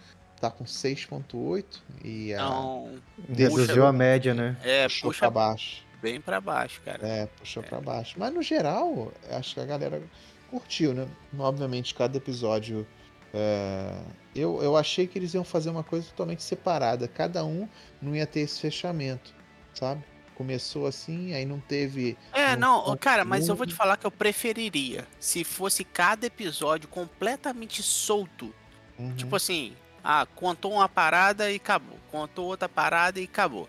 tá 0.41 0.49
com 0.49 0.63
6.8 0.65 1.63
e 2.03 2.33
a 2.33 2.37
então, 2.37 2.95
Reduziu 3.29 3.65
puxa- 3.67 3.87
a 3.87 3.91
média, 3.93 4.33
né? 4.33 4.57
é, 4.63 4.83
puxou 4.85 5.09
puxa 5.09 5.19
pra 5.19 5.29
baixo. 5.29 5.83
bem 6.01 6.19
pra 6.21 6.41
baixo, 6.41 6.81
cara. 6.83 7.07
É, 7.07 7.25
puxou 7.27 7.61
pra 7.63 7.79
baixo. 7.81 8.15
Mas 8.17 8.33
no 8.33 8.41
geral, 8.41 9.11
acho 9.31 9.53
que 9.55 9.59
a 9.59 9.65
galera 9.65 10.01
curtiu, 10.49 10.93
né? 10.93 11.07
Obviamente, 11.37 11.93
cada 11.95 12.17
episódio. 12.17 12.85
é, 13.33 13.91
Eu, 14.35 14.61
eu 14.61 14.75
achei 14.77 15.07
que 15.07 15.17
eles 15.19 15.33
iam 15.33 15.43
fazer 15.43 15.69
uma 15.69 15.83
coisa 15.83 16.07
totalmente 16.09 16.43
separada. 16.43 17.07
Cada 17.07 17.43
um 17.45 17.67
não 18.01 18.15
ia 18.15 18.25
ter 18.27 18.41
esse 18.41 18.59
fechamento, 18.61 19.33
sabe? 19.73 20.03
Começou 20.35 20.85
assim, 20.85 21.33
aí 21.33 21.45
não 21.45 21.59
teve. 21.59 22.17
É, 22.33 22.55
não 22.55 22.77
não, 22.77 22.85
tão 22.85 22.97
cara, 22.97 23.23
mas 23.25 23.47
eu 23.47 23.55
vou 23.55 23.65
te 23.65 23.73
falar 23.73 23.97
que 23.97 24.05
eu 24.05 24.11
preferiria 24.11 25.07
se 25.19 25.43
fosse 25.43 25.83
cada 25.83 26.25
episódio 26.27 26.87
completamente 26.89 27.81
solto. 27.81 28.53
Uhum, 28.99 29.15
Tipo 29.15 29.35
assim, 29.37 29.75
ah, 30.03 30.27
contou 30.35 30.73
uma 30.73 30.89
parada 30.89 31.51
e 31.51 31.55
acabou. 31.55 31.97
Contou 32.11 32.45
outra 32.47 32.67
parada 32.69 33.19
e 33.19 33.23
acabou. 33.23 33.67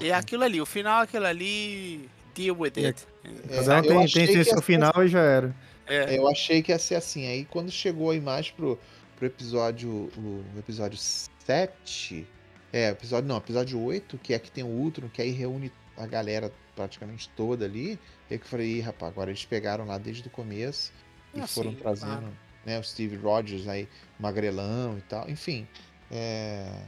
É 0.00 0.10
aham. 0.10 0.18
aquilo 0.18 0.42
ali, 0.44 0.60
o 0.60 0.66
final 0.66 1.00
é 1.00 1.04
aquilo 1.04 1.26
ali, 1.26 2.08
deal 2.34 2.56
with 2.58 2.72
E 2.76 2.86
it. 2.86 3.06
É, 3.24 3.64
Cada 3.64 3.82
um 3.82 3.84
eu 3.84 3.84
tem, 3.84 4.04
achei 4.04 4.26
tem 4.26 4.44
seu 4.44 4.62
final 4.62 4.92
e 5.04 5.08
já 5.08 5.20
era. 5.20 5.54
É, 5.86 6.18
Eu 6.18 6.28
achei 6.28 6.62
que 6.62 6.72
ia 6.72 6.78
ser 6.78 6.96
assim. 6.96 7.26
Aí 7.26 7.44
quando 7.44 7.70
chegou 7.70 8.10
aí 8.10 8.20
mais 8.20 8.50
pro, 8.50 8.78
pro 9.16 9.26
episódio. 9.26 10.10
O 10.16 10.44
episódio 10.58 10.98
7. 10.98 12.26
É, 12.72 12.90
episódio. 12.90 13.28
Não, 13.28 13.36
episódio 13.38 13.80
8, 13.80 14.18
que 14.18 14.34
é 14.34 14.38
que 14.38 14.50
tem 14.50 14.64
o 14.64 14.68
Ultron, 14.68 15.08
que 15.08 15.22
aí 15.22 15.30
reúne 15.30 15.72
a 15.96 16.06
galera 16.06 16.52
praticamente 16.74 17.28
toda 17.30 17.64
ali. 17.64 17.98
É 18.30 18.36
que 18.38 18.44
eu 18.44 18.48
falei, 18.48 18.76
Ih, 18.76 18.80
rapaz, 18.80 19.12
agora 19.12 19.30
eles 19.30 19.44
pegaram 19.44 19.86
lá 19.86 19.98
desde 19.98 20.26
o 20.28 20.30
começo 20.30 20.92
e 21.34 21.40
Ah, 21.40 21.46
foram 21.46 21.70
sim, 21.72 21.76
trazendo, 21.78 22.10
claro. 22.20 22.36
né, 22.64 22.78
o 22.78 22.82
Steve 22.82 23.16
Rogers 23.16 23.66
aí, 23.68 23.88
magrelão 24.18 24.98
e 24.98 25.02
tal. 25.02 25.28
Enfim. 25.30 25.66
É, 26.10 26.82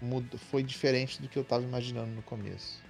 mudou- 0.00 0.38
foi 0.50 0.62
diferente 0.62 1.20
do 1.22 1.28
que 1.28 1.38
eu 1.38 1.44
tava 1.44 1.62
imaginando 1.64 2.10
no 2.10 2.22
começo. 2.22 2.80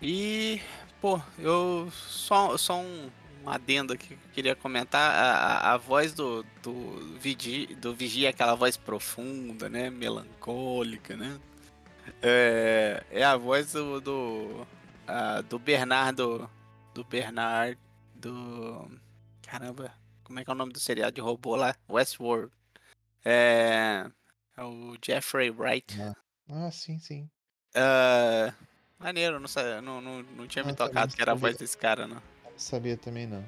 E, 0.00 0.60
pô, 1.00 1.20
eu 1.38 1.90
só, 1.92 2.56
só 2.56 2.80
um, 2.80 3.10
um 3.44 3.50
adendo 3.50 3.92
aqui 3.92 4.08
que 4.08 4.14
eu 4.14 4.18
queria 4.32 4.54
comentar. 4.54 5.10
A, 5.12 5.32
a, 5.70 5.74
a 5.74 5.76
voz 5.76 6.12
do, 6.12 6.44
do, 6.62 7.16
Vigi, 7.18 7.66
do 7.74 7.94
Vigia, 7.94 8.30
aquela 8.30 8.54
voz 8.54 8.76
profunda, 8.76 9.68
né? 9.68 9.90
Melancólica, 9.90 11.16
né? 11.16 11.38
É, 12.22 13.02
é 13.10 13.24
a 13.24 13.36
voz 13.36 13.72
do, 13.72 14.00
do, 14.00 14.66
ah, 15.06 15.40
do 15.42 15.58
Bernardo. 15.58 16.48
Do 16.94 17.04
Bernard. 17.04 17.78
Do. 18.14 18.90
Caramba, 19.46 19.92
como 20.24 20.38
é 20.40 20.44
que 20.44 20.50
é 20.50 20.52
o 20.52 20.56
nome 20.56 20.72
do 20.72 20.80
seriado 20.80 21.12
de 21.12 21.20
robô 21.20 21.54
lá? 21.56 21.74
Westworld. 21.88 22.50
É. 23.24 24.06
É 24.56 24.62
o 24.64 24.96
Jeffrey 25.04 25.50
Wright. 25.50 25.96
Ah, 26.50 26.70
sim, 26.70 26.98
sim. 26.98 27.28
Ah, 27.74 28.52
maneiro, 28.98 29.38
não, 29.38 29.46
sa- 29.48 29.80
não, 29.80 30.00
não, 30.00 30.22
não 30.22 30.46
tinha 30.46 30.64
me 30.64 30.72
Ah, 30.72 30.74
tocado 30.74 31.14
que 31.14 31.22
era 31.22 31.32
a 31.32 31.34
sabia. 31.34 31.48
voz 31.50 31.56
desse 31.56 31.76
cara, 31.78 32.06
não. 32.08 32.20
Não 32.44 32.58
sabia 32.58 32.96
também 32.96 33.26
não. 33.26 33.44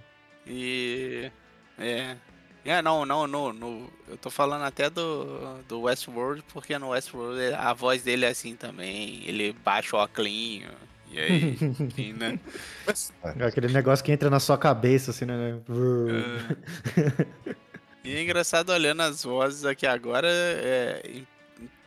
E. 0.47 1.31
É. 1.79 2.17
É, 2.65 2.83
não, 2.83 3.07
não, 3.07 3.27
no, 3.27 3.53
no, 3.53 3.91
eu 4.09 4.17
tô 4.19 4.29
falando 4.29 4.65
até 4.65 4.91
do, 4.91 5.63
do 5.67 5.83
Westworld, 5.83 6.45
porque 6.53 6.79
no 6.79 6.91
Westworld 6.91 7.55
a 7.55 7.73
voz 7.73 8.03
dele 8.03 8.27
é 8.27 8.29
assim 8.29 8.55
também, 8.55 9.23
ele 9.25 9.55
baixa 9.65 9.97
o 9.97 9.99
óculinho, 9.99 10.69
e 11.11 11.19
aí, 11.19 11.59
enfim, 11.61 12.13
né? 12.13 12.39
É 13.39 13.45
aquele 13.45 13.69
negócio 13.69 14.05
que 14.05 14.13
entra 14.13 14.31
na 14.31 14.39
sua 14.39 14.59
cabeça, 14.59 15.11
assim, 15.11 15.25
né? 15.25 15.59
É. 16.97 17.51
E 18.05 18.15
é 18.15 18.23
engraçado 18.23 18.71
olhando 18.71 19.03
as 19.03 19.25
vozes 19.25 19.65
aqui 19.65 19.87
agora, 19.87 20.29
é 20.31 21.23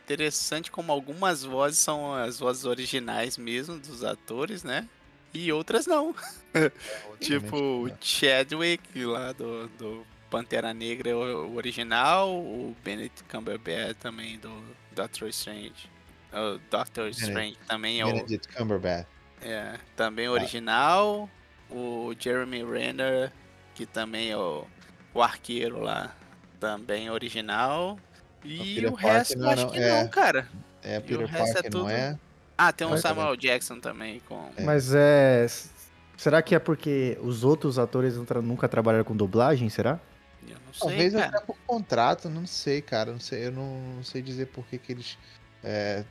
interessante 0.04 0.70
como 0.70 0.92
algumas 0.92 1.42
vozes 1.42 1.78
são 1.78 2.14
as 2.14 2.38
vozes 2.38 2.64
originais 2.64 3.38
mesmo 3.38 3.78
dos 3.78 4.04
atores, 4.04 4.62
né? 4.62 4.88
E 5.32 5.50
outras 5.52 5.86
não. 5.86 6.14
É, 6.52 6.70
tipo, 7.18 7.56
o 7.56 7.90
Chadwick 8.00 9.04
lá 9.04 9.32
do, 9.32 9.66
do 9.78 10.06
Pantera 10.34 10.74
Negra 10.74 11.10
é 11.10 11.14
o 11.14 11.54
original, 11.54 12.34
o 12.34 12.74
Benedict 12.82 13.22
Cumberbatch 13.24 13.96
também 14.00 14.36
do 14.38 14.50
Doctor 14.90 15.28
Strange. 15.28 15.88
O 16.32 16.58
Doctor 16.68 17.08
Strange 17.10 17.56
também 17.68 18.00
é 18.00 18.04
o. 18.04 18.08
Benedict 18.08 18.48
Cumberbatch. 18.52 19.06
É, 19.40 19.78
também 19.94 20.28
original. 20.28 21.30
O 21.70 22.12
Jeremy 22.18 22.64
Renner, 22.64 23.30
que 23.76 23.86
também 23.86 24.32
é 24.32 24.36
o, 24.36 24.64
o 25.14 25.22
arqueiro 25.22 25.80
lá, 25.80 26.12
também 26.58 27.08
original. 27.10 27.96
E 28.44 28.84
o, 28.84 28.90
o 28.90 28.94
resto 28.94 29.38
não, 29.38 29.50
acho 29.50 29.70
que 29.70 29.78
é, 29.78 30.02
não, 30.02 30.08
cara. 30.08 30.48
É, 30.82 30.98
Peter 30.98 31.30
Parker 31.30 31.58
é 31.58 31.62
tudo... 31.62 31.78
não 31.84 31.90
é? 31.90 32.18
Ah, 32.58 32.72
tem 32.72 32.88
um 32.88 32.96
Samuel 32.96 33.36
Jackson 33.36 33.78
também 33.78 34.20
com. 34.28 34.50
É. 34.56 34.62
Mas 34.64 34.92
é. 34.92 35.46
Será 36.16 36.42
que 36.42 36.56
é 36.56 36.58
porque 36.58 37.16
os 37.22 37.44
outros 37.44 37.78
atores 37.78 38.16
nunca 38.42 38.68
trabalharam 38.68 39.04
com 39.04 39.16
dublagem, 39.16 39.68
será? 39.68 40.00
Eu 40.48 40.58
não 40.66 40.72
sei, 40.72 40.88
Talvez 40.88 41.12
cara. 41.12 41.26
até 41.26 41.40
por 41.40 41.56
contrato, 41.66 42.28
não 42.28 42.46
sei, 42.46 42.82
cara. 42.82 43.12
Não 43.12 43.20
sei, 43.20 43.46
eu 43.46 43.52
não, 43.52 43.80
não 43.96 44.04
sei 44.04 44.22
dizer 44.22 44.46
por 44.46 44.66
que, 44.66 44.78
que 44.78 44.92
eles. 44.92 45.18
É, 45.62 46.04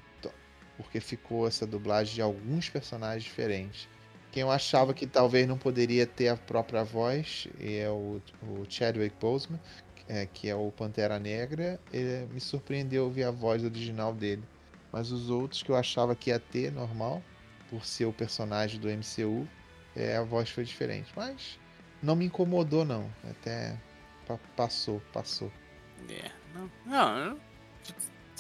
porque 0.78 1.00
ficou 1.00 1.48
essa 1.48 1.66
dublagem 1.66 2.16
de 2.16 2.22
alguns 2.22 2.70
personagens 2.70 3.24
diferentes. 3.24 3.88
Quem 4.32 4.42
eu 4.42 4.50
achava 4.50 4.94
que 4.94 5.06
talvez 5.06 5.48
não 5.48 5.58
poderia 5.58 6.08
ter 6.08 6.28
a 6.28 6.36
própria 6.36 6.84
voz 6.84 7.48
é 7.60 7.88
o, 7.88 8.20
o 8.42 8.66
Chadwick 8.68 9.16
Boseman, 9.20 9.60
é, 10.08 10.26
que 10.26 10.50
é 10.50 10.56
o 10.56 10.72
Pantera 10.72 11.20
Negra. 11.20 11.80
Ele 11.92 12.26
me 12.34 12.40
surpreendeu 12.40 13.06
ouvir 13.06 13.26
a 13.26 13.32
voz 13.32 13.64
original 13.64 14.14
dele. 14.14 14.44
Mas 14.92 15.12
os 15.12 15.30
outros 15.30 15.62
que 15.62 15.70
eu 15.70 15.76
achava 15.76 16.16
que 16.16 16.32
ia 16.32 16.40
ter 16.40 16.72
normal, 16.72 17.22
por 17.70 17.86
ser 17.86 18.06
o 18.06 18.14
personagem 18.14 18.80
do 18.80 18.88
MCU, 18.90 19.48
é, 19.96 20.18
a 20.18 20.24
voz 20.24 20.50
foi 20.50 20.64
diferente. 20.64 21.12
Mas 21.16 21.60
não 22.02 22.16
me 22.16 22.26
incomodou, 22.26 22.84
não. 22.84 23.10
Até 23.24 23.78
passou, 24.56 25.02
passou. 25.12 25.52
É, 26.10 26.32
não, 26.54 26.72
não, 26.86 27.40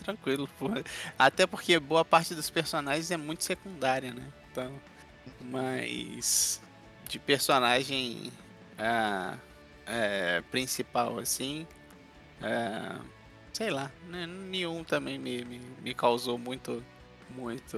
tranquilo, 0.03 0.47
porra. 0.59 0.83
Até 1.17 1.47
porque 1.47 1.79
boa 1.79 2.03
parte 2.03 2.35
dos 2.35 2.49
personagens 2.49 3.09
é 3.11 3.17
muito 3.17 3.43
secundária, 3.43 4.13
né? 4.13 4.27
Então, 4.51 4.79
mas 5.41 6.61
de 7.07 7.19
personagem 7.19 8.31
é, 8.77 9.37
é, 9.85 10.41
principal, 10.51 11.19
assim, 11.19 11.67
é, 12.41 12.95
sei 13.51 13.69
lá, 13.69 13.91
né? 14.07 14.27
nenhum 14.27 14.83
também 14.83 15.17
me, 15.17 15.43
me, 15.45 15.59
me 15.81 15.93
causou 15.93 16.37
muito, 16.37 16.83
muito 17.29 17.77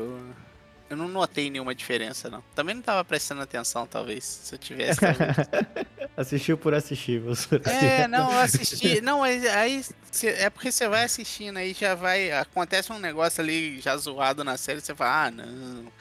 eu 0.90 0.96
não 0.96 1.08
notei 1.08 1.50
nenhuma 1.50 1.74
diferença, 1.74 2.30
não. 2.30 2.44
Também 2.54 2.76
não 2.76 2.82
tava 2.82 3.04
prestando 3.04 3.42
atenção, 3.42 3.88
talvez, 3.88 4.24
se 4.24 4.54
eu 4.54 4.60
tivesse. 4.60 5.02
Assistiu 6.18 6.58
por 6.58 6.74
assistir, 6.74 7.20
você. 7.20 7.62
É, 7.66 8.08
não, 8.08 8.32
eu 8.32 8.40
assisti. 8.40 9.02
Não, 9.04 9.22
aí 9.22 9.84
é 10.24 10.50
porque 10.50 10.72
você 10.72 10.88
vai 10.88 11.04
assistindo, 11.04 11.58
aí 11.58 11.74
já 11.74 11.94
vai. 11.94 12.32
Acontece 12.32 12.92
um 12.94 13.00
negócio 13.00 13.44
ali 13.44 13.82
já 13.82 13.98
zoado 13.98 14.42
na 14.42 14.56
série, 14.56 14.80
você 14.80 14.96
fala, 14.96 15.26
ah, 15.26 15.32
não. 15.32 15.92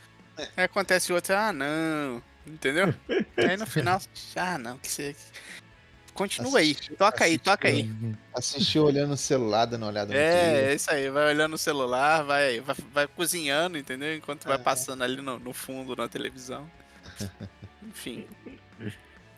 Aí 0.57 0.65
acontece 0.65 1.13
outro, 1.13 1.35
ah, 1.35 1.53
não. 1.53 2.23
Entendeu? 2.47 2.95
Aí 3.37 3.57
no 3.57 3.67
final, 3.67 4.01
ah, 4.37 4.59
não, 4.59 4.79
que 4.79 4.89
você. 4.89 5.17
Continua 6.13 6.61
aí, 6.61 6.77
toca 6.97 7.25
aí, 7.25 7.37
toca 7.39 7.67
aí. 7.67 7.91
Assistiu 8.33 8.85
olhando 8.85 9.15
o 9.15 9.17
celular, 9.17 9.65
dando 9.65 9.83
uma 9.83 9.89
olhada 9.89 10.13
no 10.13 10.17
É, 10.17 10.71
é 10.71 10.75
isso 10.75 10.89
aí, 10.89 11.11
vai 11.11 11.35
olhando 11.35 11.55
o 11.55 11.59
celular, 11.59 12.23
vai, 12.23 12.61
vai, 12.61 12.77
vai 12.93 13.07
cozinhando, 13.09 13.77
entendeu? 13.77 14.15
Enquanto 14.15 14.45
vai 14.45 14.57
passando 14.57 15.03
ali 15.03 15.21
no, 15.21 15.41
no 15.41 15.53
fundo 15.53 15.97
na 15.97 16.07
televisão. 16.07 16.71
Enfim. 17.83 18.29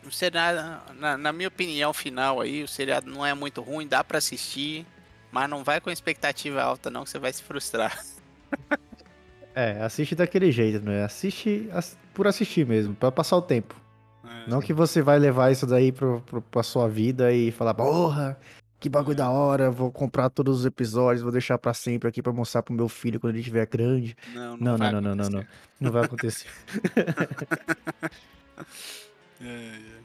O 0.07 0.11
seriado, 0.11 0.81
na, 0.95 1.17
na, 1.17 1.33
minha 1.33 1.49
opinião 1.49 1.93
final 1.93 2.39
aí, 2.39 2.63
o 2.63 2.67
seriado 2.67 3.09
não 3.09 3.25
é 3.25 3.33
muito 3.33 3.61
ruim, 3.61 3.85
dá 3.85 4.03
para 4.03 4.17
assistir, 4.17 4.85
mas 5.31 5.49
não 5.49 5.63
vai 5.63 5.81
com 5.81 5.91
expectativa 5.91 6.61
alta 6.61 6.89
não, 6.89 7.03
que 7.03 7.09
você 7.09 7.19
vai 7.19 7.33
se 7.33 7.43
frustrar. 7.43 7.97
É, 9.53 9.81
assiste 9.81 10.13
daquele 10.13 10.51
jeito, 10.51 10.85
né? 10.85 11.03
Assiste 11.03 11.67
por 12.13 12.27
assistir 12.27 12.63
mesmo, 12.63 12.93
para 12.93 13.11
passar 13.11 13.37
o 13.37 13.41
tempo. 13.41 13.75
É. 14.23 14.47
Não 14.47 14.61
que 14.61 14.71
você 14.71 15.01
vai 15.01 15.17
levar 15.17 15.51
isso 15.51 15.65
daí 15.65 15.91
pro, 15.91 16.21
pro, 16.21 16.43
pra 16.43 16.61
sua 16.61 16.87
vida 16.87 17.33
e 17.33 17.51
falar, 17.51 17.73
porra, 17.73 18.39
que 18.79 18.87
bagulho 18.87 19.17
da 19.17 19.29
hora, 19.29 19.71
vou 19.71 19.91
comprar 19.91 20.29
todos 20.29 20.59
os 20.59 20.65
episódios, 20.65 21.23
vou 21.23 21.31
deixar 21.31 21.57
para 21.57 21.73
sempre 21.73 22.07
aqui 22.07 22.21
para 22.21 22.31
mostrar 22.31 22.61
pro 22.61 22.73
meu 22.73 22.87
filho 22.87 23.19
quando 23.19 23.31
ele 23.31 23.39
estiver 23.39 23.65
grande. 23.65 24.15
Não, 24.31 24.55
não, 24.57 24.77
não, 24.77 24.91
não, 24.91 25.01
não, 25.01 25.15
não, 25.15 25.29
não, 25.29 25.45
não, 25.79 25.91
vai 25.91 26.05
acontecer. 26.05 26.47
é, 29.41 29.41
é. 29.41 29.96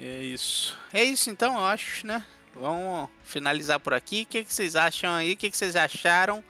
É 0.00 0.22
isso. 0.22 0.76
É 0.92 1.02
isso 1.04 1.30
então, 1.30 1.54
eu 1.54 1.64
acho, 1.64 2.06
né? 2.06 2.24
Vamos 2.54 3.10
finalizar 3.24 3.80
por 3.80 3.92
aqui. 3.92 4.22
O 4.22 4.26
que, 4.26 4.44
que 4.44 4.54
vocês 4.54 4.76
acham 4.76 5.12
aí? 5.12 5.32
O 5.32 5.36
que, 5.36 5.50
que 5.50 5.56
vocês 5.56 5.74
acharam 5.74 6.42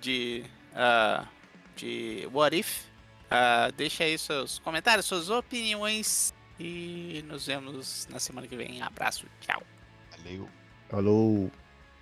de, 0.00 0.44
uh, 0.72 1.26
de 1.74 2.28
What 2.32 2.56
If? 2.56 2.84
Uh, 3.28 3.72
deixa 3.76 4.04
aí 4.04 4.18
seus 4.18 4.58
comentários, 4.58 5.06
suas 5.06 5.30
opiniões. 5.30 6.34
E 6.60 7.24
nos 7.28 7.46
vemos 7.46 8.06
na 8.10 8.18
semana 8.18 8.46
que 8.46 8.56
vem. 8.56 8.82
Abraço, 8.82 9.26
tchau. 9.40 9.62
Valeu. 10.10 10.48
Falou. 10.88 11.50